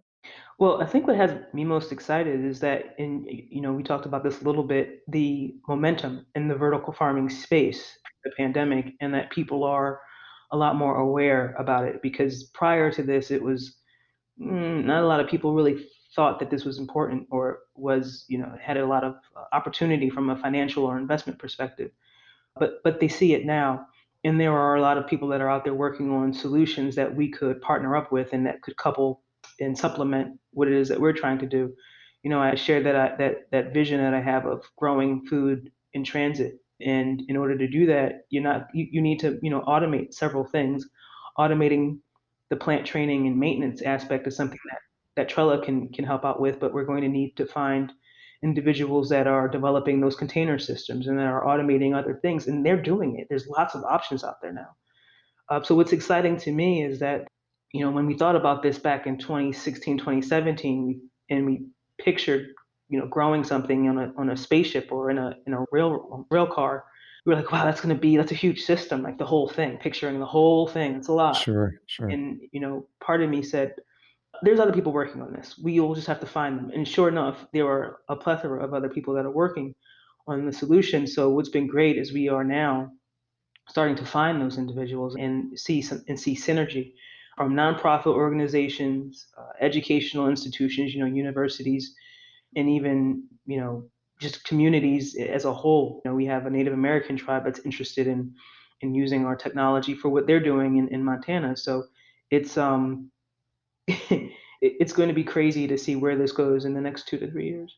Well, 0.58 0.80
I 0.80 0.86
think 0.86 1.06
what 1.06 1.16
has 1.16 1.32
me 1.52 1.64
most 1.64 1.92
excited 1.92 2.44
is 2.44 2.60
that 2.60 2.94
in 2.98 3.26
you 3.28 3.60
know 3.60 3.72
we 3.72 3.82
talked 3.82 4.06
about 4.06 4.24
this 4.24 4.40
a 4.40 4.44
little 4.44 4.64
bit, 4.64 5.02
the 5.08 5.54
momentum 5.68 6.26
in 6.34 6.48
the 6.48 6.54
vertical 6.54 6.92
farming 6.92 7.28
space, 7.28 7.98
the 8.24 8.30
pandemic, 8.36 8.94
and 9.00 9.12
that 9.14 9.30
people 9.30 9.64
are 9.64 10.00
a 10.52 10.56
lot 10.56 10.76
more 10.76 10.96
aware 10.96 11.54
about 11.58 11.84
it 11.84 12.00
because 12.02 12.44
prior 12.54 12.90
to 12.92 13.02
this, 13.02 13.30
it 13.30 13.42
was 13.42 13.76
mm, 14.40 14.84
not 14.84 15.02
a 15.02 15.06
lot 15.06 15.20
of 15.20 15.28
people 15.28 15.52
really 15.52 15.86
thought 16.14 16.38
that 16.38 16.50
this 16.50 16.64
was 16.64 16.78
important 16.78 17.26
or 17.30 17.58
was 17.74 18.24
you 18.28 18.38
know 18.38 18.56
had 18.60 18.78
a 18.78 18.86
lot 18.86 19.04
of 19.04 19.16
opportunity 19.52 20.08
from 20.08 20.30
a 20.30 20.36
financial 20.36 20.84
or 20.84 20.98
investment 20.98 21.38
perspective. 21.38 21.90
But 22.58 22.82
but 22.82 23.00
they 23.00 23.08
see 23.08 23.34
it 23.34 23.44
now 23.44 23.86
and 24.24 24.40
there 24.40 24.52
are 24.52 24.74
a 24.74 24.80
lot 24.80 24.98
of 24.98 25.06
people 25.06 25.28
that 25.28 25.40
are 25.40 25.50
out 25.50 25.64
there 25.64 25.74
working 25.74 26.10
on 26.10 26.32
solutions 26.32 26.96
that 26.96 27.14
we 27.14 27.30
could 27.30 27.60
partner 27.60 27.96
up 27.96 28.10
with 28.10 28.32
and 28.32 28.46
that 28.46 28.62
could 28.62 28.76
couple 28.76 29.22
and 29.60 29.76
supplement 29.76 30.38
what 30.52 30.68
it 30.68 30.74
is 30.74 30.88
that 30.88 31.00
we're 31.00 31.12
trying 31.12 31.38
to 31.38 31.46
do 31.46 31.72
you 32.22 32.30
know 32.30 32.40
i 32.40 32.54
share 32.54 32.82
that 32.82 32.96
I, 32.96 33.16
that 33.16 33.50
that 33.52 33.74
vision 33.74 34.00
that 34.00 34.14
i 34.14 34.20
have 34.20 34.46
of 34.46 34.64
growing 34.76 35.24
food 35.26 35.70
in 35.94 36.04
transit 36.04 36.60
and 36.80 37.22
in 37.28 37.36
order 37.36 37.56
to 37.56 37.68
do 37.68 37.86
that 37.86 38.26
you're 38.30 38.42
not 38.42 38.68
you, 38.74 38.86
you 38.90 39.00
need 39.00 39.20
to 39.20 39.38
you 39.42 39.50
know 39.50 39.62
automate 39.62 40.14
several 40.14 40.44
things 40.44 40.86
automating 41.38 41.98
the 42.50 42.56
plant 42.56 42.86
training 42.86 43.26
and 43.26 43.38
maintenance 43.38 43.82
aspect 43.82 44.26
is 44.26 44.36
something 44.36 44.58
that 44.70 44.78
that 45.16 45.28
Trella 45.28 45.64
can 45.64 45.88
can 45.88 46.04
help 46.04 46.24
out 46.24 46.40
with, 46.40 46.60
but 46.60 46.72
we're 46.72 46.84
going 46.84 47.02
to 47.02 47.08
need 47.08 47.36
to 47.36 47.46
find 47.46 47.92
individuals 48.42 49.08
that 49.08 49.26
are 49.26 49.48
developing 49.48 50.00
those 50.00 50.14
container 50.14 50.58
systems 50.58 51.08
and 51.08 51.18
that 51.18 51.26
are 51.26 51.44
automating 51.44 51.96
other 51.96 52.18
things, 52.22 52.46
and 52.46 52.64
they're 52.64 52.80
doing 52.80 53.18
it. 53.18 53.26
There's 53.28 53.48
lots 53.48 53.74
of 53.74 53.82
options 53.84 54.22
out 54.22 54.40
there 54.42 54.52
now. 54.52 54.76
Uh, 55.48 55.62
so 55.62 55.74
what's 55.74 55.92
exciting 55.92 56.36
to 56.36 56.52
me 56.52 56.84
is 56.84 56.98
that 57.00 57.26
you 57.72 57.80
know 57.80 57.90
when 57.90 58.06
we 58.06 58.14
thought 58.14 58.36
about 58.36 58.62
this 58.62 58.78
back 58.78 59.06
in 59.06 59.18
2016, 59.18 59.98
2017, 59.98 61.00
and 61.30 61.46
we 61.46 61.66
pictured 62.00 62.48
you 62.88 62.98
know 62.98 63.06
growing 63.06 63.44
something 63.44 63.88
on 63.88 63.98
a 63.98 64.12
on 64.16 64.30
a 64.30 64.36
spaceship 64.36 64.90
or 64.90 65.10
in 65.10 65.18
a 65.18 65.36
in 65.46 65.54
a 65.54 65.64
rail 65.72 66.26
rail 66.30 66.46
car. 66.46 66.84
We 67.24 67.34
were 67.34 67.40
like, 67.40 67.50
wow, 67.50 67.64
that's 67.64 67.80
going 67.80 67.94
to 67.94 68.00
be 68.00 68.16
that's 68.16 68.30
a 68.30 68.36
huge 68.36 68.62
system, 68.62 69.02
like 69.02 69.18
the 69.18 69.26
whole 69.26 69.48
thing, 69.48 69.78
picturing 69.78 70.20
the 70.20 70.26
whole 70.26 70.68
thing. 70.68 70.94
It's 70.94 71.08
a 71.08 71.12
lot. 71.12 71.34
Sure, 71.34 71.74
sure. 71.86 72.08
And 72.08 72.40
you 72.52 72.60
know, 72.60 72.86
part 73.00 73.20
of 73.20 73.28
me 73.28 73.42
said, 73.42 73.74
there's 74.42 74.60
other 74.60 74.72
people 74.72 74.92
working 74.92 75.20
on 75.20 75.32
this. 75.32 75.58
We 75.58 75.80
will 75.80 75.94
just 75.94 76.06
have 76.06 76.20
to 76.20 76.26
find 76.26 76.56
them. 76.56 76.70
And 76.72 76.86
sure 76.86 77.08
enough, 77.08 77.46
there 77.52 77.66
are 77.66 77.98
a 78.08 78.14
plethora 78.14 78.64
of 78.64 78.74
other 78.74 78.88
people 78.88 79.14
that 79.14 79.26
are 79.26 79.30
working 79.30 79.74
on 80.28 80.46
the 80.46 80.52
solution. 80.52 81.06
So 81.06 81.30
what's 81.30 81.48
been 81.48 81.66
great 81.66 81.98
is 81.98 82.12
we 82.12 82.28
are 82.28 82.44
now 82.44 82.92
starting 83.68 83.96
to 83.96 84.04
find 84.04 84.40
those 84.40 84.58
individuals 84.58 85.16
and 85.16 85.58
see 85.58 85.82
some, 85.82 86.04
and 86.08 86.18
see 86.18 86.36
synergy 86.36 86.92
from 87.36 87.54
nonprofit 87.54 88.06
organizations, 88.06 89.26
uh, 89.38 89.52
educational 89.60 90.28
institutions, 90.28 90.94
you 90.94 91.00
know, 91.00 91.06
universities, 91.06 91.94
and 92.56 92.68
even 92.68 93.24
you 93.46 93.60
know 93.60 93.88
just 94.20 94.44
communities 94.44 95.16
as 95.16 95.44
a 95.44 95.52
whole. 95.52 96.00
You 96.04 96.10
know, 96.10 96.14
we 96.16 96.26
have 96.26 96.46
a 96.46 96.50
Native 96.50 96.72
American 96.72 97.16
tribe 97.16 97.44
that's 97.44 97.60
interested 97.60 98.06
in 98.06 98.34
in 98.82 98.94
using 98.94 99.24
our 99.24 99.36
technology 99.36 99.94
for 99.94 100.08
what 100.08 100.26
they're 100.26 100.40
doing 100.40 100.76
in, 100.76 100.88
in 100.88 101.04
Montana. 101.04 101.56
So 101.56 101.84
it's 102.30 102.56
um 102.56 103.10
it's 104.60 104.92
going 104.92 105.08
to 105.08 105.14
be 105.14 105.24
crazy 105.24 105.66
to 105.66 105.78
see 105.78 105.96
where 105.96 106.16
this 106.16 106.32
goes 106.32 106.64
in 106.64 106.74
the 106.74 106.80
next 106.80 107.08
two 107.08 107.18
to 107.18 107.30
three 107.30 107.48
years. 107.48 107.76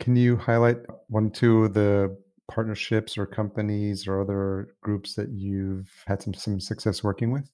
Can 0.00 0.16
you 0.16 0.36
highlight 0.36 0.78
one, 1.08 1.30
two 1.30 1.64
of 1.64 1.74
the 1.74 2.16
partnerships 2.50 3.16
or 3.16 3.26
companies 3.26 4.06
or 4.06 4.20
other 4.20 4.74
groups 4.82 5.14
that 5.14 5.30
you've 5.30 5.90
had 6.06 6.22
some, 6.22 6.34
some 6.34 6.60
success 6.60 7.02
working 7.02 7.30
with? 7.30 7.50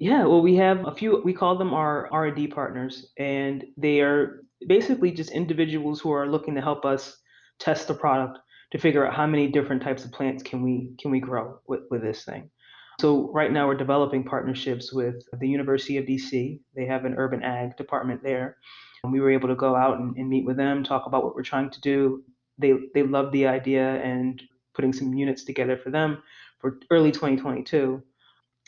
Yeah, 0.00 0.24
well, 0.24 0.40
we 0.40 0.56
have 0.56 0.86
a 0.88 0.94
few. 0.94 1.20
We 1.22 1.34
call 1.34 1.56
them 1.58 1.74
our 1.74 2.08
R&D 2.10 2.48
partners, 2.48 3.06
and 3.18 3.64
they 3.76 4.00
are 4.00 4.42
basically 4.66 5.12
just 5.12 5.30
individuals 5.30 6.00
who 6.00 6.10
are 6.10 6.26
looking 6.26 6.54
to 6.54 6.62
help 6.62 6.86
us 6.86 7.18
test 7.58 7.86
the 7.86 7.94
product 7.94 8.38
to 8.72 8.78
figure 8.78 9.06
out 9.06 9.14
how 9.14 9.26
many 9.26 9.48
different 9.48 9.82
types 9.82 10.04
of 10.04 10.12
plants 10.12 10.42
can 10.42 10.62
we 10.62 10.92
can 10.98 11.10
we 11.10 11.20
grow 11.20 11.60
with, 11.68 11.82
with 11.90 12.02
this 12.02 12.24
thing. 12.24 12.50
So 12.98 13.30
right 13.32 13.52
now 13.52 13.66
we're 13.66 13.76
developing 13.76 14.24
partnerships 14.24 14.92
with 14.92 15.16
the 15.38 15.48
University 15.48 15.98
of 15.98 16.06
DC. 16.06 16.60
They 16.74 16.86
have 16.86 17.04
an 17.04 17.14
urban 17.18 17.42
ag 17.42 17.76
department 17.76 18.22
there. 18.22 18.56
And 19.04 19.12
we 19.12 19.20
were 19.20 19.30
able 19.30 19.48
to 19.48 19.54
go 19.54 19.76
out 19.76 19.98
and, 20.00 20.16
and 20.16 20.28
meet 20.30 20.46
with 20.46 20.56
them, 20.56 20.84
talk 20.84 21.06
about 21.06 21.24
what 21.24 21.34
we're 21.34 21.42
trying 21.42 21.70
to 21.70 21.80
do. 21.82 22.22
They 22.58 22.72
they 22.94 23.02
love 23.02 23.32
the 23.32 23.46
idea 23.48 24.02
and 24.02 24.42
putting 24.74 24.94
some 24.94 25.12
units 25.14 25.44
together 25.44 25.76
for 25.76 25.90
them 25.90 26.22
for 26.58 26.78
early 26.90 27.12
2022. 27.12 28.02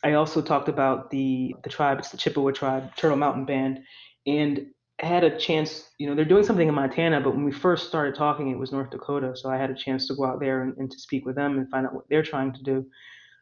I 0.03 0.15
also 0.15 0.43
talked 0.43 0.69
about 0.69 1.11
the 1.11 1.55
the 1.63 1.71
tribe, 1.71 1.99
it's 1.99 2.11
the 2.11 2.17
Chippewa 2.17 2.51
tribe, 2.51 2.95
Turtle 2.97 3.17
Mountain 3.17 3.45
Band, 3.45 3.81
and 4.27 4.67
had 4.99 5.25
a 5.25 5.37
chance, 5.37 5.91
you 5.99 6.07
know, 6.07 6.15
they're 6.15 6.25
doing 6.25 6.45
something 6.45 6.69
in 6.69 6.75
Montana, 6.75 7.21
but 7.21 7.35
when 7.35 7.45
we 7.45 7.51
first 7.51 7.89
started 7.89 8.15
talking, 8.15 8.51
it 8.51 8.59
was 8.59 8.71
North 8.71 8.91
Dakota. 8.91 9.33
So 9.35 9.51
I 9.51 9.57
had 9.57 9.71
a 9.71 9.75
chance 9.75 10.07
to 10.07 10.15
go 10.15 10.25
out 10.25 10.39
there 10.39 10.63
and, 10.63 10.77
and 10.77 10.91
to 10.91 10.99
speak 10.99 11.27
with 11.27 11.35
them 11.35 11.59
and 11.59 11.69
find 11.71 11.87
out 11.87 11.95
what 11.95 12.09
they're 12.09 12.23
trying 12.23 12.53
to 12.53 12.63
do. 12.63 12.87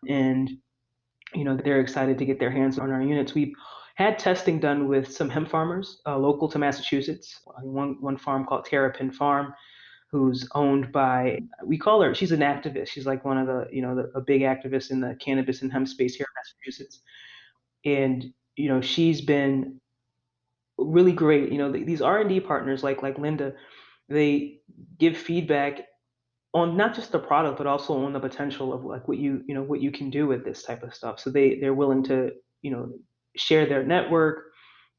And 0.08 0.50
you 1.34 1.44
know, 1.44 1.56
they're 1.56 1.80
excited 1.80 2.18
to 2.18 2.24
get 2.24 2.40
their 2.40 2.50
hands 2.50 2.78
on 2.78 2.90
our 2.90 3.02
units. 3.02 3.34
We've 3.34 3.54
had 3.94 4.18
testing 4.18 4.58
done 4.58 4.88
with 4.88 5.12
some 5.12 5.28
hemp 5.28 5.50
farmers 5.50 6.00
uh, 6.06 6.16
local 6.16 6.48
to 6.48 6.58
Massachusetts. 6.58 7.40
One 7.62 7.96
one 8.00 8.16
farm 8.16 8.46
called 8.46 8.64
Terrapin 8.64 9.12
Farm, 9.12 9.54
who's 10.12 10.48
owned 10.54 10.90
by 10.92 11.40
we 11.64 11.78
call 11.78 12.02
her. 12.02 12.14
She's 12.14 12.32
an 12.32 12.40
activist. 12.40 12.88
She's 12.88 13.06
like 13.06 13.24
one 13.24 13.38
of 13.38 13.46
the 13.46 13.68
you 13.72 13.82
know 13.82 13.94
the, 13.94 14.10
a 14.14 14.20
big 14.20 14.42
activist 14.42 14.90
in 14.90 15.00
the 15.00 15.16
cannabis 15.20 15.62
and 15.62 15.72
hemp 15.72 15.88
space 15.88 16.14
here 16.14 16.26
in 16.26 16.40
Massachusetts, 16.40 17.00
and 17.84 18.32
you 18.56 18.68
know 18.68 18.80
she's 18.80 19.20
been 19.20 19.80
really 20.78 21.12
great. 21.12 21.52
You 21.52 21.58
know 21.58 21.72
these 21.72 22.02
R 22.02 22.20
and 22.20 22.28
D 22.28 22.40
partners 22.40 22.82
like 22.82 23.02
like 23.02 23.18
Linda, 23.18 23.54
they 24.08 24.60
give 24.98 25.16
feedback 25.16 25.86
on 26.52 26.76
not 26.76 26.94
just 26.96 27.12
the 27.12 27.18
product 27.18 27.56
but 27.58 27.66
also 27.68 28.04
on 28.04 28.12
the 28.12 28.18
potential 28.18 28.72
of 28.72 28.84
like 28.84 29.06
what 29.06 29.18
you 29.18 29.44
you 29.46 29.54
know 29.54 29.62
what 29.62 29.80
you 29.80 29.92
can 29.92 30.10
do 30.10 30.26
with 30.26 30.44
this 30.44 30.62
type 30.62 30.82
of 30.82 30.94
stuff. 30.94 31.20
So 31.20 31.30
they 31.30 31.60
they're 31.60 31.74
willing 31.74 32.02
to 32.04 32.32
you 32.62 32.70
know 32.70 32.90
share 33.36 33.66
their 33.66 33.84
network 33.84 34.50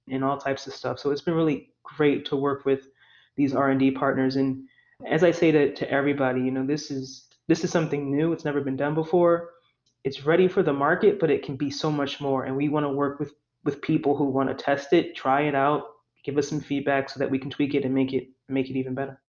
and 0.10 0.24
all 0.24 0.38
types 0.38 0.68
of 0.68 0.74
stuff. 0.74 1.00
So 1.00 1.12
it's 1.12 1.22
been 1.22 1.34
really 1.34 1.70
great 1.84 2.26
to 2.26 2.36
work 2.36 2.66
with 2.66 2.88
these 3.36 3.54
R&D 3.54 3.92
partners. 3.92 4.36
And 4.36 4.68
as 5.10 5.24
I 5.24 5.32
say 5.32 5.52
to, 5.52 5.74
to 5.74 5.90
everybody, 5.90 6.42
you 6.42 6.52
know, 6.52 6.66
this 6.66 6.92
is 6.92 7.28
this 7.48 7.64
is 7.64 7.72
something 7.72 8.16
new. 8.16 8.34
It's 8.34 8.46
never 8.46 8.62
been 8.62 8.78
done 8.78 8.96
before. 8.96 9.50
It's 10.04 10.26
ready 10.26 10.48
for 10.48 10.64
the 10.64 10.74
market, 10.74 11.20
but 11.20 11.30
it 11.30 11.44
can 11.44 11.56
be 11.56 11.70
so 11.70 11.92
much 11.92 12.20
more. 12.20 12.46
And 12.46 12.56
we 12.56 12.70
want 12.70 12.86
to 12.86 12.90
work 12.90 13.20
with 13.20 13.34
with 13.64 13.82
people 13.82 14.16
who 14.16 14.26
want 14.26 14.50
to 14.50 14.56
test 14.56 14.94
it, 14.94 15.16
try 15.16 15.42
it 15.42 15.56
out, 15.56 15.84
give 16.26 16.38
us 16.38 16.50
some 16.50 16.60
feedback 16.60 17.10
so 17.10 17.20
that 17.20 17.30
we 17.30 17.38
can 17.38 17.50
tweak 17.50 17.76
it 17.76 17.86
and 17.86 17.94
make 17.94 18.14
it 18.14 18.28
make 18.50 18.70
it 18.70 18.78
even 18.78 18.96
better. 18.96 19.22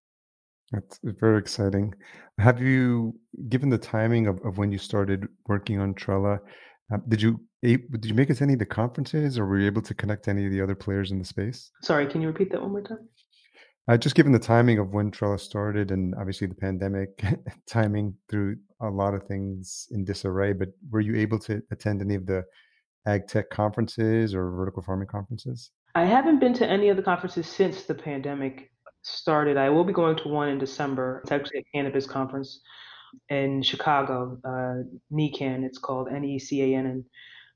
That's 0.73 0.99
very 1.03 1.39
exciting. 1.39 1.95
Have 2.39 2.61
you, 2.61 3.15
given 3.51 3.69
the 3.69 3.77
timing 3.77 4.27
of, 4.27 4.41
of 4.45 4.57
when 4.57 4.73
you 4.73 4.79
started 4.79 5.27
working 5.47 5.79
on 5.79 5.93
Trella, 5.93 6.39
uh, 6.93 6.97
did 7.09 7.21
you 7.21 7.41
did 7.63 8.07
you 8.07 8.15
make 8.15 8.31
it 8.31 8.37
to 8.37 8.45
any 8.45 8.55
of 8.55 8.59
the 8.59 8.67
conferences, 8.67 9.39
or 9.39 9.47
were 9.47 9.59
you 9.59 9.67
able 9.67 9.83
to 9.83 9.95
connect 9.95 10.29
any 10.29 10.47
of 10.47 10.53
the 10.53 10.61
other 10.61 10.75
players 10.75 11.13
in 11.13 11.19
the 11.19 11.25
space? 11.25 11.71
Sorry, 11.83 12.07
can 12.07 12.23
you 12.23 12.29
repeat 12.29 12.51
that 12.53 12.61
one 12.61 12.73
more 12.73 12.83
time? 12.83 13.09
Uh, 13.89 13.97
just 13.97 14.15
given 14.15 14.33
the 14.33 14.39
timing 14.39 14.79
of 14.79 14.93
when 14.93 15.11
Trella 15.11 15.39
started, 15.39 15.91
and 15.91 16.15
obviously 16.15 16.47
the 16.47 16.55
pandemic 16.55 17.23
timing 17.67 18.15
through 18.29 18.57
a 18.81 18.89
lot 18.89 19.15
of 19.15 19.25
things 19.25 19.89
in 19.91 20.05
disarray, 20.05 20.53
but 20.53 20.69
were 20.91 21.01
you 21.01 21.17
able 21.17 21.39
to 21.41 21.61
attend 21.71 22.01
any 22.01 22.15
of 22.15 22.27
the 22.27 22.45
ag 23.07 23.27
tech 23.27 23.51
conferences 23.51 24.35
or 24.35 24.51
vertical 24.53 24.83
farming 24.83 25.09
conferences? 25.09 25.71
I 25.95 26.05
haven't 26.05 26.39
been 26.39 26.55
to 26.55 26.67
any 26.67 26.89
of 26.89 26.97
the 26.97 27.03
conferences 27.03 27.47
since 27.47 27.83
the 27.83 27.95
pandemic 27.95 28.71
started. 29.03 29.57
I 29.57 29.69
will 29.69 29.85
be 29.85 29.93
going 29.93 30.17
to 30.19 30.29
one 30.29 30.49
in 30.49 30.59
December. 30.59 31.21
It's 31.25 31.33
actually 31.33 31.61
a 31.61 31.77
cannabis 31.77 32.07
conference 32.07 32.61
in 33.29 33.63
Chicago, 33.63 34.39
uh, 34.45 34.85
NECANN. 35.13 35.65
It's 35.65 35.79
called 35.79 36.09
N 36.09 36.25
E 36.25 36.39
C 36.39 36.63
A 36.63 36.79
N, 36.79 37.05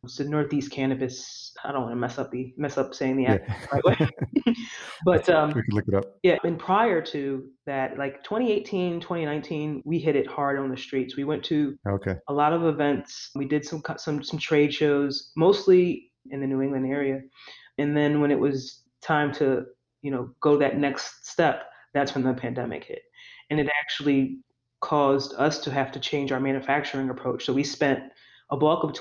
it's 0.06 0.16
the 0.16 0.24
Northeast 0.24 0.70
Cannabis. 0.70 1.52
I 1.64 1.72
don't 1.72 1.82
want 1.82 1.92
to 1.92 1.96
mess 1.96 2.18
up 2.18 2.30
the 2.30 2.54
mess 2.56 2.78
up 2.78 2.94
saying 2.94 3.16
the 3.16 3.24
yeah. 3.24 3.38
right 3.72 3.84
way, 3.84 4.54
but 5.04 5.28
um, 5.30 5.48
we 5.48 5.62
can 5.62 5.74
look 5.74 5.88
it 5.88 5.94
up. 5.94 6.04
Yeah, 6.22 6.38
and 6.44 6.58
prior 6.58 7.02
to 7.02 7.44
that, 7.66 7.98
like 7.98 8.22
2018, 8.22 9.00
2019, 9.00 9.82
we 9.84 9.98
hit 9.98 10.16
it 10.16 10.26
hard 10.26 10.58
on 10.58 10.70
the 10.70 10.76
streets. 10.76 11.16
We 11.16 11.24
went 11.24 11.44
to 11.44 11.76
okay 11.86 12.14
a 12.28 12.32
lot 12.32 12.52
of 12.52 12.64
events. 12.64 13.30
We 13.34 13.46
did 13.46 13.64
some 13.64 13.82
some 13.98 14.22
some 14.22 14.38
trade 14.38 14.72
shows, 14.72 15.32
mostly 15.36 16.12
in 16.30 16.40
the 16.40 16.46
New 16.46 16.62
England 16.62 16.86
area, 16.86 17.20
and 17.78 17.96
then 17.96 18.20
when 18.20 18.30
it 18.30 18.38
was 18.38 18.82
time 19.02 19.32
to 19.34 19.66
you 20.02 20.10
know 20.10 20.30
go 20.40 20.56
that 20.58 20.78
next 20.78 21.26
step, 21.26 21.64
that's 21.94 22.14
when 22.14 22.24
the 22.24 22.34
pandemic 22.34 22.84
hit, 22.84 23.02
and 23.50 23.58
it 23.58 23.68
actually 23.82 24.38
caused 24.80 25.34
us 25.34 25.58
to 25.60 25.70
have 25.70 25.90
to 25.90 25.98
change 25.98 26.30
our 26.30 26.40
manufacturing 26.40 27.10
approach. 27.10 27.44
So 27.44 27.52
we 27.52 27.64
spent 27.64 28.00
a 28.50 28.56
bulk 28.56 28.84
of 28.84 28.92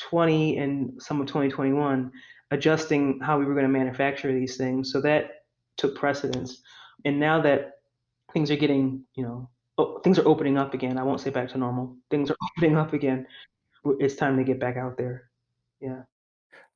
2020 0.00 0.58
and 0.58 1.02
some 1.02 1.20
of 1.20 1.26
2021 1.26 2.10
adjusting 2.50 3.20
how 3.20 3.38
we 3.38 3.44
were 3.44 3.54
going 3.54 3.66
to 3.66 3.72
manufacture 3.72 4.32
these 4.32 4.56
things. 4.56 4.90
So 4.92 5.00
that 5.02 5.42
took 5.76 5.96
precedence. 5.96 6.62
And 7.04 7.20
now 7.20 7.40
that 7.42 7.72
things 8.32 8.50
are 8.50 8.56
getting, 8.56 9.04
you 9.14 9.22
know, 9.22 9.48
oh, 9.78 9.98
things 10.00 10.18
are 10.18 10.26
opening 10.26 10.58
up 10.58 10.74
again. 10.74 10.98
I 10.98 11.02
won't 11.02 11.20
say 11.20 11.30
back 11.30 11.48
to 11.50 11.58
normal. 11.58 11.96
Things 12.10 12.30
are 12.30 12.36
opening 12.58 12.76
up 12.76 12.92
again. 12.92 13.26
It's 13.98 14.16
time 14.16 14.36
to 14.36 14.44
get 14.44 14.60
back 14.60 14.76
out 14.76 14.96
there. 14.96 15.30
Yeah. 15.80 16.02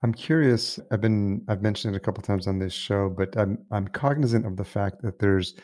I'm 0.02 0.12
curious. 0.12 0.78
I've 0.92 1.00
been 1.00 1.44
I've 1.48 1.62
mentioned 1.62 1.94
it 1.94 1.96
a 1.96 2.00
couple 2.00 2.22
times 2.22 2.46
on 2.46 2.58
this 2.58 2.74
show, 2.74 3.08
but 3.08 3.36
I'm 3.38 3.58
I'm 3.70 3.88
cognizant 3.88 4.46
of 4.46 4.56
the 4.56 4.64
fact 4.64 5.02
that 5.02 5.18
there's 5.18 5.54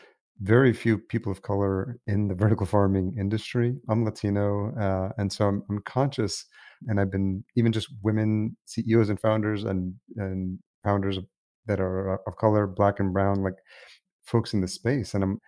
very 0.41 0.73
few 0.73 0.97
people 0.97 1.31
of 1.31 1.41
color 1.41 1.99
in 2.07 2.27
the 2.27 2.35
vertical 2.43 2.65
farming 2.65 3.15
industry. 3.19 3.77
I'm 3.87 4.03
Latino, 4.03 4.73
uh, 4.75 5.11
and 5.17 5.31
so 5.31 5.47
I'm, 5.47 5.63
I'm, 5.69 5.81
conscious, 5.83 6.45
and 6.87 6.99
I've 6.99 7.11
been 7.11 7.43
even 7.55 7.71
just 7.71 7.89
women 8.01 8.55
CEOs 8.65 9.09
and 9.09 9.19
founders 9.19 9.63
and 9.63 9.93
and 10.17 10.59
founders 10.83 11.19
that 11.67 11.79
are 11.79 12.15
of 12.27 12.37
color, 12.37 12.67
black 12.67 12.99
and 12.99 13.13
brown, 13.13 13.43
like 13.43 13.55
folks 14.25 14.53
in 14.53 14.61
the 14.61 14.67
space. 14.67 15.13
And 15.13 15.23
I'm, 15.23 15.39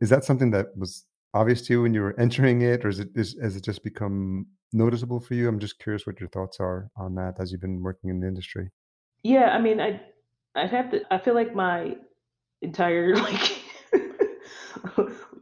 is 0.00 0.10
that 0.10 0.24
something 0.24 0.50
that 0.50 0.76
was 0.76 1.04
obvious 1.34 1.62
to 1.62 1.72
you 1.72 1.82
when 1.82 1.94
you 1.94 2.02
were 2.02 2.18
entering 2.18 2.62
it, 2.62 2.84
or 2.84 2.88
is 2.88 2.98
it 2.98 3.08
is, 3.14 3.36
has 3.42 3.56
it 3.56 3.64
just 3.64 3.84
become 3.84 4.46
noticeable 4.72 5.20
for 5.20 5.34
you? 5.34 5.48
I'm 5.48 5.58
just 5.58 5.78
curious 5.78 6.06
what 6.06 6.20
your 6.20 6.28
thoughts 6.28 6.58
are 6.60 6.90
on 6.96 7.14
that 7.16 7.34
as 7.38 7.52
you've 7.52 7.60
been 7.60 7.82
working 7.82 8.10
in 8.10 8.20
the 8.20 8.28
industry. 8.28 8.70
Yeah, 9.22 9.50
I 9.50 9.60
mean, 9.60 9.80
I 9.80 10.00
I'd 10.54 10.70
have 10.70 10.90
to. 10.90 11.00
I 11.10 11.18
feel 11.18 11.34
like 11.34 11.54
my 11.54 11.96
entire 12.62 13.16
like 13.28 13.62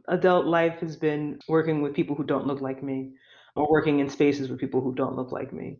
adult 0.07 0.45
life 0.45 0.79
has 0.79 0.95
been 0.95 1.39
working 1.47 1.81
with 1.81 1.93
people 1.93 2.15
who 2.15 2.23
don't 2.23 2.47
look 2.47 2.61
like 2.61 2.83
me 2.83 3.11
or 3.55 3.69
working 3.69 3.99
in 3.99 4.09
spaces 4.09 4.49
with 4.49 4.59
people 4.59 4.81
who 4.81 4.93
don't 4.93 5.15
look 5.15 5.31
like 5.31 5.53
me. 5.53 5.79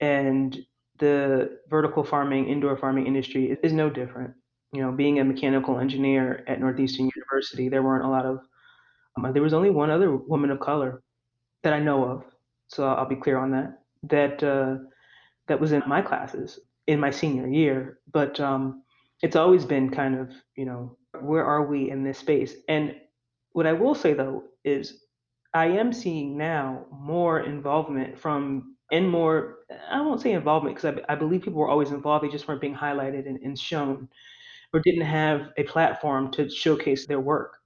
And 0.00 0.58
the 0.98 1.58
vertical 1.68 2.04
farming, 2.04 2.48
indoor 2.48 2.76
farming 2.76 3.06
industry 3.06 3.56
is 3.62 3.72
no 3.72 3.90
different. 3.90 4.34
You 4.72 4.82
know, 4.82 4.92
being 4.92 5.20
a 5.20 5.24
mechanical 5.24 5.78
engineer 5.78 6.44
at 6.48 6.60
Northeastern 6.60 7.10
University, 7.14 7.68
there 7.68 7.82
weren't 7.82 8.04
a 8.04 8.08
lot 8.08 8.26
of, 8.26 8.40
um, 9.16 9.32
there 9.32 9.42
was 9.42 9.54
only 9.54 9.70
one 9.70 9.90
other 9.90 10.16
woman 10.16 10.50
of 10.50 10.60
color 10.60 11.02
that 11.62 11.72
I 11.72 11.78
know 11.78 12.04
of. 12.04 12.24
So 12.68 12.88
I'll 12.88 13.08
be 13.08 13.16
clear 13.16 13.38
on 13.38 13.50
that. 13.52 13.80
That 14.04 14.42
uh, 14.42 14.84
that 15.46 15.60
was 15.60 15.72
in 15.72 15.82
my 15.86 16.02
classes 16.02 16.58
in 16.86 17.00
my 17.00 17.10
senior 17.10 17.46
year. 17.46 17.98
But 18.12 18.38
um, 18.40 18.82
it's 19.22 19.36
always 19.36 19.64
been 19.64 19.90
kind 19.90 20.18
of, 20.18 20.30
you 20.56 20.64
know, 20.64 20.96
where 21.20 21.44
are 21.44 21.66
we 21.66 21.90
in 21.90 22.04
this 22.04 22.18
space? 22.18 22.54
And 22.68 22.94
what 23.52 23.66
I 23.66 23.72
will 23.72 23.94
say 23.94 24.14
though 24.14 24.44
is 24.64 25.03
I 25.54 25.66
am 25.66 25.92
seeing 25.92 26.36
now 26.36 26.86
more 26.92 27.40
involvement 27.40 28.18
from 28.18 28.76
and 28.92 29.08
more 29.08 29.58
I 29.90 30.00
won't 30.00 30.20
say 30.20 30.32
involvement 30.32 30.76
because 30.76 30.98
I, 31.08 31.12
I, 31.12 31.16
believe 31.16 31.42
people 31.42 31.60
were 31.60 31.68
always 31.70 31.90
involved, 31.90 32.24
they 32.24 32.28
just 32.28 32.46
weren't 32.46 32.60
being 32.60 32.74
highlighted 32.74 33.26
and, 33.26 33.38
and 33.40 33.58
shown 33.58 34.08
or 34.72 34.80
didn't 34.80 35.02
have 35.02 35.52
a 35.56 35.62
platform 35.64 36.30
to 36.32 36.50
showcase 36.50 37.06
their 37.06 37.20
work. 37.20 37.58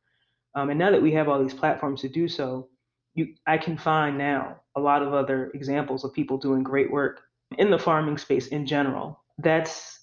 Um, 0.54 0.70
and 0.70 0.78
now 0.78 0.90
that 0.90 1.02
we 1.02 1.12
have 1.12 1.28
all 1.28 1.42
these 1.42 1.54
platforms 1.54 2.02
to 2.02 2.08
do 2.08 2.28
so, 2.28 2.68
you 3.14 3.34
I 3.46 3.58
can 3.58 3.76
find 3.76 4.18
now 4.18 4.60
a 4.76 4.80
lot 4.80 5.02
of 5.02 5.14
other 5.14 5.50
examples 5.54 6.04
of 6.04 6.12
people 6.12 6.38
doing 6.38 6.62
great 6.62 6.90
work 6.90 7.22
in 7.58 7.70
the 7.70 7.78
farming 7.78 8.18
space 8.18 8.48
in 8.48 8.66
general. 8.66 9.22
That's 9.38 9.94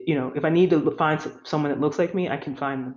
you 0.00 0.14
know, 0.14 0.32
if 0.36 0.44
I 0.44 0.50
need 0.50 0.70
to 0.70 0.90
find 0.92 1.20
someone 1.44 1.72
that 1.72 1.80
looks 1.80 1.98
like 1.98 2.14
me, 2.14 2.28
I 2.28 2.36
can 2.36 2.56
find 2.56 2.86
them. 2.86 2.96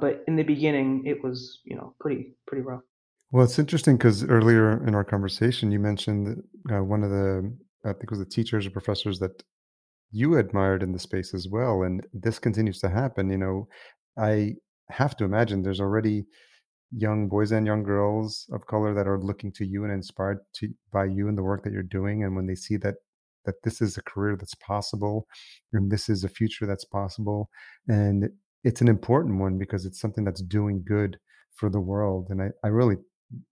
But 0.00 0.24
in 0.28 0.36
the 0.36 0.42
beginning, 0.42 1.04
it 1.06 1.22
was, 1.22 1.60
you 1.64 1.76
know, 1.76 1.94
pretty 2.00 2.34
pretty 2.46 2.62
rough. 2.62 2.82
Well, 3.30 3.44
it's 3.44 3.58
interesting 3.58 3.96
because 3.96 4.24
earlier 4.24 4.86
in 4.86 4.94
our 4.94 5.04
conversation, 5.04 5.70
you 5.70 5.78
mentioned 5.78 6.42
uh, 6.72 6.82
one 6.82 7.04
of 7.04 7.10
the, 7.10 7.52
I 7.84 7.92
think 7.92 8.04
it 8.04 8.10
was 8.10 8.20
the 8.20 8.24
teachers 8.24 8.66
or 8.66 8.70
professors 8.70 9.18
that 9.18 9.42
you 10.12 10.38
admired 10.38 10.82
in 10.82 10.92
the 10.92 10.98
space 10.98 11.34
as 11.34 11.48
well, 11.48 11.82
and 11.82 12.06
this 12.14 12.38
continues 12.38 12.80
to 12.80 12.90
happen. 12.90 13.30
You 13.30 13.38
know, 13.38 13.68
I 14.18 14.56
have 14.90 15.16
to 15.18 15.24
imagine 15.24 15.62
there's 15.62 15.80
already 15.80 16.26
young 16.92 17.28
boys 17.28 17.52
and 17.52 17.66
young 17.66 17.82
girls 17.84 18.46
of 18.52 18.66
color 18.66 18.94
that 18.94 19.08
are 19.08 19.20
looking 19.20 19.52
to 19.52 19.66
you 19.66 19.84
and 19.84 19.92
inspired 19.92 20.38
to, 20.56 20.68
by 20.92 21.06
you 21.06 21.28
and 21.28 21.38
the 21.38 21.42
work 21.44 21.64
that 21.64 21.72
you're 21.72 21.82
doing, 21.82 22.24
and 22.24 22.36
when 22.36 22.46
they 22.46 22.56
see 22.56 22.76
that 22.78 22.96
that 23.46 23.56
this 23.64 23.80
is 23.80 23.96
a 23.96 24.02
career 24.02 24.36
that's 24.36 24.54
possible 24.56 25.26
and 25.72 25.90
this 25.90 26.08
is 26.08 26.24
a 26.24 26.28
future 26.28 26.66
that's 26.66 26.84
possible 26.84 27.48
and 27.88 28.28
it's 28.64 28.82
an 28.82 28.88
important 28.88 29.40
one 29.40 29.58
because 29.58 29.86
it's 29.86 30.00
something 30.00 30.24
that's 30.24 30.42
doing 30.42 30.84
good 30.86 31.18
for 31.54 31.70
the 31.70 31.80
world 31.80 32.26
and 32.30 32.42
i, 32.42 32.48
I 32.64 32.68
really 32.68 32.96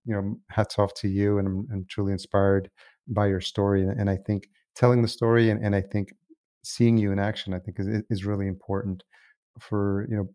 you 0.05 0.15
know 0.15 0.37
hats 0.51 0.79
off 0.79 0.95
to 0.95 1.09
you 1.09 1.39
and 1.39 1.47
I'm, 1.49 1.69
I'm 1.73 1.87
truly 1.89 2.13
inspired 2.13 2.71
by 3.09 3.27
your 3.27 3.41
story 3.41 3.83
and 3.83 4.09
i 4.11 4.17
think 4.17 4.49
telling 4.75 5.03
the 5.03 5.09
story 5.09 5.51
and, 5.51 5.65
and 5.65 5.75
i 5.75 5.81
think 5.81 6.13
seeing 6.65 6.97
you 6.97 7.13
in 7.13 7.19
action 7.19 7.55
i 7.55 7.59
think 7.59 7.79
is, 7.79 8.03
is 8.11 8.25
really 8.25 8.47
important 8.49 9.03
for 9.61 10.07
you 10.11 10.17
know 10.17 10.29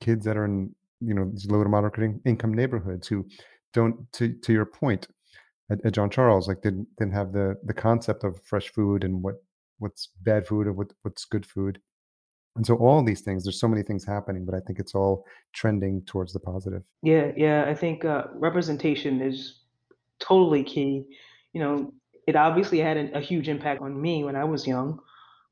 kids 0.00 0.24
that 0.24 0.36
are 0.36 0.44
in 0.44 0.74
you 1.00 1.14
know 1.14 1.30
these 1.32 1.46
low 1.46 1.62
to 1.62 1.68
moderate 1.68 2.16
income 2.24 2.54
neighborhoods 2.54 3.08
who 3.08 3.26
don't 3.72 4.12
to 4.12 4.32
to 4.40 4.52
your 4.52 4.66
point 4.66 5.08
at, 5.72 5.84
at 5.84 5.94
John 5.94 6.10
Charles, 6.10 6.48
like 6.48 6.62
didn't 6.62 6.88
didn't 6.98 7.14
have 7.14 7.32
the 7.32 7.56
the 7.64 7.74
concept 7.74 8.24
of 8.24 8.40
fresh 8.44 8.68
food 8.70 9.04
and 9.04 9.22
what 9.22 9.36
what's 9.78 10.10
bad 10.22 10.46
food 10.46 10.66
or 10.66 10.72
what 10.72 10.92
what's 11.02 11.24
good 11.24 11.46
food. 11.46 11.80
And 12.56 12.66
so 12.66 12.74
all 12.76 13.02
these 13.02 13.22
things, 13.22 13.44
there's 13.44 13.58
so 13.58 13.68
many 13.68 13.82
things 13.82 14.04
happening, 14.04 14.44
but 14.44 14.54
I 14.54 14.60
think 14.60 14.78
it's 14.78 14.94
all 14.94 15.24
trending 15.54 16.02
towards 16.04 16.32
the 16.32 16.40
positive. 16.40 16.82
Yeah, 17.02 17.32
yeah. 17.36 17.64
I 17.66 17.74
think 17.74 18.04
uh, 18.04 18.24
representation 18.34 19.22
is 19.22 19.60
totally 20.18 20.62
key. 20.62 21.06
You 21.54 21.60
know, 21.60 21.94
it 22.26 22.36
obviously 22.36 22.78
had 22.78 22.96
a, 22.96 23.18
a 23.18 23.20
huge 23.20 23.48
impact 23.48 23.80
on 23.80 24.00
me 24.00 24.22
when 24.24 24.36
I 24.36 24.44
was 24.44 24.66
young. 24.66 25.00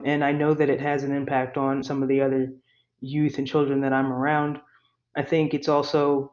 And 0.05 0.25
I 0.25 0.33
know 0.33 0.55
that 0.55 0.71
it 0.71 0.81
has 0.81 1.03
an 1.03 1.13
impact 1.13 1.57
on 1.57 1.83
some 1.83 2.03
of 2.03 2.09
the 2.09 2.21
other 2.21 2.53
youth 3.01 3.39
and 3.39 3.47
children 3.47 3.81
that 3.81 3.93
I'm 3.93 4.13
around. 4.13 4.61
I 5.17 5.23
think 5.23 5.55
it's 5.55 5.69
also 5.69 6.33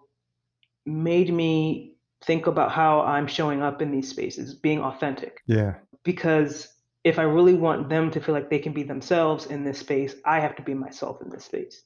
made 0.85 1.33
me 1.33 1.95
think 2.25 2.47
about 2.47 2.71
how 2.71 3.01
I'm 3.01 3.27
showing 3.27 3.61
up 3.61 3.81
in 3.81 3.91
these 3.91 4.09
spaces, 4.09 4.53
being 4.53 4.81
authentic. 4.81 5.41
Yeah. 5.47 5.75
Because 6.03 6.67
if 7.03 7.19
I 7.19 7.23
really 7.23 7.53
want 7.53 7.89
them 7.89 8.11
to 8.11 8.19
feel 8.19 8.35
like 8.35 8.49
they 8.49 8.59
can 8.59 8.73
be 8.73 8.83
themselves 8.83 9.45
in 9.47 9.63
this 9.63 9.79
space, 9.79 10.15
I 10.25 10.39
have 10.39 10.55
to 10.57 10.61
be 10.61 10.73
myself 10.73 11.21
in 11.21 11.29
this 11.29 11.45
space. 11.45 11.83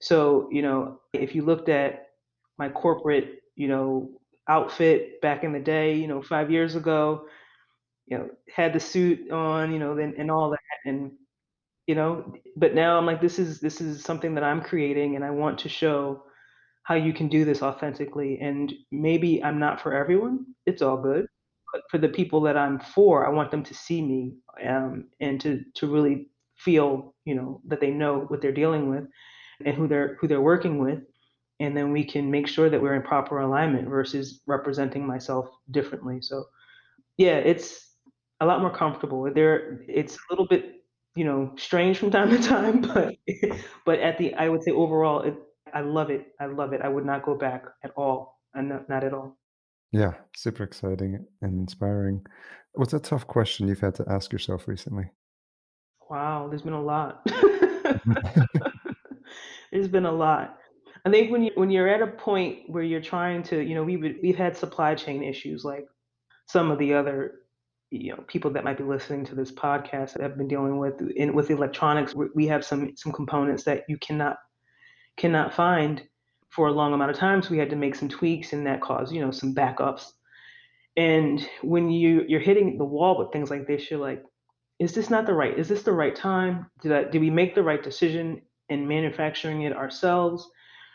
So, 0.00 0.48
you 0.52 0.62
know, 0.62 1.00
if 1.12 1.34
you 1.34 1.42
looked 1.42 1.68
at 1.68 2.08
my 2.58 2.68
corporate, 2.68 3.42
you 3.56 3.68
know, 3.68 4.10
outfit 4.48 5.20
back 5.20 5.44
in 5.44 5.52
the 5.52 5.60
day, 5.60 5.94
you 5.94 6.06
know, 6.06 6.22
five 6.22 6.50
years 6.50 6.76
ago, 6.76 7.26
you 8.06 8.18
know, 8.18 8.30
had 8.54 8.72
the 8.72 8.80
suit 8.80 9.30
on, 9.30 9.72
you 9.72 9.78
know, 9.78 9.94
then 9.94 10.14
and 10.18 10.30
all 10.30 10.50
that, 10.50 10.58
and 10.84 11.12
you 11.86 11.94
know, 11.94 12.34
but 12.56 12.74
now 12.74 12.98
I'm 12.98 13.06
like, 13.06 13.20
this 13.20 13.38
is 13.38 13.60
this 13.60 13.80
is 13.80 14.02
something 14.02 14.34
that 14.34 14.44
I'm 14.44 14.62
creating, 14.62 15.16
and 15.16 15.24
I 15.24 15.30
want 15.30 15.58
to 15.60 15.68
show 15.68 16.22
how 16.84 16.94
you 16.94 17.12
can 17.12 17.28
do 17.28 17.44
this 17.44 17.62
authentically. 17.62 18.38
And 18.40 18.72
maybe 18.90 19.42
I'm 19.42 19.58
not 19.58 19.80
for 19.80 19.94
everyone. 19.94 20.46
It's 20.66 20.82
all 20.82 20.96
good, 20.96 21.26
but 21.72 21.82
for 21.90 21.98
the 21.98 22.08
people 22.08 22.40
that 22.42 22.56
I'm 22.56 22.78
for, 22.80 23.26
I 23.26 23.30
want 23.30 23.50
them 23.50 23.62
to 23.64 23.74
see 23.74 24.02
me 24.02 24.34
um, 24.66 25.06
and 25.20 25.40
to 25.42 25.62
to 25.76 25.86
really 25.86 26.28
feel, 26.56 27.14
you 27.24 27.34
know, 27.34 27.60
that 27.68 27.80
they 27.80 27.90
know 27.90 28.20
what 28.28 28.40
they're 28.42 28.52
dealing 28.52 28.90
with 28.90 29.04
and 29.64 29.74
who 29.76 29.88
they're 29.88 30.16
who 30.20 30.28
they're 30.28 30.40
working 30.40 30.78
with. 30.78 31.00
And 31.60 31.76
then 31.76 31.92
we 31.92 32.04
can 32.04 32.30
make 32.30 32.48
sure 32.48 32.70
that 32.70 32.80
we're 32.80 32.94
in 32.94 33.02
proper 33.02 33.40
alignment 33.40 33.88
versus 33.88 34.40
representing 34.46 35.06
myself 35.06 35.48
differently. 35.70 36.20
So 36.22 36.44
yeah 37.16 37.36
it's 37.38 37.86
a 38.40 38.46
lot 38.46 38.60
more 38.60 38.72
comfortable. 38.74 39.30
There 39.32 39.82
it's 39.88 40.16
a 40.16 40.20
little 40.30 40.46
bit 40.46 40.76
you 41.16 41.24
know 41.24 41.52
strange 41.56 41.98
from 41.98 42.10
time 42.10 42.30
to 42.30 42.38
time 42.42 42.80
but 42.94 43.14
but 43.84 43.98
at 44.00 44.18
the 44.18 44.34
i 44.34 44.48
would 44.48 44.62
say 44.62 44.70
overall 44.70 45.22
it, 45.22 45.34
i 45.74 45.80
love 45.80 46.10
it. 46.10 46.28
I 46.40 46.46
love 46.46 46.72
it. 46.72 46.80
I 46.82 46.88
would 46.88 47.04
not 47.06 47.24
go 47.24 47.34
back 47.36 47.64
at 47.84 47.92
all. 47.96 48.38
And 48.54 48.68
not, 48.70 48.88
not 48.88 49.04
at 49.04 49.14
all 49.14 49.36
yeah 49.92 50.12
super 50.36 50.64
exciting 50.64 51.24
and 51.42 51.60
inspiring. 51.60 52.24
What's 52.74 52.92
a 52.92 53.00
tough 53.00 53.26
question 53.26 53.68
you've 53.68 53.80
had 53.80 53.94
to 53.96 54.04
ask 54.08 54.32
yourself 54.32 54.68
recently? 54.68 55.10
Wow 56.10 56.48
there's 56.48 56.62
been 56.62 56.72
a 56.72 56.82
lot. 56.82 57.26
There's 59.72 59.88
been 59.88 60.06
a 60.06 60.12
lot. 60.12 60.58
I 61.04 61.10
think 61.10 61.30
when 61.30 61.42
you 61.42 61.52
when 61.54 61.70
you're 61.70 61.88
at 61.88 62.02
a 62.02 62.06
point 62.06 62.60
where 62.68 62.82
you're 62.82 63.00
trying 63.00 63.42
to, 63.44 63.62
you 63.62 63.74
know, 63.74 63.84
we 63.84 63.96
we've 63.96 64.36
had 64.36 64.56
supply 64.56 64.94
chain 64.94 65.22
issues 65.22 65.64
like 65.64 65.86
some 66.46 66.70
of 66.70 66.78
the 66.78 66.94
other 66.94 67.40
you 67.90 68.10
know 68.10 68.22
people 68.26 68.50
that 68.52 68.64
might 68.64 68.76
be 68.76 68.84
listening 68.84 69.24
to 69.24 69.34
this 69.34 69.52
podcast 69.52 70.12
that 70.12 70.22
have 70.22 70.36
been 70.36 70.48
dealing 70.48 70.78
with 70.78 71.00
in 71.16 71.32
with 71.32 71.50
electronics 71.50 72.14
we 72.34 72.46
have 72.46 72.62
some 72.62 72.94
some 72.96 73.12
components 73.12 73.64
that 73.64 73.84
you 73.88 73.96
cannot 73.96 74.36
cannot 75.16 75.54
find 75.54 76.02
for 76.50 76.68
a 76.68 76.72
long 76.72 76.92
amount 76.92 77.10
of 77.10 77.16
time 77.16 77.42
so 77.42 77.50
we 77.50 77.58
had 77.58 77.70
to 77.70 77.76
make 77.76 77.94
some 77.94 78.08
tweaks 78.08 78.52
and 78.52 78.66
that 78.66 78.80
caused 78.80 79.12
you 79.12 79.20
know 79.20 79.30
some 79.30 79.54
backups 79.54 80.12
and 80.96 81.48
when 81.62 81.90
you 81.90 82.24
you're 82.28 82.40
hitting 82.40 82.78
the 82.78 82.84
wall 82.84 83.18
with 83.18 83.32
things 83.32 83.50
like 83.50 83.66
this 83.66 83.90
you're 83.90 84.00
like 84.00 84.22
is 84.78 84.94
this 84.94 85.10
not 85.10 85.26
the 85.26 85.34
right 85.34 85.58
is 85.58 85.68
this 85.68 85.82
the 85.82 85.92
right 85.92 86.16
time 86.16 86.66
did 86.82 86.92
I 86.92 87.04
did 87.04 87.20
we 87.20 87.30
make 87.30 87.54
the 87.54 87.62
right 87.62 87.82
decision 87.82 88.42
in 88.68 88.86
manufacturing 88.86 89.62
it 89.62 89.76
ourselves 89.76 90.48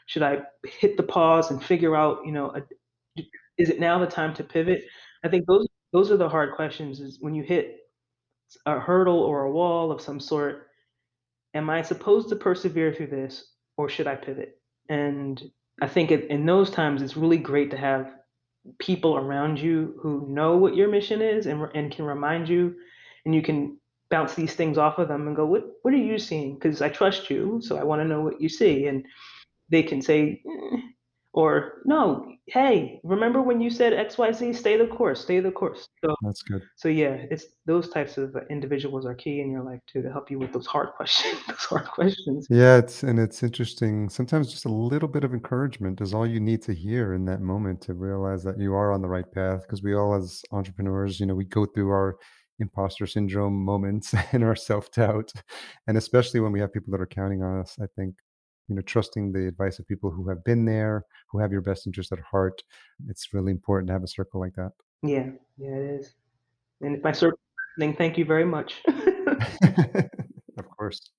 should 0.05 0.23
I 0.23 0.39
hit 0.65 0.97
the 0.97 1.03
pause 1.03 1.51
and 1.51 1.63
figure 1.63 1.95
out, 1.95 2.19
you 2.25 2.31
know, 2.31 2.53
a, 2.55 3.21
is 3.57 3.69
it 3.69 3.79
now 3.79 3.99
the 3.99 4.07
time 4.07 4.33
to 4.35 4.43
pivot? 4.43 4.83
I 5.23 5.29
think 5.29 5.45
those 5.47 5.67
those 5.91 6.11
are 6.11 6.17
the 6.17 6.29
hard 6.29 6.55
questions. 6.55 6.99
Is 6.99 7.19
when 7.21 7.35
you 7.35 7.43
hit 7.43 7.77
a 8.65 8.79
hurdle 8.79 9.19
or 9.19 9.43
a 9.43 9.51
wall 9.51 9.91
of 9.91 10.01
some 10.01 10.19
sort, 10.19 10.67
am 11.53 11.69
I 11.69 11.81
supposed 11.81 12.29
to 12.29 12.35
persevere 12.35 12.93
through 12.93 13.07
this, 13.07 13.51
or 13.77 13.89
should 13.89 14.07
I 14.07 14.15
pivot? 14.15 14.59
And 14.89 15.41
I 15.81 15.87
think 15.87 16.11
in 16.11 16.45
those 16.45 16.69
times, 16.69 17.01
it's 17.01 17.17
really 17.17 17.37
great 17.37 17.71
to 17.71 17.77
have 17.77 18.11
people 18.79 19.17
around 19.17 19.59
you 19.59 19.99
who 20.01 20.27
know 20.29 20.57
what 20.57 20.75
your 20.75 20.87
mission 20.89 21.21
is 21.21 21.47
and, 21.47 21.67
and 21.75 21.91
can 21.91 22.05
remind 22.05 22.47
you, 22.47 22.75
and 23.25 23.35
you 23.35 23.41
can 23.41 23.77
bounce 24.09 24.35
these 24.35 24.53
things 24.53 24.77
off 24.77 24.99
of 24.99 25.07
them 25.07 25.27
and 25.27 25.35
go, 25.35 25.45
what 25.45 25.63
what 25.81 25.93
are 25.93 25.97
you 25.97 26.19
seeing? 26.19 26.55
Because 26.55 26.81
I 26.81 26.89
trust 26.89 27.29
you, 27.29 27.59
so 27.63 27.77
I 27.77 27.83
want 27.83 28.01
to 28.01 28.07
know 28.07 28.21
what 28.21 28.41
you 28.41 28.49
see. 28.49 28.85
And 28.87 29.05
they 29.69 29.83
can 29.83 30.01
say, 30.01 30.41
eh, 30.45 30.77
or 31.33 31.81
no, 31.85 32.31
hey, 32.47 32.99
remember 33.03 33.41
when 33.41 33.59
you 33.59 33.71
said 33.71 33.91
XYZ? 33.93 34.55
Stay 34.55 34.77
the 34.77 34.85
course, 34.85 35.21
stay 35.21 35.39
the 35.39 35.51
course. 35.51 35.87
So 36.03 36.15
that's 36.21 36.43
good. 36.43 36.61
So 36.75 36.89
yeah, 36.89 37.25
it's 37.31 37.45
those 37.65 37.89
types 37.89 38.17
of 38.19 38.35
individuals 38.51 39.05
are 39.05 39.15
key 39.15 39.41
in 39.41 39.51
your 39.51 39.63
life 39.63 39.79
too 39.87 40.03
to 40.03 40.11
help 40.11 40.29
you 40.29 40.37
with 40.37 40.53
those 40.53 40.67
hard 40.67 40.89
questions. 40.95 41.39
those 41.47 41.57
hard 41.57 41.87
questions. 41.87 42.45
Yeah, 42.51 42.77
it's 42.77 43.01
and 43.01 43.17
it's 43.17 43.41
interesting. 43.41 44.09
Sometimes 44.09 44.51
just 44.51 44.65
a 44.65 44.69
little 44.69 45.09
bit 45.09 45.23
of 45.23 45.33
encouragement 45.33 46.01
is 46.01 46.13
all 46.13 46.27
you 46.27 46.39
need 46.39 46.61
to 46.63 46.73
hear 46.73 47.13
in 47.15 47.25
that 47.25 47.41
moment 47.41 47.81
to 47.81 47.95
realize 47.95 48.43
that 48.43 48.59
you 48.59 48.75
are 48.75 48.91
on 48.91 49.01
the 49.01 49.09
right 49.09 49.29
path. 49.31 49.61
Because 49.63 49.81
we 49.81 49.95
all, 49.95 50.13
as 50.13 50.43
entrepreneurs, 50.51 51.19
you 51.19 51.25
know, 51.25 51.35
we 51.35 51.45
go 51.45 51.65
through 51.65 51.89
our 51.89 52.17
imposter 52.59 53.07
syndrome 53.07 53.65
moments 53.65 54.13
and 54.31 54.43
our 54.43 54.55
self 54.55 54.91
doubt, 54.91 55.31
and 55.87 55.97
especially 55.97 56.41
when 56.41 56.51
we 56.51 56.59
have 56.59 56.71
people 56.71 56.91
that 56.91 57.01
are 57.01 57.07
counting 57.07 57.41
on 57.41 57.59
us. 57.59 57.75
I 57.81 57.85
think 57.95 58.15
you 58.67 58.75
know 58.75 58.81
trusting 58.81 59.31
the 59.31 59.47
advice 59.47 59.79
of 59.79 59.87
people 59.87 60.09
who 60.09 60.27
have 60.29 60.43
been 60.43 60.65
there 60.65 61.05
who 61.29 61.39
have 61.39 61.51
your 61.51 61.61
best 61.61 61.85
interest 61.87 62.11
at 62.11 62.19
heart 62.19 62.63
it's 63.07 63.33
really 63.33 63.51
important 63.51 63.87
to 63.87 63.93
have 63.93 64.03
a 64.03 64.07
circle 64.07 64.39
like 64.39 64.55
that. 64.55 64.71
Yeah 65.01 65.29
yeah 65.57 65.75
it 65.75 65.99
is. 65.99 66.13
And 66.81 66.95
if 66.95 67.03
my 67.03 67.11
circle 67.11 67.39
then 67.77 67.95
thank 67.95 68.17
you 68.17 68.25
very 68.25 68.45
much. 68.45 68.81
Of 70.57 70.69
course. 70.69 71.11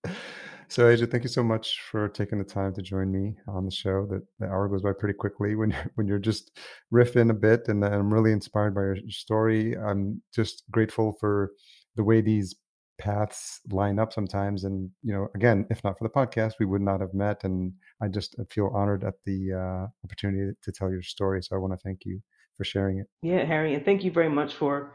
So 0.69 0.85
AJ, 0.85 1.11
thank 1.11 1.25
you 1.25 1.29
so 1.29 1.43
much 1.43 1.81
for 1.91 2.09
taking 2.09 2.39
the 2.39 2.45
time 2.45 2.75
to 2.75 2.83
join 2.83 3.13
me 3.13 3.37
on 3.47 3.65
the 3.65 3.71
show. 3.71 4.07
That 4.07 4.23
the 4.39 4.47
hour 4.47 4.69
goes 4.69 4.83
by 4.83 4.93
pretty 4.99 5.15
quickly 5.15 5.55
when 5.55 5.77
when 5.95 6.07
you're 6.07 6.19
just 6.19 6.59
riffing 6.93 7.31
a 7.31 7.35
bit, 7.35 7.69
and 7.69 7.85
I'm 7.85 8.13
really 8.13 8.33
inspired 8.33 8.75
by 8.75 8.83
your 8.83 8.97
story. 9.09 9.77
I'm 9.77 10.23
just 10.35 10.65
grateful 10.71 11.17
for 11.21 11.53
the 11.97 12.05
way 12.05 12.21
these 12.21 12.55
paths 12.99 13.61
line 13.71 13.99
up 13.99 14.13
sometimes 14.13 14.65
and 14.65 14.91
you 15.03 15.13
know 15.13 15.29
again 15.35 15.67
if 15.71 15.83
not 15.83 15.99
for 15.99 16.05
the 16.05 16.11
podcast 16.11 16.55
we 16.61 16.67
would 16.67 16.81
not 16.81 17.01
have 17.01 17.13
met 17.13 17.43
and 17.45 17.73
i 18.01 18.09
just 18.09 18.37
feel 18.51 18.71
honored 18.75 19.03
at 19.05 19.15
the 19.25 19.53
uh, 19.53 19.87
opportunity 20.05 20.53
to 20.63 20.73
tell 20.73 20.91
your 20.91 21.03
story 21.03 21.43
so 21.43 21.57
i 21.57 21.59
want 21.59 21.73
to 21.73 21.79
thank 21.79 22.01
you 22.05 22.21
for 22.57 22.65
sharing 22.65 22.99
it. 22.99 23.07
Yeah 23.23 23.45
harry 23.45 23.75
and 23.75 23.85
thank 23.85 24.05
you 24.05 24.13
very 24.13 24.29
much 24.29 24.55
for 24.55 24.95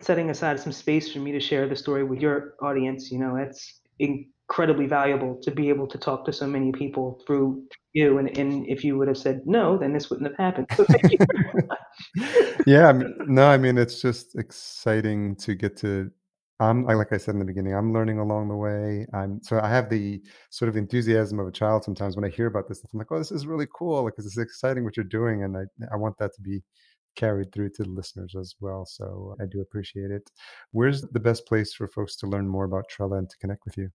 setting 0.00 0.30
aside 0.30 0.60
some 0.60 0.72
space 0.72 1.12
for 1.12 1.18
me 1.18 1.32
to 1.32 1.40
share 1.40 1.68
the 1.68 1.76
story 1.76 2.04
with 2.04 2.20
your 2.20 2.54
audience 2.62 3.10
you 3.10 3.18
know 3.18 3.36
it's 3.36 3.80
incredibly 3.98 4.86
valuable 4.86 5.38
to 5.42 5.50
be 5.50 5.68
able 5.68 5.86
to 5.88 5.98
talk 5.98 6.24
to 6.24 6.32
so 6.32 6.46
many 6.46 6.70
people 6.72 7.20
through 7.26 7.62
you 7.92 8.18
and, 8.18 8.38
and 8.38 8.66
if 8.68 8.84
you 8.84 8.96
would 8.96 9.08
have 9.08 9.18
said 9.18 9.40
no 9.44 9.76
then 9.76 9.92
this 9.92 10.08
wouldn't 10.08 10.28
have 10.30 10.38
happened. 10.38 10.68
So 10.76 10.86
yeah 12.66 12.88
I 12.88 12.92
mean, 12.92 13.14
no 13.26 13.46
i 13.48 13.58
mean 13.58 13.76
it's 13.76 14.00
just 14.00 14.36
exciting 14.36 15.34
to 15.36 15.54
get 15.54 15.76
to 15.78 16.10
I'm 16.60 16.84
like 16.84 17.12
I 17.12 17.16
said 17.16 17.34
in 17.34 17.38
the 17.38 17.44
beginning, 17.44 17.74
I'm 17.74 17.92
learning 17.92 18.18
along 18.18 18.48
the 18.48 18.56
way. 18.56 19.06
I'm 19.14 19.42
so 19.42 19.58
I 19.60 19.68
have 19.68 19.88
the 19.88 20.22
sort 20.50 20.68
of 20.68 20.76
enthusiasm 20.76 21.40
of 21.40 21.48
a 21.48 21.52
child 21.52 21.84
sometimes 21.84 22.16
when 22.16 22.24
I 22.24 22.28
hear 22.28 22.46
about 22.46 22.68
this 22.68 22.78
stuff. 22.78 22.90
I'm 22.92 22.98
like, 22.98 23.10
oh, 23.10 23.18
this 23.18 23.32
is 23.32 23.46
really 23.46 23.66
cool 23.74 24.04
because 24.04 24.26
it's 24.26 24.36
exciting 24.36 24.84
what 24.84 24.96
you're 24.96 25.04
doing, 25.04 25.44
and 25.44 25.56
I 25.56 25.62
I 25.92 25.96
want 25.96 26.18
that 26.18 26.34
to 26.34 26.42
be 26.42 26.62
carried 27.16 27.52
through 27.52 27.70
to 27.70 27.82
the 27.82 27.90
listeners 27.90 28.34
as 28.38 28.54
well. 28.60 28.84
So 28.84 29.36
I 29.40 29.46
do 29.46 29.62
appreciate 29.62 30.10
it. 30.10 30.30
Where's 30.72 31.02
the 31.02 31.20
best 31.20 31.46
place 31.46 31.72
for 31.72 31.88
folks 31.88 32.16
to 32.16 32.26
learn 32.26 32.46
more 32.46 32.64
about 32.64 32.88
Trella 32.88 33.16
and 33.16 33.28
to 33.28 33.36
connect 33.38 33.64
with 33.64 33.76
you? 33.78 33.90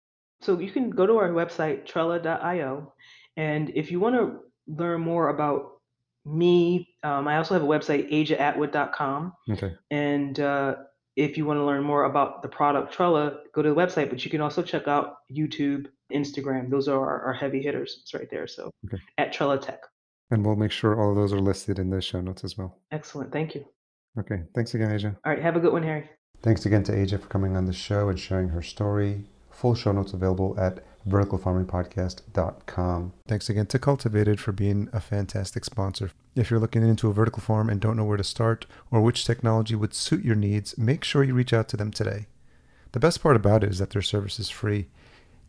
So 0.42 0.58
you 0.58 0.70
can 0.70 0.90
go 0.90 1.06
to 1.06 1.16
our 1.16 1.30
website 1.30 1.86
Trella.io, 1.86 2.92
and 3.36 3.70
if 3.70 3.90
you 3.90 4.00
want 4.00 4.16
to 4.16 4.40
learn 4.66 5.00
more 5.00 5.30
about 5.30 5.80
me, 6.26 6.88
um, 7.02 7.26
I 7.26 7.38
also 7.38 7.54
have 7.54 7.62
a 7.62 7.66
website 7.66 8.12
ajaatwood.com. 8.12 9.32
Okay. 9.50 9.72
And 9.90 10.38
uh, 10.38 10.76
if 11.20 11.36
you 11.36 11.44
want 11.44 11.58
to 11.58 11.64
learn 11.64 11.82
more 11.82 12.04
about 12.04 12.42
the 12.42 12.48
product 12.48 12.92
Trella, 12.92 13.40
go 13.54 13.60
to 13.62 13.68
the 13.68 13.74
website, 13.74 14.08
but 14.08 14.24
you 14.24 14.30
can 14.30 14.40
also 14.40 14.62
check 14.62 14.88
out 14.88 15.18
YouTube, 15.30 15.86
Instagram. 16.12 16.70
Those 16.70 16.88
are 16.88 16.98
our, 16.98 17.22
our 17.26 17.32
heavy 17.34 17.60
hitters. 17.62 17.98
It's 18.02 18.14
right 18.14 18.28
there. 18.30 18.46
So 18.46 18.70
okay. 18.86 19.02
at 19.18 19.32
Trella 19.32 19.58
Tech. 19.58 19.80
And 20.30 20.44
we'll 20.44 20.56
make 20.56 20.72
sure 20.72 20.98
all 20.98 21.10
of 21.10 21.16
those 21.16 21.32
are 21.32 21.40
listed 21.40 21.78
in 21.78 21.90
the 21.90 22.00
show 22.00 22.20
notes 22.20 22.42
as 22.42 22.56
well. 22.56 22.78
Excellent. 22.90 23.32
Thank 23.32 23.54
you. 23.54 23.64
Okay. 24.18 24.42
Thanks 24.54 24.74
again, 24.74 24.90
AJ. 24.90 25.16
All 25.24 25.32
right. 25.32 25.42
Have 25.42 25.56
a 25.56 25.60
good 25.60 25.72
one, 25.72 25.82
Harry. 25.82 26.08
Thanks 26.42 26.64
again 26.64 26.82
to 26.84 26.92
AJ 26.92 27.20
for 27.20 27.28
coming 27.28 27.56
on 27.56 27.66
the 27.66 27.72
show 27.72 28.08
and 28.08 28.18
sharing 28.18 28.48
her 28.48 28.62
story. 28.62 29.24
Full 29.50 29.74
show 29.74 29.92
notes 29.92 30.14
available 30.14 30.58
at 30.58 30.84
verticalfarmingpodcast.com. 31.08 33.12
Thanks 33.26 33.48
again 33.48 33.66
to 33.66 33.78
Cultivatd 33.78 34.38
for 34.38 34.52
being 34.52 34.88
a 34.92 35.00
fantastic 35.00 35.64
sponsor. 35.64 36.10
If 36.36 36.50
you're 36.50 36.60
looking 36.60 36.86
into 36.86 37.08
a 37.08 37.12
vertical 37.12 37.42
farm 37.42 37.68
and 37.68 37.80
don't 37.80 37.96
know 37.96 38.04
where 38.04 38.16
to 38.16 38.24
start 38.24 38.66
or 38.90 39.00
which 39.00 39.24
technology 39.24 39.74
would 39.74 39.94
suit 39.94 40.24
your 40.24 40.36
needs, 40.36 40.78
make 40.78 41.04
sure 41.04 41.24
you 41.24 41.34
reach 41.34 41.52
out 41.52 41.68
to 41.68 41.76
them 41.76 41.90
today. 41.90 42.26
The 42.92 43.00
best 43.00 43.22
part 43.22 43.36
about 43.36 43.64
it 43.64 43.70
is 43.70 43.78
that 43.78 43.90
their 43.90 44.02
service 44.02 44.40
is 44.40 44.50
free, 44.50 44.88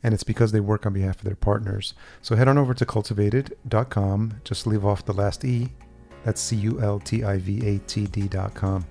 and 0.04 0.14
it's 0.14 0.24
because 0.24 0.52
they 0.52 0.60
work 0.60 0.86
on 0.86 0.94
behalf 0.94 1.18
of 1.18 1.24
their 1.24 1.36
partners. 1.36 1.94
So 2.22 2.36
head 2.36 2.48
on 2.48 2.58
over 2.58 2.74
to 2.74 2.86
cultivatd.com, 2.86 4.42
just 4.44 4.68
leave 4.68 4.86
off 4.86 5.06
the 5.06 5.14
last 5.14 5.44
E. 5.44 5.72
That's 6.24 6.40
C 6.40 6.56
U 6.58 6.80
L 6.82 7.00
T 7.00 7.24
I 7.24 7.38
V 7.38 7.68
A 7.68 7.80
T 7.80 8.06
D.com. 8.06 8.86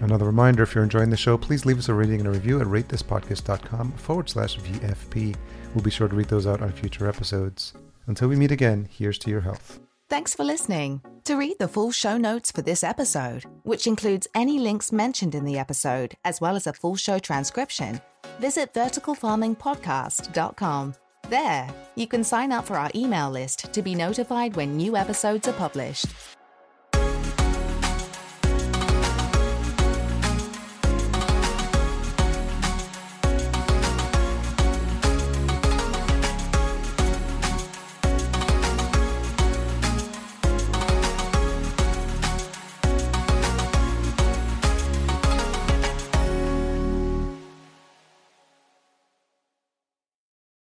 Another 0.00 0.26
reminder 0.26 0.64
if 0.64 0.74
you're 0.74 0.82
enjoying 0.82 1.10
the 1.10 1.16
show, 1.16 1.38
please 1.38 1.64
leave 1.64 1.78
us 1.78 1.88
a 1.88 1.94
rating 1.94 2.18
and 2.18 2.28
a 2.28 2.32
review 2.32 2.60
at 2.60 2.66
ratethispodcast.com 2.66 3.92
forward 3.92 4.28
slash 4.28 4.58
VFP. 4.58 5.36
We'll 5.74 5.84
be 5.84 5.90
sure 5.90 6.08
to 6.08 6.14
read 6.14 6.28
those 6.28 6.46
out 6.46 6.62
on 6.62 6.72
future 6.72 7.08
episodes. 7.08 7.74
Until 8.06 8.28
we 8.28 8.36
meet 8.36 8.52
again, 8.52 8.88
here's 8.90 9.18
to 9.18 9.30
your 9.30 9.40
health. 9.40 9.80
Thanks 10.08 10.34
for 10.34 10.44
listening. 10.44 11.02
To 11.24 11.36
read 11.36 11.56
the 11.58 11.68
full 11.68 11.90
show 11.90 12.16
notes 12.16 12.52
for 12.52 12.62
this 12.62 12.84
episode, 12.84 13.44
which 13.64 13.86
includes 13.86 14.28
any 14.34 14.58
links 14.58 14.92
mentioned 14.92 15.34
in 15.34 15.44
the 15.44 15.58
episode, 15.58 16.14
as 16.24 16.40
well 16.40 16.54
as 16.54 16.66
a 16.66 16.72
full 16.72 16.96
show 16.96 17.18
transcription, 17.18 18.00
visit 18.38 18.72
verticalfarmingpodcast.com. 18.74 20.94
There, 21.30 21.68
you 21.96 22.06
can 22.06 22.22
sign 22.22 22.52
up 22.52 22.66
for 22.66 22.76
our 22.76 22.90
email 22.94 23.30
list 23.30 23.72
to 23.72 23.82
be 23.82 23.94
notified 23.94 24.56
when 24.56 24.76
new 24.76 24.94
episodes 24.94 25.48
are 25.48 25.54
published. 25.54 26.06